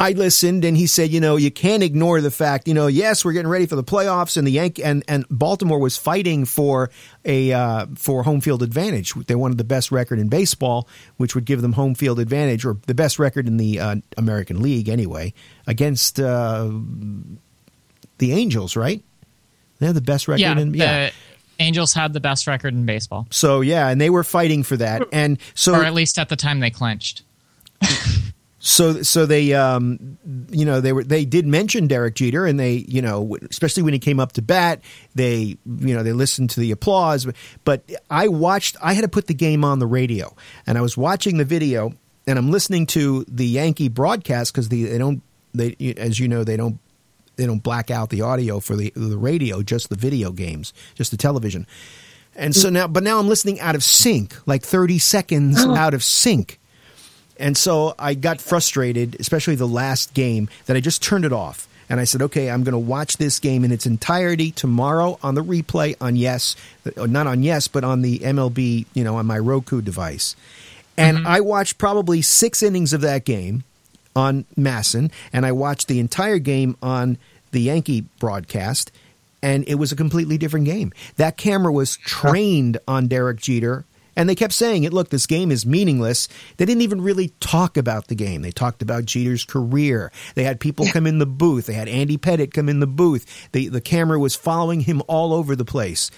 I 0.00 0.12
listened, 0.12 0.64
and 0.64 0.78
he 0.78 0.86
said, 0.86 1.10
you 1.10 1.20
know, 1.20 1.36
you 1.36 1.50
can't 1.50 1.82
ignore 1.82 2.22
the 2.22 2.30
fact, 2.30 2.66
you 2.66 2.72
know, 2.72 2.86
yes, 2.86 3.22
we're 3.22 3.34
getting 3.34 3.50
ready 3.50 3.66
for 3.66 3.76
the 3.76 3.84
playoffs, 3.84 4.38
and 4.38 4.46
the 4.46 4.52
Yank 4.52 4.80
and 4.82 5.04
and 5.06 5.26
Baltimore 5.28 5.78
was 5.78 5.98
fighting 5.98 6.46
for 6.46 6.90
a 7.26 7.52
uh, 7.52 7.84
for 7.96 8.22
home 8.22 8.40
field 8.40 8.62
advantage. 8.62 9.12
They 9.12 9.34
wanted 9.34 9.58
the 9.58 9.64
best 9.64 9.92
record 9.92 10.18
in 10.18 10.28
baseball, 10.28 10.88
which 11.18 11.34
would 11.34 11.44
give 11.44 11.60
them 11.60 11.74
home 11.74 11.94
field 11.94 12.18
advantage, 12.18 12.64
or 12.64 12.78
the 12.86 12.94
best 12.94 13.18
record 13.18 13.46
in 13.46 13.58
the 13.58 13.78
uh, 13.78 13.96
American 14.16 14.62
League 14.62 14.88
anyway, 14.88 15.34
against 15.66 16.18
uh, 16.18 16.70
the 18.20 18.32
Angels. 18.32 18.76
Right? 18.76 19.02
They 19.80 19.86
have 19.86 19.94
the 19.94 20.00
best 20.00 20.28
record. 20.28 20.42
Yeah, 20.42 20.58
in, 20.58 20.74
yeah. 20.74 21.10
Angels 21.58 21.92
had 21.92 22.12
the 22.12 22.20
best 22.20 22.46
record 22.46 22.72
in 22.72 22.86
baseball. 22.86 23.26
So 23.30 23.60
yeah, 23.60 23.88
and 23.88 24.00
they 24.00 24.10
were 24.10 24.24
fighting 24.24 24.62
for 24.62 24.76
that, 24.76 25.02
and 25.12 25.38
so 25.54 25.74
or 25.74 25.84
at 25.84 25.94
least 25.94 26.18
at 26.18 26.28
the 26.28 26.36
time 26.36 26.60
they 26.60 26.70
clinched. 26.70 27.22
so 28.60 29.02
so 29.02 29.26
they 29.26 29.54
um, 29.54 30.18
you 30.50 30.64
know 30.64 30.80
they 30.80 30.92
were 30.92 31.02
they 31.02 31.24
did 31.24 31.46
mention 31.46 31.86
Derek 31.86 32.14
Jeter 32.14 32.46
and 32.46 32.60
they 32.60 32.84
you 32.88 33.00
know 33.00 33.36
especially 33.50 33.82
when 33.82 33.94
he 33.94 33.98
came 33.98 34.20
up 34.20 34.32
to 34.32 34.42
bat 34.42 34.82
they 35.14 35.56
you 35.66 35.94
know 35.94 36.02
they 36.02 36.12
listened 36.12 36.50
to 36.50 36.60
the 36.60 36.70
applause 36.70 37.26
but 37.64 37.82
I 38.10 38.28
watched 38.28 38.76
I 38.82 38.92
had 38.92 39.00
to 39.00 39.08
put 39.08 39.28
the 39.28 39.34
game 39.34 39.64
on 39.64 39.78
the 39.78 39.86
radio 39.86 40.36
and 40.66 40.76
I 40.76 40.82
was 40.82 40.94
watching 40.94 41.38
the 41.38 41.44
video 41.46 41.94
and 42.26 42.38
I'm 42.38 42.50
listening 42.50 42.84
to 42.88 43.24
the 43.28 43.46
Yankee 43.46 43.88
broadcast 43.88 44.52
because 44.52 44.68
the, 44.68 44.84
they 44.84 44.98
don't 44.98 45.22
they 45.54 45.94
as 45.96 46.20
you 46.20 46.28
know 46.28 46.44
they 46.44 46.58
don't 46.58 46.78
they 47.40 47.46
don't 47.46 47.62
black 47.62 47.90
out 47.90 48.10
the 48.10 48.22
audio 48.22 48.60
for 48.60 48.76
the 48.76 48.92
the 48.94 49.18
radio 49.18 49.62
just 49.62 49.88
the 49.88 49.96
video 49.96 50.30
games 50.30 50.72
just 50.94 51.10
the 51.10 51.16
television 51.16 51.66
and 52.36 52.54
so 52.54 52.70
now 52.70 52.86
but 52.86 53.02
now 53.02 53.18
I'm 53.18 53.28
listening 53.28 53.58
out 53.60 53.74
of 53.74 53.82
sync 53.82 54.36
like 54.46 54.62
30 54.62 54.98
seconds 54.98 55.58
out 55.64 55.94
of 55.94 56.04
sync 56.04 56.60
and 57.40 57.56
so 57.56 57.94
I 57.98 58.14
got 58.14 58.40
frustrated, 58.40 59.16
especially 59.18 59.54
the 59.54 59.66
last 59.66 60.12
game, 60.12 60.48
that 60.66 60.76
I 60.76 60.80
just 60.80 61.02
turned 61.02 61.24
it 61.24 61.32
off. 61.32 61.66
And 61.88 61.98
I 61.98 62.04
said, 62.04 62.22
okay, 62.22 62.50
I'm 62.50 62.62
going 62.62 62.74
to 62.74 62.78
watch 62.78 63.16
this 63.16 63.40
game 63.40 63.64
in 63.64 63.72
its 63.72 63.86
entirety 63.86 64.52
tomorrow 64.52 65.18
on 65.24 65.34
the 65.34 65.42
replay 65.42 65.96
on 66.00 66.14
Yes, 66.14 66.54
not 66.96 67.26
on 67.26 67.42
Yes, 67.42 67.66
but 67.66 67.82
on 67.82 68.02
the 68.02 68.20
MLB, 68.20 68.86
you 68.94 69.02
know, 69.02 69.16
on 69.16 69.26
my 69.26 69.38
Roku 69.38 69.80
device. 69.80 70.36
And 70.96 71.18
mm-hmm. 71.18 71.26
I 71.26 71.40
watched 71.40 71.78
probably 71.78 72.22
six 72.22 72.62
innings 72.62 72.92
of 72.92 73.00
that 73.00 73.24
game 73.24 73.64
on 74.20 74.44
MASN, 74.56 75.10
and 75.32 75.46
I 75.46 75.52
watched 75.52 75.88
the 75.88 75.98
entire 75.98 76.38
game 76.38 76.76
on 76.82 77.18
the 77.52 77.60
Yankee 77.60 78.02
broadcast, 78.18 78.92
and 79.42 79.66
it 79.66 79.76
was 79.76 79.90
a 79.90 79.96
completely 79.96 80.38
different 80.38 80.66
game. 80.66 80.92
That 81.16 81.36
camera 81.36 81.72
was 81.72 81.96
trained 81.96 82.78
on 82.86 83.08
Derek 83.08 83.40
Jeter 83.40 83.86
and 84.16 84.28
they 84.28 84.34
kept 84.34 84.52
saying 84.52 84.84
it, 84.84 84.92
look, 84.92 85.08
this 85.08 85.26
game 85.26 85.50
is 85.50 85.64
meaningless. 85.64 86.28
They 86.56 86.66
didn't 86.66 86.82
even 86.82 87.00
really 87.00 87.32
talk 87.40 87.76
about 87.76 88.08
the 88.08 88.14
game. 88.14 88.42
They 88.42 88.50
talked 88.50 88.82
about 88.82 89.06
Jeter's 89.06 89.44
career. 89.44 90.12
They 90.34 90.44
had 90.44 90.60
people 90.60 90.86
come 90.88 91.06
in 91.06 91.18
the 91.18 91.26
booth. 91.26 91.66
They 91.66 91.72
had 91.74 91.88
Andy 91.88 92.18
Pettitte 92.18 92.52
come 92.52 92.68
in 92.68 92.80
the 92.80 92.86
booth. 92.86 93.48
The, 93.52 93.68
the 93.68 93.80
camera 93.80 94.18
was 94.18 94.34
following 94.34 94.80
him 94.80 95.02
all 95.08 95.32
over 95.32 95.56
the 95.56 95.64
place. 95.64 96.10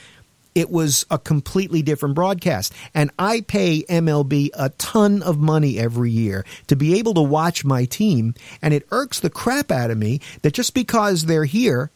It 0.55 0.70
was 0.70 1.07
a 1.11 1.18
completely 1.18 1.82
different 1.82 2.14
broadcast. 2.14 2.72
And 2.94 3.11
I 3.18 3.40
pay 3.40 3.84
MLB 3.88 4.50
a 4.55 4.68
ton 4.70 5.22
of 5.22 5.38
money 5.38 5.78
every 5.78 6.11
year 6.11 6.44
to 6.66 6.76
be 6.76 6.98
able 6.98 7.14
to 7.14 7.22
watch 7.22 7.64
my 7.64 7.84
team. 7.84 8.34
And 8.61 8.74
it 8.74 8.86
irks 8.90 9.20
the 9.20 9.30
crap 9.30 9.70
out 9.70 9.90
of 9.90 9.98
me 9.98 10.20
that 10.42 10.55
just 10.55 10.74
because 10.74 11.24
they're 11.24 11.44
here 11.44 11.90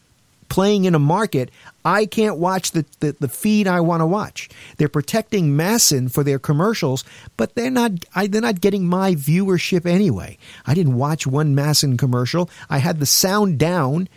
playing 0.49 0.85
in 0.85 0.95
a 0.95 0.99
market, 0.99 1.51
I 1.85 2.07
can't 2.07 2.39
watch 2.39 2.73
the, 2.73 2.85
the, 3.01 3.17
the 3.19 3.29
feed 3.29 3.67
I 3.67 3.81
want 3.81 4.01
to 4.01 4.07
watch. 4.07 4.49
They're 4.77 4.89
protecting 4.89 5.57
MASN 5.57 6.11
for 6.11 6.25
their 6.25 6.39
commercials, 6.39 7.05
but 7.37 7.55
they're 7.55 7.71
not 7.71 7.93
I, 8.15 8.27
they're 8.27 8.41
not 8.41 8.61
getting 8.61 8.87
my 8.87 9.15
viewership 9.15 9.87
anyway. 9.87 10.39
I 10.67 10.75
didn't 10.75 10.97
watch 10.97 11.27
one 11.27 11.55
MASN 11.55 11.99
commercial. 11.99 12.51
I 12.71 12.79
had 12.79 13.01
the 13.01 13.07
sound 13.07 13.59
down 13.59 14.09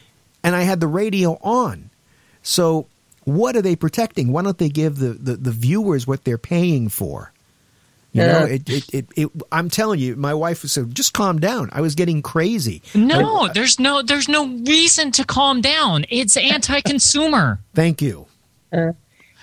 and 0.43 0.55
I 0.55 0.61
had 0.63 0.79
the 0.79 0.87
radio 0.87 1.33
on. 1.41 1.89
So 2.41 2.87
what 3.35 3.55
are 3.55 3.61
they 3.61 3.75
protecting? 3.75 4.31
Why 4.31 4.41
don't 4.41 4.57
they 4.57 4.69
give 4.69 4.97
the, 4.97 5.09
the, 5.09 5.35
the 5.35 5.51
viewers 5.51 6.07
what 6.07 6.23
they're 6.23 6.37
paying 6.37 6.89
for? 6.89 7.31
You 8.11 8.23
know, 8.23 8.43
it, 8.43 8.67
it, 8.67 8.89
it, 8.91 9.07
it, 9.15 9.29
I'm 9.51 9.69
telling 9.69 9.99
you, 9.99 10.15
my 10.15 10.33
wife 10.33 10.63
said, 10.63 10.95
just 10.95 11.13
calm 11.13 11.39
down. 11.39 11.69
I 11.71 11.81
was 11.81 11.93
getting 11.93 12.23
crazy. 12.23 12.81
No, 12.95 13.41
I, 13.41 13.53
there's 13.53 13.79
no, 13.79 14.01
there's 14.01 14.27
no 14.27 14.47
reason 14.47 15.11
to 15.11 15.23
calm 15.23 15.61
down. 15.61 16.05
It's 16.09 16.35
anti-consumer. 16.35 17.59
Thank 17.75 18.01
you. 18.01 18.25
Uh, 18.73 18.93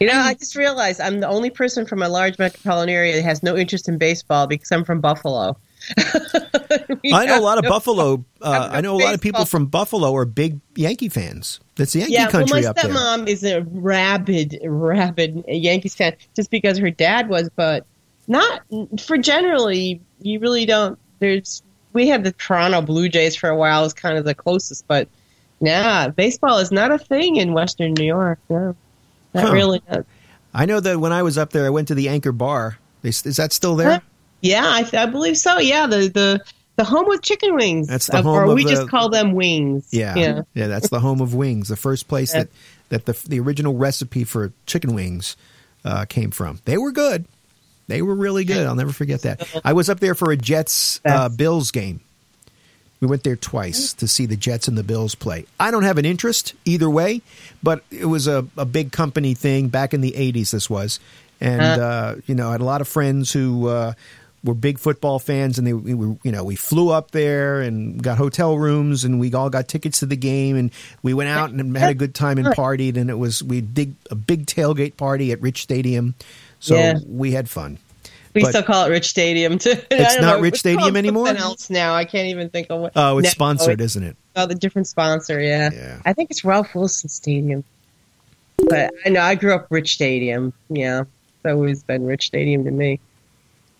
you 0.01 0.09
know, 0.09 0.19
I 0.19 0.35
just 0.35 0.57
realized 0.57 1.01
I'm 1.01 1.21
the 1.21 1.29
only 1.29 1.51
person 1.51 1.87
from 1.87 2.03
a 2.03 2.09
large 2.09 2.39
metropolitan 2.41 2.93
area 2.93 3.15
that 3.15 3.23
has 3.23 3.43
no 3.43 3.57
interest 3.57 3.89
in 3.89 3.99
baseball 3.99 4.49
because 4.49 4.71
I'm 4.73 4.85
from 4.85 5.01
Buffalo. 5.01 5.57
I 5.97 7.27
know 7.27 7.39
a 7.39 7.41
lot 7.41 7.59
of 7.59 7.65
no, 7.65 7.71
Buffalo. 7.71 8.25
Uh, 8.43 8.69
I 8.73 8.81
know 8.81 8.97
a 8.97 8.99
baseball. 8.99 8.99
lot 8.99 9.15
of 9.15 9.21
people 9.21 9.45
from 9.45 9.67
Buffalo 9.67 10.15
are 10.17 10.25
big 10.25 10.61
Yankee 10.75 11.09
fans. 11.09 11.61
That's 11.77 11.93
the 11.93 12.01
Yankee 12.01 12.15
yeah, 12.15 12.31
country 12.31 12.63
well, 12.63 12.75
my 12.75 12.83
stepmom 12.83 13.29
is 13.29 13.45
a 13.45 13.61
rabid, 13.61 14.59
rabid 14.65 15.45
Yankees 15.47 15.95
fan 15.95 16.17
just 16.35 16.51
because 16.51 16.79
her 16.79 16.91
dad 16.91 17.29
was, 17.29 17.51
but 17.55 17.87
not 18.27 18.63
for 18.99 19.19
generally. 19.19 20.01
You 20.21 20.41
really 20.41 20.65
don't. 20.65 20.99
There's 21.19 21.63
we 21.93 22.09
had 22.09 22.25
the 22.25 22.33
Toronto 22.33 22.81
Blue 22.81 23.09
Jays 23.09 23.37
for 23.37 23.49
a 23.51 23.57
while 23.57 23.85
as 23.85 23.93
kind 23.93 24.17
of 24.17 24.25
the 24.25 24.35
closest, 24.35 24.87
but 24.89 25.09
yeah, 25.61 26.09
baseball 26.09 26.59
is 26.59 26.73
not 26.73 26.91
a 26.91 26.99
thing 26.99 27.37
in 27.37 27.53
Western 27.53 27.93
New 27.95 28.05
York. 28.05 28.39
No, 28.49 28.75
not 29.35 29.45
huh. 29.45 29.53
really. 29.53 29.83
Not. 29.89 30.07
I 30.55 30.65
know 30.65 30.81
that 30.81 30.99
when 30.99 31.13
I 31.13 31.23
was 31.23 31.37
up 31.37 31.51
there, 31.51 31.67
I 31.67 31.71
went 31.71 31.89
to 31.89 31.95
the 31.95 32.09
Anchor 32.09 32.33
Bar. 32.33 32.79
Is, 33.03 33.25
is 33.27 33.37
that 33.37 33.53
still 33.53 33.77
there? 33.77 34.03
Yeah, 34.41 34.65
I, 34.65 34.89
I, 34.93 35.07
believe 35.07 35.37
so. 35.37 35.59
Yeah, 35.59 35.87
the 35.87 36.09
the 36.09 36.45
the 36.77 36.85
home 36.85 37.11
of 37.11 37.23
chicken 37.23 37.55
wings. 37.55 37.89
That's 37.89 38.07
the 38.07 38.23
home, 38.23 38.51
or 38.51 38.55
we 38.55 38.65
the, 38.65 38.71
just 38.71 38.89
call 38.89 39.09
them 39.09 39.33
wings. 39.33 39.89
Yeah, 39.91 40.15
yeah, 40.15 40.43
yeah, 40.55 40.67
That's 40.69 40.89
the 40.89 41.01
home 41.01 41.21
of 41.21 41.35
wings. 41.35 41.69
The 41.69 41.77
first 41.77 42.09
place 42.09 42.33
that 42.33 42.49
that 42.91 43.07
the 43.07 43.13
the 43.27 43.41
original 43.41 43.75
recipe 43.75 44.25
for 44.25 44.53
chicken 44.67 44.95
wings 44.95 45.37
uh, 45.85 46.05
came 46.05 46.31
from. 46.31 46.61
They 46.65 46.79
were 46.79 46.93
good. 46.93 47.25
They 47.89 48.03
were 48.03 48.15
really 48.15 48.45
good. 48.45 48.67
I'll 48.67 48.75
never 48.75 48.93
forget 48.93 49.23
that. 49.23 49.49
I 49.65 49.73
was 49.73 49.89
up 49.89 50.01
there 50.01 50.15
for 50.15 50.33
a 50.33 50.37
Jets 50.37 51.01
uh, 51.05 51.29
Bills 51.29 51.71
game. 51.71 52.01
We 53.01 53.07
went 53.07 53.25
there 53.25 53.37
twice 53.37 53.93
to 53.95 54.09
see 54.09 54.27
the 54.27 54.37
Jets 54.37 54.69
and 54.69 54.77
the 54.77 54.83
Bills 54.83 55.15
play. 55.15 55.47
I 55.61 55.71
don't 55.71 55.83
have 55.83 55.99
an 55.99 56.05
interest 56.05 56.55
either 56.65 56.89
way, 56.89 57.21
but 57.63 57.85
it 57.91 58.07
was 58.07 58.27
a, 58.27 58.47
a 58.57 58.65
big 58.65 58.91
company 58.91 59.35
thing 59.35 59.69
back 59.69 59.93
in 59.93 60.01
the 60.01 60.13
80s, 60.13 60.51
this 60.51 60.71
was. 60.71 60.99
And, 61.41 61.61
uh, 61.61 61.85
uh, 61.85 62.17
you 62.27 62.35
know, 62.35 62.49
I 62.49 62.53
had 62.53 62.63
a 62.63 62.65
lot 62.65 62.81
of 62.81 62.89
friends 62.89 63.31
who 63.33 63.69
uh, 63.69 63.93
were 64.47 64.55
big 64.55 64.79
football 64.79 65.19
fans, 65.19 65.59
and 65.59 65.67
they, 65.67 65.73
we, 65.73 66.19
you 66.23 66.33
know, 66.33 66.45
we 66.45 66.57
flew 66.57 66.91
up 66.91 67.11
there 67.11 67.61
and 67.61 68.03
got 68.03 68.17
hotel 68.17 68.57
rooms, 68.57 69.05
and 69.05 69.21
we 69.21 69.33
all 69.35 69.51
got 69.51 69.69
tickets 69.69 70.01
to 70.01 70.07
the 70.07 70.17
game, 70.17 70.57
and 70.57 70.71
we 71.03 71.13
went 71.13 71.29
out 71.29 71.51
and 71.51 71.77
had 71.77 71.91
a 71.91 71.95
good 71.95 72.15
time 72.15 72.39
and 72.39 72.49
partied, 72.49 72.97
and 72.97 73.11
it 73.11 73.19
was 73.19 73.43
we 73.43 73.61
did 73.61 73.95
a 74.11 74.15
big 74.15 74.47
tailgate 74.47 74.97
party 74.97 75.33
at 75.33 75.41
Rich 75.43 75.63
Stadium. 75.63 76.15
So 76.61 76.75
yeah. 76.77 76.99
we 77.07 77.33
had 77.33 77.51
fun. 77.51 77.79
We 78.35 78.43
but 78.43 78.51
still 78.51 78.63
call 78.63 78.87
it 78.87 78.91
Rich 78.91 79.09
Stadium 79.09 79.59
too. 79.59 79.75
It's 79.91 80.21
not 80.21 80.37
know, 80.37 80.41
Rich 80.41 80.59
Stadium 80.59 80.95
anymore. 80.97 81.29
else 81.29 81.71
now. 81.71 81.95
I 81.95 82.05
can't 82.05 82.29
even 82.29 82.51
think 82.51 82.69
of 82.71 82.81
what. 82.81 82.93
Oh, 82.95 83.19
it's 83.19 83.27
no, 83.27 83.31
sponsored, 83.31 83.81
isn't 83.81 84.03
it? 84.03 84.17
Oh, 84.37 84.47
the 84.47 84.55
different 84.55 84.89
sponsor. 84.89 85.41
Yeah. 85.41 85.71
yeah. 85.73 86.01
I 86.05 86.13
think 86.13 86.31
it's 86.31 86.45
Ralph 86.45 86.75
Wilson 86.75 87.09
Stadium. 87.09 87.65
But 88.59 88.93
I 89.05 89.09
know 89.09 89.21
I 89.21 89.35
grew 89.35 89.55
up 89.55 89.67
Rich 89.71 89.95
Stadium. 89.95 90.53
Yeah, 90.69 91.01
it's 91.01 91.47
always 91.47 91.83
been 91.83 92.05
Rich 92.05 92.27
Stadium 92.27 92.65
to 92.65 92.71
me. 92.71 93.01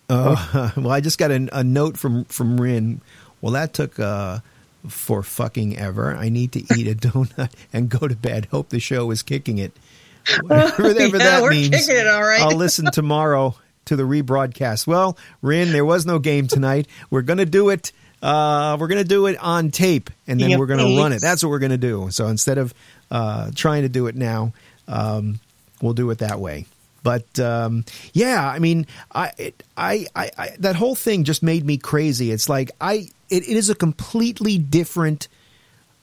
Oh 0.09 0.71
well, 0.77 0.91
I 0.91 1.01
just 1.01 1.17
got 1.17 1.31
a, 1.31 1.49
a 1.51 1.63
note 1.63 1.97
from 1.97 2.25
from 2.25 2.59
Rin. 2.59 3.01
Well, 3.41 3.53
that 3.53 3.73
took. 3.73 3.99
Uh, 3.99 4.39
for 4.87 5.23
fucking 5.23 5.77
ever. 5.77 6.15
I 6.15 6.29
need 6.29 6.53
to 6.53 6.59
eat 6.77 6.87
a 6.87 6.95
donut 7.07 7.51
and 7.73 7.89
go 7.89 8.07
to 8.07 8.15
bed. 8.15 8.47
Hope 8.51 8.69
the 8.69 8.79
show 8.79 9.11
is 9.11 9.23
kicking 9.23 9.57
it. 9.57 9.71
Whatever, 10.41 10.87
yeah, 10.89 11.07
that 11.09 11.49
means. 11.49 11.87
It, 11.87 12.05
I'll 12.05 12.57
listen 12.57 12.91
tomorrow 12.91 13.55
to 13.85 13.95
the 13.95 14.03
rebroadcast. 14.03 14.85
Well, 14.85 15.17
Rin, 15.41 15.71
there 15.71 15.85
was 15.85 16.05
no 16.05 16.19
game 16.19 16.47
tonight. 16.47 16.87
We're 17.09 17.21
going 17.21 17.37
to 17.37 17.45
do 17.45 17.69
it. 17.69 17.93
Uh, 18.21 18.75
we're 18.79 18.87
to 18.87 19.03
do 19.03 19.27
it 19.27 19.37
on 19.37 19.71
tape, 19.71 20.09
and 20.27 20.39
then 20.39 20.59
we're 20.59 20.65
going 20.65 20.79
to 20.79 21.01
run 21.01 21.13
it. 21.13 21.21
That's 21.21 21.43
what 21.43 21.49
we're 21.49 21.59
going 21.59 21.71
to 21.71 21.77
do. 21.77 22.09
So 22.11 22.27
instead 22.27 22.57
of 22.57 22.73
uh, 23.11 23.51
trying 23.55 23.83
to 23.83 23.89
do 23.89 24.07
it 24.07 24.15
now, 24.15 24.53
um, 24.87 25.39
we'll 25.81 25.93
do 25.93 26.09
it 26.09 26.17
that 26.17 26.39
way. 26.39 26.65
But 27.07 27.39
um, 27.39 27.85
yeah, 28.11 28.45
I 28.45 28.59
mean, 28.59 28.85
I, 29.13 29.31
it, 29.37 29.63
I, 29.77 30.07
I, 30.13 30.31
I, 30.37 30.49
that 30.59 30.75
whole 30.75 30.95
thing 30.95 31.23
just 31.23 31.41
made 31.41 31.63
me 31.65 31.77
crazy. 31.77 32.31
It's 32.31 32.49
like 32.49 32.71
I, 32.81 33.09
it, 33.29 33.47
it 33.47 33.55
is 33.55 33.69
a 33.69 33.75
completely 33.75 34.57
different 34.57 35.29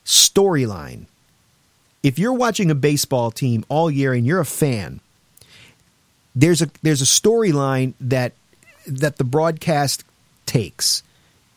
storyline 0.03 1.05
if 2.05 2.19
you're 2.19 2.33
watching 2.33 2.69
a 2.69 2.75
baseball 2.75 3.31
team 3.31 3.65
all 3.67 3.89
year 3.89 4.13
and 4.13 4.27
you're 4.27 4.39
a 4.39 4.45
fan, 4.45 4.99
there's 6.35 6.61
a 6.61 6.69
there's 6.83 7.01
a 7.01 7.05
storyline 7.05 7.95
that 7.99 8.33
that 8.85 9.17
the 9.17 9.23
broadcast 9.23 10.03
takes 10.45 11.01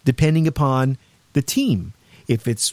depending 0.06 0.46
upon 0.46 0.96
the 1.34 1.42
team. 1.42 1.92
If 2.28 2.48
it's 2.48 2.72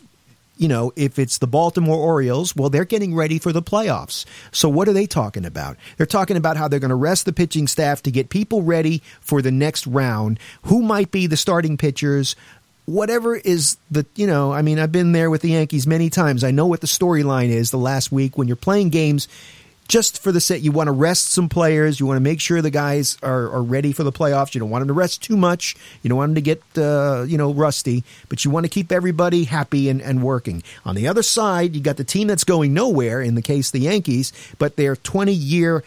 you 0.58 0.68
know, 0.68 0.94
if 0.96 1.20
it's 1.20 1.38
the 1.38 1.48
Baltimore 1.48 1.98
Orioles, 1.98 2.56
well, 2.56 2.70
they're 2.70 2.86
getting 2.86 3.16
ready 3.16 3.40
for 3.40 3.52
the 3.52 3.62
playoffs. 3.62 4.26
So 4.52 4.70
what 4.70 4.88
are 4.88 4.94
they 4.94 5.06
talking 5.06 5.46
about? 5.46 5.78
They're 5.98 6.06
talking 6.06 6.38
about 6.38 6.58
how 6.58 6.68
they're 6.68 6.80
going 6.80 6.90
to 6.90 6.96
rest 6.96 7.26
the 7.26 7.34
pitching 7.34 7.68
staff 7.68 8.04
to 8.04 8.12
get 8.12 8.30
people 8.30 8.62
ready 8.62 9.02
for 9.20 9.42
the 9.42 9.52
next 9.52 9.86
round. 9.88 10.40
Who 10.64 10.82
might 10.82 11.12
be 11.12 11.28
the 11.28 11.38
starting 11.38 11.78
pitchers? 11.78 12.36
Whatever 12.86 13.36
is 13.36 13.78
the, 13.90 14.06
you 14.16 14.28
know, 14.28 14.54
I 14.54 14.62
mean, 14.62 14.80
I've 14.80 14.92
been 14.92 15.12
there 15.12 15.30
with 15.30 15.42
the 15.42 15.50
Yankees 15.50 15.88
many 15.88 16.10
times. 16.10 16.44
I 16.44 16.52
know 16.52 16.68
what 16.68 16.82
the 16.82 16.88
storyline 16.88 17.50
is 17.50 17.72
the 17.72 17.78
last 17.78 18.12
week 18.12 18.38
when 18.38 18.48
you're 18.48 18.56
playing 18.56 18.90
games 18.90 19.28
just 19.88 20.22
for 20.22 20.32
the 20.32 20.42
set. 20.42 20.62
You 20.62 20.72
want 20.72 20.88
to 20.88 20.92
rest 20.92 21.32
some 21.32 21.50
players. 21.50 22.00
You 22.00 22.06
want 22.06 22.18
to 22.18 22.22
make 22.22 22.40
sure 22.40 22.62
the 22.62 22.72
guys 22.72 23.18
are, 23.22 23.52
are 23.52 23.62
ready 23.62 23.92
for 23.92 24.04
the 24.04 24.12
playoffs. 24.12 24.56
You 24.56 24.60
don't 24.60 24.70
want 24.70 24.82
them 24.82 24.88
to 24.88 24.94
rest 24.94 25.24
too 25.24 25.38
much. 25.38 25.76
You 26.02 26.10
don't 26.10 26.18
want 26.18 26.30
them 26.30 26.36
to 26.36 26.42
get 26.42 26.62
uh, 26.78 27.24
you 27.28 27.38
know 27.38 27.54
rusty. 27.54 28.04
But 28.30 28.44
you 28.44 28.52
want 28.52 28.66
to 28.66 28.70
keep 28.70 28.92
everybody 28.92 29.44
happy 29.44 29.90
and, 29.90 30.02
and 30.02 30.24
working. 30.24 30.64
On 30.86 30.96
the 30.96 31.08
other 31.08 31.24
side, 31.24 31.76
you 31.76 31.82
got 31.82 31.98
the 31.98 32.04
team 32.04 32.28
that's 32.28 32.44
going 32.44 32.74
nowhere. 32.74 33.22
In 33.22 33.36
the 33.36 33.42
case 33.42 33.72
the 33.72 33.80
Yankees, 33.80 34.34
but 34.58 34.76
their 34.76 34.96
20 34.96 35.32
year 35.32 35.84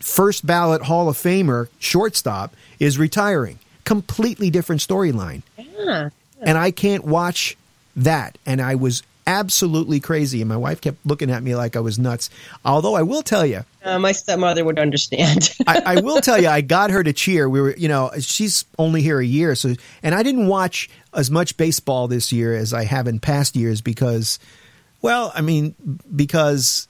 first 0.00 0.46
ballot 0.46 0.82
Hall 0.82 1.08
of 1.08 1.16
Famer 1.16 1.68
shortstop 1.78 2.54
is 2.78 2.98
retiring. 2.98 3.58
Completely 3.84 4.50
different 4.50 4.80
storyline. 4.80 5.42
Yeah. 5.56 6.10
And 6.40 6.58
I 6.58 6.70
can't 6.70 7.04
watch 7.04 7.56
that. 7.96 8.38
And 8.46 8.60
I 8.60 8.74
was 8.74 9.02
absolutely 9.26 10.00
crazy. 10.00 10.40
And 10.40 10.48
my 10.48 10.56
wife 10.56 10.80
kept 10.80 11.04
looking 11.06 11.30
at 11.30 11.42
me 11.42 11.54
like 11.54 11.76
I 11.76 11.80
was 11.80 11.98
nuts. 11.98 12.30
Although 12.64 12.94
I 12.94 13.02
will 13.02 13.22
tell 13.22 13.46
you, 13.46 13.64
Uh, 13.84 13.98
my 13.98 14.12
stepmother 14.12 14.64
would 14.64 14.78
understand. 14.78 15.54
I, 15.66 15.82
I 15.96 16.00
will 16.00 16.20
tell 16.20 16.40
you, 16.40 16.48
I 16.48 16.60
got 16.60 16.90
her 16.90 17.02
to 17.02 17.12
cheer. 17.12 17.48
We 17.48 17.60
were, 17.60 17.74
you 17.76 17.88
know, 17.88 18.10
she's 18.20 18.64
only 18.78 19.02
here 19.02 19.18
a 19.18 19.24
year, 19.24 19.54
so 19.54 19.74
and 20.02 20.14
I 20.14 20.22
didn't 20.22 20.46
watch 20.46 20.88
as 21.14 21.30
much 21.30 21.56
baseball 21.56 22.08
this 22.08 22.32
year 22.32 22.56
as 22.56 22.72
I 22.72 22.84
have 22.84 23.06
in 23.06 23.20
past 23.20 23.56
years 23.56 23.80
because, 23.80 24.38
well, 25.02 25.32
I 25.34 25.40
mean, 25.40 25.74
because 26.14 26.88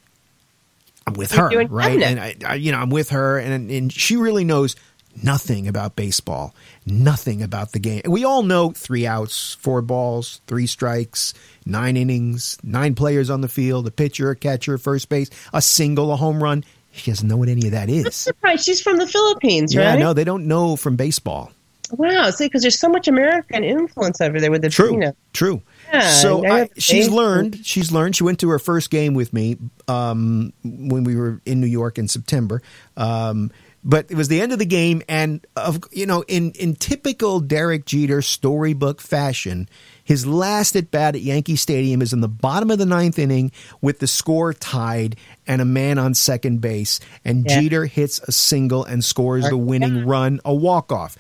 I'm 1.07 1.15
with 1.15 1.35
You're 1.35 1.51
her, 1.51 1.67
right? 1.67 1.99
Hamnet. 1.99 2.07
And 2.07 2.21
I, 2.21 2.35
I, 2.47 2.55
you 2.55 2.73
know, 2.73 2.79
I'm 2.79 2.91
with 2.91 3.11
her, 3.11 3.39
and 3.39 3.71
and 3.71 3.93
she 3.93 4.17
really 4.17 4.45
knows 4.45 4.77
nothing 5.23 5.69
about 5.69 5.97
baseball, 5.97 6.55
nothing 6.87 7.43
about 7.43 7.73
the 7.73 7.79
game. 7.79 8.03
We 8.07 8.25
all 8.25 8.43
know 8.43 8.71
three 8.73 9.07
outs, 9.07 9.55
four 9.55 9.83
balls, 9.83 10.41
three 10.47 10.67
strikes, 10.67 11.35
nine 11.67 11.97
innings, 11.97 12.59
nine 12.63 12.95
players 12.95 13.31
on 13.31 13.41
the 13.41 13.49
field, 13.49 13.87
a 13.87 13.91
pitcher, 13.91 14.31
a 14.31 14.37
catcher, 14.37 14.79
first 14.79 15.09
base, 15.09 15.31
a 15.53 15.63
single, 15.63 16.13
a 16.13 16.17
home 16.17 16.43
run. 16.43 16.65
She 16.93 17.11
doesn't 17.11 17.27
know 17.27 17.37
what 17.39 17.49
any 17.49 17.67
of 17.67 17.73
that 17.73 17.89
is. 17.89 18.29
right. 18.43 18.61
She's 18.61 18.81
from 18.81 18.99
the 18.99 19.07
Philippines, 19.07 19.75
Yeah, 19.75 19.91
right? 19.93 19.99
no, 19.99 20.13
they 20.13 20.25
don't 20.25 20.47
know 20.47 20.77
from 20.77 20.97
baseball. 20.97 21.51
Wow. 21.93 22.31
See, 22.31 22.47
because 22.47 22.63
there's 22.63 22.79
so 22.79 22.89
much 22.89 23.07
American 23.07 23.65
influence 23.65 24.21
over 24.21 24.41
there 24.41 24.51
with 24.51 24.63
the 24.63 24.71
True, 24.71 24.99
You 25.03 25.13
true. 25.35 25.63
Yeah, 25.93 26.09
so 26.09 26.47
I, 26.47 26.71
she's 26.79 27.11
learned. 27.11 27.67
She's 27.67 27.93
learned. 27.93 28.17
She 28.17 28.25
went 28.25 28.41
to 28.41 28.49
her 28.49 28.59
first 28.59 28.91
game 28.91 29.13
with 29.13 29.33
me 29.35 29.59
um, 29.89 30.55
when 30.65 31.05
we 31.05 31.15
were 31.17 31.43
in 31.45 31.61
New 31.61 31.67
York 31.67 31.99
in 31.99 32.09
September. 32.09 32.63
Um, 32.97 33.51
but 33.85 34.07
it 34.11 34.17
was 34.17 34.29
the 34.29 34.41
end 34.41 34.53
of 34.53 34.59
the 34.59 34.67
game, 34.67 35.03
and 35.09 35.45
of 35.57 35.81
you 35.91 36.07
know, 36.07 36.23
in 36.29 36.53
in 36.53 36.75
typical 36.75 37.41
Derek 37.41 37.85
Jeter 37.85 38.23
storybook 38.23 39.01
fashion, 39.01 39.69
his 40.05 40.27
last 40.27 40.77
at 40.77 40.91
bat 40.91 41.15
at 41.17 41.21
Yankee 41.23 41.57
Stadium 41.57 42.01
is 42.03 42.13
in 42.13 42.21
the 42.21 42.29
bottom 42.29 42.71
of 42.71 42.79
the 42.79 42.87
ninth 42.87 43.19
inning 43.19 43.51
with 43.81 43.99
the 43.99 44.07
score 44.07 44.53
tied 44.55 45.17
and 45.47 45.61
a 45.61 45.65
man 45.65 45.99
on 45.99 46.15
second 46.15 46.61
base, 46.61 47.01
and 47.25 47.45
Yeah. 47.49 47.61
Jeter 47.61 47.87
hits 47.87 48.21
a 48.21 48.33
single 48.33 48.85
and 48.85 49.05
scores 49.05 49.49
the 49.49 49.57
winning 49.57 50.07
run, 50.07 50.41
a 50.45 50.55
walk 50.55 50.93
off. 50.93 51.17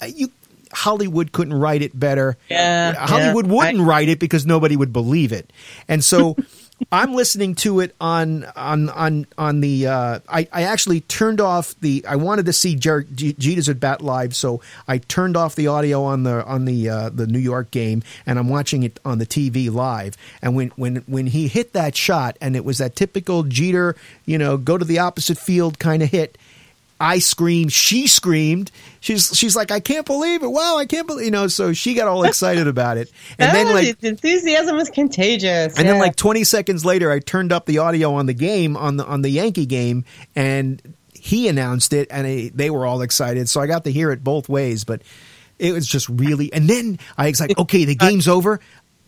Uh, 0.00 0.06
you 0.06 0.30
Hollywood 0.72 1.30
couldn't 1.32 1.54
write 1.54 1.82
it 1.82 1.98
better. 1.98 2.36
Yeah, 2.48 2.94
Hollywood 2.94 3.46
yeah. 3.46 3.52
wouldn't 3.52 3.86
write 3.86 4.08
it 4.08 4.18
because 4.18 4.44
nobody 4.44 4.76
would 4.76 4.92
believe 4.92 5.32
it. 5.32 5.52
And 5.88 6.02
so 6.02 6.36
I'm 6.90 7.14
listening 7.14 7.54
to 7.56 7.80
it 7.80 7.94
on 8.00 8.44
on 8.56 8.88
on 8.90 9.26
on 9.38 9.60
the. 9.60 9.86
Uh, 9.86 10.18
I 10.28 10.48
I 10.52 10.62
actually 10.62 11.00
turned 11.02 11.40
off 11.40 11.74
the. 11.80 12.04
I 12.06 12.16
wanted 12.16 12.46
to 12.46 12.52
see 12.52 12.74
Jeter's 12.76 13.68
at 13.68 13.80
bat 13.80 14.02
live, 14.02 14.34
so 14.34 14.60
I 14.86 14.98
turned 14.98 15.36
off 15.36 15.54
the 15.54 15.66
audio 15.66 16.04
on 16.04 16.22
the 16.22 16.44
on 16.44 16.64
the 16.64 16.88
uh, 16.88 17.08
the 17.10 17.26
New 17.26 17.38
York 17.38 17.70
game, 17.70 18.02
and 18.26 18.38
I'm 18.38 18.48
watching 18.48 18.82
it 18.82 19.00
on 19.04 19.18
the 19.18 19.26
TV 19.26 19.72
live. 19.72 20.16
And 20.42 20.54
when 20.54 20.68
when 20.76 20.96
when 21.06 21.26
he 21.26 21.48
hit 21.48 21.72
that 21.72 21.96
shot, 21.96 22.36
and 22.40 22.56
it 22.56 22.64
was 22.64 22.78
that 22.78 22.96
typical 22.96 23.42
Jeter, 23.44 23.96
you 24.24 24.38
know, 24.38 24.56
go 24.56 24.78
to 24.78 24.84
the 24.84 24.98
opposite 24.98 25.38
field 25.38 25.78
kind 25.78 26.02
of 26.02 26.10
hit. 26.10 26.38
I 27.00 27.18
screamed. 27.18 27.72
She 27.72 28.06
screamed. 28.06 28.70
She's 29.00 29.36
she's 29.36 29.56
like, 29.56 29.70
I 29.70 29.80
can't 29.80 30.06
believe 30.06 30.42
it. 30.42 30.48
Wow, 30.50 30.76
I 30.78 30.86
can't 30.86 31.06
believe 31.06 31.24
you 31.26 31.30
know. 31.30 31.48
So 31.48 31.72
she 31.72 31.94
got 31.94 32.08
all 32.08 32.24
excited 32.24 32.66
about 32.68 32.96
it, 32.96 33.10
and 33.38 33.54
then 33.54 33.66
Oh, 33.68 33.72
like 33.74 33.98
the 33.98 34.08
enthusiasm 34.08 34.76
is 34.78 34.90
contagious. 34.90 35.76
and 35.78 35.88
then 35.88 35.98
like 35.98 36.16
20 36.16 36.44
seconds 36.44 36.84
later, 36.84 37.10
I 37.10 37.18
turned 37.18 37.52
up 37.52 37.66
the 37.66 37.78
audio 37.78 38.14
on 38.14 38.26
the 38.26 38.34
game 38.34 38.76
on 38.76 38.96
the 38.96 39.04
on 39.04 39.22
the 39.22 39.30
Yankee 39.30 39.66
game, 39.66 40.04
and 40.36 40.80
he 41.12 41.48
announced 41.48 41.92
it, 41.92 42.08
and 42.10 42.26
they, 42.26 42.48
they 42.50 42.70
were 42.70 42.86
all 42.86 43.00
excited. 43.02 43.48
So 43.48 43.60
I 43.60 43.66
got 43.66 43.84
to 43.84 43.92
hear 43.92 44.10
it 44.12 44.22
both 44.22 44.48
ways, 44.48 44.84
but 44.84 45.02
it 45.58 45.72
was 45.72 45.86
just 45.86 46.08
really. 46.08 46.52
And 46.52 46.68
then 46.68 46.98
I 47.16 47.28
was 47.30 47.40
like, 47.40 47.58
okay, 47.58 47.84
the 47.84 47.94
game's 47.94 48.28
over. 48.28 48.60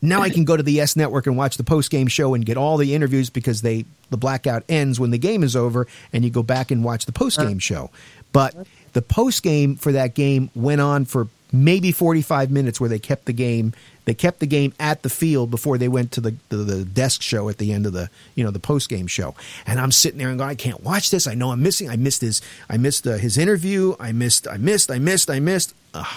Now 0.06 0.22
I 0.22 0.30
can 0.30 0.44
go 0.44 0.56
to 0.56 0.62
the 0.62 0.72
YES 0.72 0.96
Network 0.96 1.26
and 1.26 1.36
watch 1.36 1.56
the 1.56 1.64
post 1.64 1.90
game 1.90 2.06
show 2.06 2.34
and 2.34 2.44
get 2.44 2.56
all 2.56 2.76
the 2.76 2.94
interviews 2.94 3.30
because 3.30 3.62
they 3.62 3.84
the 4.10 4.16
blackout 4.16 4.62
ends 4.68 5.00
when 5.00 5.10
the 5.10 5.18
game 5.18 5.42
is 5.42 5.56
over, 5.56 5.86
and 6.12 6.24
you 6.24 6.30
go 6.30 6.42
back 6.42 6.70
and 6.70 6.84
watch 6.84 7.06
the 7.06 7.12
post 7.12 7.38
game 7.38 7.58
show. 7.58 7.90
But 8.32 8.54
the 8.92 9.02
post 9.02 9.42
game 9.42 9.76
for 9.76 9.92
that 9.92 10.14
game 10.14 10.50
went 10.54 10.80
on 10.80 11.04
for 11.04 11.28
maybe 11.52 11.92
45 11.92 12.50
minutes 12.50 12.80
where 12.80 12.88
they 12.88 12.98
kept 12.98 13.24
the 13.24 13.32
game 13.32 13.72
they 14.04 14.14
kept 14.14 14.40
the 14.40 14.46
game 14.46 14.72
at 14.78 15.02
the 15.02 15.10
field 15.10 15.50
before 15.50 15.78
they 15.78 15.88
went 15.88 16.12
to 16.12 16.20
the, 16.20 16.34
the, 16.48 16.56
the 16.56 16.84
desk 16.84 17.22
show 17.22 17.48
at 17.48 17.58
the 17.58 17.72
end 17.72 17.86
of 17.86 17.92
the 17.92 18.08
you 18.34 18.44
know 18.44 18.50
the 18.50 18.60
post 18.60 18.88
game 18.88 19.06
show. 19.06 19.34
And 19.66 19.80
i'm 19.80 19.92
sitting 19.92 20.18
there 20.18 20.28
and 20.28 20.38
going 20.38 20.50
i 20.50 20.54
can't 20.54 20.82
watch 20.82 21.10
this. 21.10 21.26
I 21.26 21.34
know 21.34 21.50
i'm 21.50 21.62
missing. 21.62 21.90
I 21.90 21.96
missed 21.96 22.20
his 22.20 22.40
i 22.70 22.76
missed 22.76 23.06
uh, 23.06 23.16
his 23.16 23.36
interview. 23.36 23.94
I 23.98 24.12
missed 24.12 24.46
i 24.48 24.56
missed 24.56 24.90
i 24.90 24.98
missed 24.98 25.28
i 25.28 25.40
missed. 25.40 25.74
Ugh. 25.94 26.16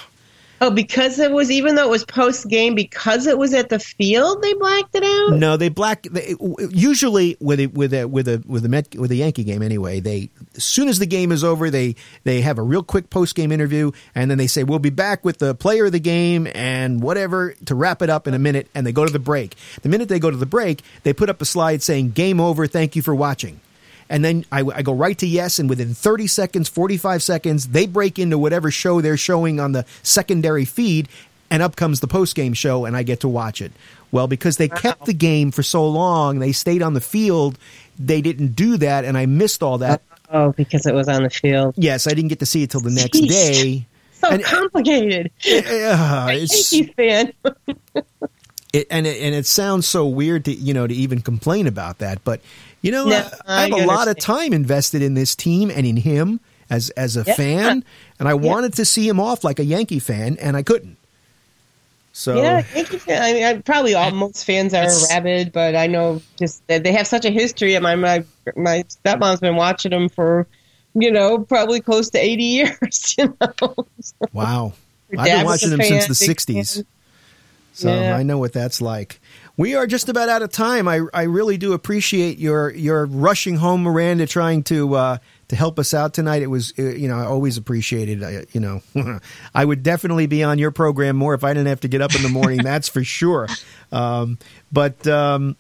Oh, 0.61 0.71
because 0.71 1.19
it 1.19 1.31
was 1.31 1.51
even 1.51 1.75
though 1.75 1.85
it 1.85 1.89
was 1.89 2.05
post 2.05 2.47
game, 2.47 2.75
because 2.75 3.27
it 3.27 3.37
was 3.37 3.53
at 3.53 3.69
the 3.69 3.79
field, 3.79 4.41
they 4.41 4.53
blacked 4.53 4.95
it 4.95 5.03
out. 5.03 5.37
no 5.37 5.57
they 5.57 5.69
black 5.69 6.03
they, 6.03 6.35
usually 6.69 7.37
with 7.39 7.59
a 7.59 7.67
with 7.67 7.93
a 7.93 8.05
with 8.05 8.27
a 8.27 8.43
with 8.47 8.65
a 8.65 8.69
Met, 8.69 8.95
with 8.95 9.11
a 9.11 9.15
yankee 9.15 9.43
game 9.43 9.61
anyway 9.61 9.99
they 9.99 10.29
as 10.55 10.63
soon 10.63 10.87
as 10.87 10.99
the 10.99 11.05
game 11.05 11.31
is 11.31 11.43
over 11.43 11.69
they 11.69 11.95
they 12.23 12.41
have 12.41 12.57
a 12.57 12.61
real 12.61 12.83
quick 12.83 13.09
post 13.09 13.35
game 13.35 13.51
interview 13.51 13.91
and 14.15 14.29
then 14.29 14.37
they 14.37 14.47
say 14.47 14.63
we'll 14.63 14.79
be 14.79 14.89
back 14.89 15.25
with 15.25 15.39
the 15.39 15.55
player 15.55 15.85
of 15.85 15.91
the 15.91 15.99
game 15.99 16.47
and 16.53 17.01
whatever 17.01 17.53
to 17.65 17.75
wrap 17.75 18.01
it 18.01 18.09
up 18.09 18.27
in 18.27 18.33
a 18.33 18.39
minute 18.39 18.67
and 18.75 18.85
they 18.85 18.91
go 18.91 19.05
to 19.05 19.11
the 19.11 19.19
break. 19.19 19.55
The 19.81 19.89
minute 19.89 20.09
they 20.09 20.19
go 20.19 20.29
to 20.29 20.37
the 20.37 20.45
break 20.45 20.81
they 21.03 21.13
put 21.13 21.29
up 21.29 21.41
a 21.41 21.45
slide 21.45 21.81
saying 21.81 22.11
game 22.11 22.39
over. 22.39 22.67
Thank 22.67 22.95
you 22.95 23.01
for 23.01 23.15
watching 23.15 23.59
and 24.09 24.23
then 24.25 24.45
I, 24.51 24.61
I 24.61 24.81
go 24.81 24.93
right 24.93 25.17
to 25.19 25.27
yes, 25.27 25.59
and 25.59 25.69
within 25.69 25.93
30 25.93 26.27
seconds, 26.27 26.67
45 26.69 27.21
seconds, 27.23 27.67
they 27.67 27.85
break 27.85 28.17
into 28.19 28.37
whatever 28.37 28.71
show 28.71 29.01
they're 29.01 29.17
showing 29.17 29.59
on 29.59 29.71
the 29.71 29.85
secondary 30.03 30.65
feed, 30.65 31.07
and 31.51 31.61
up 31.63 31.75
comes 31.75 31.99
the 31.99 32.07
post 32.07 32.35
game 32.35 32.53
show, 32.53 32.85
and 32.85 32.95
I 32.97 33.03
get 33.03 33.19
to 33.21 33.27
watch 33.27 33.61
it. 33.61 33.71
Well, 34.11 34.27
because 34.27 34.57
they 34.57 34.67
kept 34.69 35.05
the 35.05 35.13
game 35.13 35.51
for 35.51 35.61
so 35.61 35.87
long, 35.87 36.39
they 36.39 36.51
stayed 36.51 36.81
on 36.81 36.93
the 36.95 37.01
field, 37.01 37.57
they 37.99 38.21
didn't 38.21 38.55
do 38.55 38.77
that, 38.77 39.05
and 39.05 39.17
I 39.17 39.25
missed 39.27 39.61
all 39.61 39.77
that. 39.79 40.01
Oh, 40.31 40.51
because 40.51 40.85
it 40.85 40.93
was 40.93 41.07
on 41.07 41.23
the 41.23 41.29
field. 41.29 41.75
Yes, 41.77 42.05
I 42.07 42.11
didn't 42.11 42.29
get 42.29 42.39
to 42.39 42.45
see 42.45 42.63
it 42.63 42.69
till 42.71 42.81
the 42.81 42.89
next 42.91 43.19
Jeez. 43.19 43.27
day. 43.29 43.85
So 44.13 44.29
And- 44.29 44.43
complicated. 44.43 45.31
Uh, 45.45 46.29
it's- 46.33 46.73
Yankee 46.73 46.93
fan. 46.97 47.33
it, 48.73 48.87
and 48.91 49.07
it, 49.07 49.21
and 49.21 49.33
it 49.35 49.45
sounds 49.45 49.87
so 49.87 50.05
weird 50.05 50.45
to 50.45 50.53
you 50.53 50.73
know 50.73 50.85
to 50.87 50.93
even 50.93 51.21
complain 51.21 51.67
about 51.67 51.99
that, 51.99 52.23
but 52.23 52.41
you 52.81 52.91
know 52.91 53.09
No, 53.09 53.17
uh, 53.17 53.29
I, 53.47 53.57
I 53.57 53.61
have 53.61 53.73
I 53.73 53.83
a 53.83 53.85
lot 53.85 54.07
of 54.07 54.17
time 54.19 54.53
invested 54.53 55.01
in 55.01 55.13
this 55.13 55.35
team 55.35 55.69
and 55.71 55.85
in 55.85 55.97
him 55.97 56.39
as 56.69 56.89
as 56.91 57.17
a 57.17 57.25
Yeah. 57.25 57.33
fan, 57.35 57.83
and 58.19 58.27
I 58.27 58.33
wanted 58.33 58.73
to 58.73 58.85
see 58.85 59.07
him 59.07 59.19
off 59.19 59.43
like 59.43 59.59
a 59.59 59.65
Yankee 59.65 59.99
fan, 59.99 60.37
and 60.39 60.55
I 60.55 60.63
couldn't. 60.63 60.97
So 62.11 62.35
Yeah, 62.37 62.61
Yankee 62.73 62.97
fan. 62.97 63.21
I 63.21 63.33
mean, 63.33 63.43
I, 63.43 63.57
probably 63.61 63.93
all 63.95 64.11
most 64.11 64.45
fans 64.45 64.73
are 64.73 64.87
rabid, 65.09 65.51
but 65.51 65.75
I 65.75 65.87
know 65.87 66.21
just 66.37 66.61
they 66.67 66.91
have 66.91 67.07
such 67.07 67.25
a 67.25 67.29
history. 67.29 67.75
And 67.75 67.83
my 67.83 67.95
my 67.95 68.23
my 68.55 68.83
stepmom's 68.83 69.39
been 69.39 69.55
watching 69.55 69.91
them 69.91 70.09
for, 70.09 70.47
you 70.95 71.11
know, 71.11 71.39
probably 71.39 71.81
close 71.81 72.09
to 72.11 72.19
eighty 72.19 72.43
years. 72.59 73.15
You 73.17 73.35
know, 73.41 73.75
wow, 74.33 74.73
I've 75.17 75.25
been 75.25 75.45
watching 75.45 75.71
him 75.71 75.81
since 75.81 76.07
the 76.07 76.13
'60s. 76.13 76.75
fan. 76.75 76.85
So 77.73 77.89
Yeah. 77.89 78.15
I 78.15 78.23
know 78.23 78.37
what 78.37 78.53
that's 78.53 78.81
like. 78.81 79.21
We 79.59 79.75
are 79.75 79.85
just 79.85 80.07
about 80.07 80.29
out 80.29 80.41
of 80.41 80.53
time. 80.53 80.87
I, 80.87 81.01
I 81.13 81.23
really 81.23 81.57
do 81.57 81.73
appreciate 81.73 82.37
your 82.37 82.71
your 82.71 83.05
rushing 83.05 83.57
home, 83.57 83.83
Miranda, 83.83 84.25
trying 84.25 84.63
to 84.63 84.95
uh, 84.95 85.17
to 85.49 85.55
help 85.57 85.79
us 85.79 85.93
out 85.93 86.13
tonight. 86.13 86.41
It 86.41 86.47
was 86.47 86.71
uh, 86.79 86.83
you 86.83 87.09
know 87.09 87.17
I 87.17 87.25
always 87.25 87.57
appreciated 87.57 88.23
I, 88.23 88.45
you 88.53 88.61
know 88.61 88.81
I 89.53 89.65
would 89.65 89.83
definitely 89.83 90.27
be 90.27 90.43
on 90.43 90.59
your 90.59 90.71
program 90.71 91.17
more 91.17 91.33
if 91.33 91.43
I 91.43 91.53
didn't 91.53 91.67
have 91.67 91.81
to 91.81 91.89
get 91.89 92.01
up 92.01 92.15
in 92.15 92.23
the 92.23 92.29
morning. 92.29 92.63
that's 92.63 92.87
for 92.87 93.03
sure. 93.03 93.49
Um, 93.91 94.37
but 94.71 95.05
um, 95.07 95.57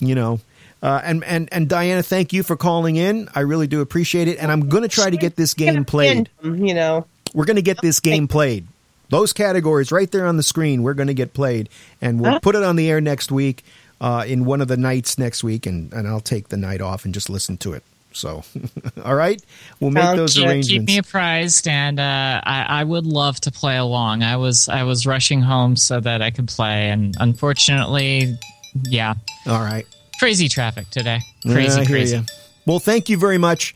you 0.00 0.14
know. 0.14 0.40
Uh, 0.82 1.00
and, 1.04 1.24
and 1.24 1.48
and 1.52 1.68
Diana, 1.68 2.02
thank 2.02 2.32
you 2.32 2.42
for 2.42 2.54
calling 2.54 2.96
in. 2.96 3.28
I 3.34 3.40
really 3.40 3.66
do 3.66 3.80
appreciate 3.80 4.28
it, 4.28 4.38
and 4.38 4.52
I'm 4.52 4.68
going 4.68 4.82
to 4.82 4.88
try 4.88 5.10
to 5.10 5.16
get 5.16 5.34
this 5.34 5.54
game 5.54 5.84
played. 5.84 6.28
You 6.42 6.74
know, 6.74 7.06
We're 7.34 7.46
going 7.46 7.56
to 7.56 7.62
get 7.62 7.80
this 7.82 7.98
game 7.98 8.28
played. 8.28 8.66
Those 9.08 9.32
categories 9.32 9.92
right 9.92 10.10
there 10.10 10.26
on 10.26 10.36
the 10.36 10.42
screen, 10.42 10.82
we're 10.82 10.94
going 10.94 11.06
to 11.08 11.14
get 11.14 11.32
played, 11.34 11.68
and 12.00 12.20
we'll 12.20 12.40
put 12.40 12.54
it 12.54 12.62
on 12.62 12.76
the 12.76 12.90
air 12.90 13.00
next 13.00 13.30
week. 13.30 13.64
uh, 13.98 14.24
in 14.26 14.44
one 14.44 14.60
of 14.60 14.68
the 14.68 14.76
nights 14.76 15.16
next 15.16 15.42
week, 15.42 15.64
and, 15.64 15.90
and 15.92 16.06
I'll 16.06 16.20
take 16.20 16.48
the 16.50 16.56
night 16.58 16.82
off 16.82 17.06
and 17.06 17.14
just 17.14 17.30
listen 17.30 17.56
to 17.58 17.72
it. 17.72 17.82
So, 18.12 18.42
all 19.04 19.14
right, 19.14 19.40
we'll 19.80 19.90
make 19.90 20.02
Sounds 20.04 20.18
those 20.18 20.34
good. 20.34 20.42
Yeah, 20.42 20.48
arrangements. 20.48 20.68
keep 20.68 20.82
me 20.86 20.98
apprised, 20.98 21.66
and 21.68 21.98
uh, 21.98 22.40
I, 22.44 22.80
I 22.80 22.84
would 22.84 23.06
love 23.06 23.40
to 23.42 23.50
play 23.52 23.76
along. 23.78 24.22
I 24.22 24.36
was 24.36 24.68
I 24.68 24.82
was 24.82 25.06
rushing 25.06 25.40
home 25.40 25.76
so 25.76 25.98
that 26.00 26.20
I 26.20 26.30
could 26.30 26.48
play, 26.48 26.90
and 26.90 27.14
unfortunately, 27.20 28.38
yeah, 28.84 29.14
all 29.46 29.60
right. 29.60 29.86
crazy 30.18 30.48
traffic 30.48 30.90
today. 30.90 31.20
Crazy, 31.42 31.80
hear 31.80 31.88
crazy. 31.88 32.16
ya. 32.16 32.22
Well, 32.66 32.78
thank 32.80 33.08
you 33.08 33.16
very 33.16 33.38
much. 33.38 33.74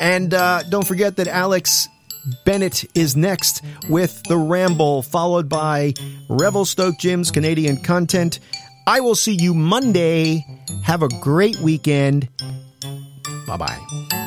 And 0.00 0.32
uh, 0.32 0.62
don't 0.64 0.86
forget 0.86 1.16
that 1.16 1.26
Alex 1.28 1.88
Bennett 2.44 2.84
is 2.94 3.16
next 3.16 3.62
with 3.88 4.22
The 4.24 4.36
Ramble, 4.36 5.02
followed 5.02 5.48
by 5.48 5.94
Revelstoke 6.28 6.98
Jim's 6.98 7.30
Canadian 7.30 7.82
content. 7.82 8.40
I 8.86 9.00
will 9.00 9.14
see 9.14 9.34
you 9.34 9.54
Monday. 9.54 10.44
Have 10.84 11.02
a 11.02 11.08
great 11.20 11.58
weekend. 11.60 12.28
Bye 13.46 13.56
bye. 13.56 14.19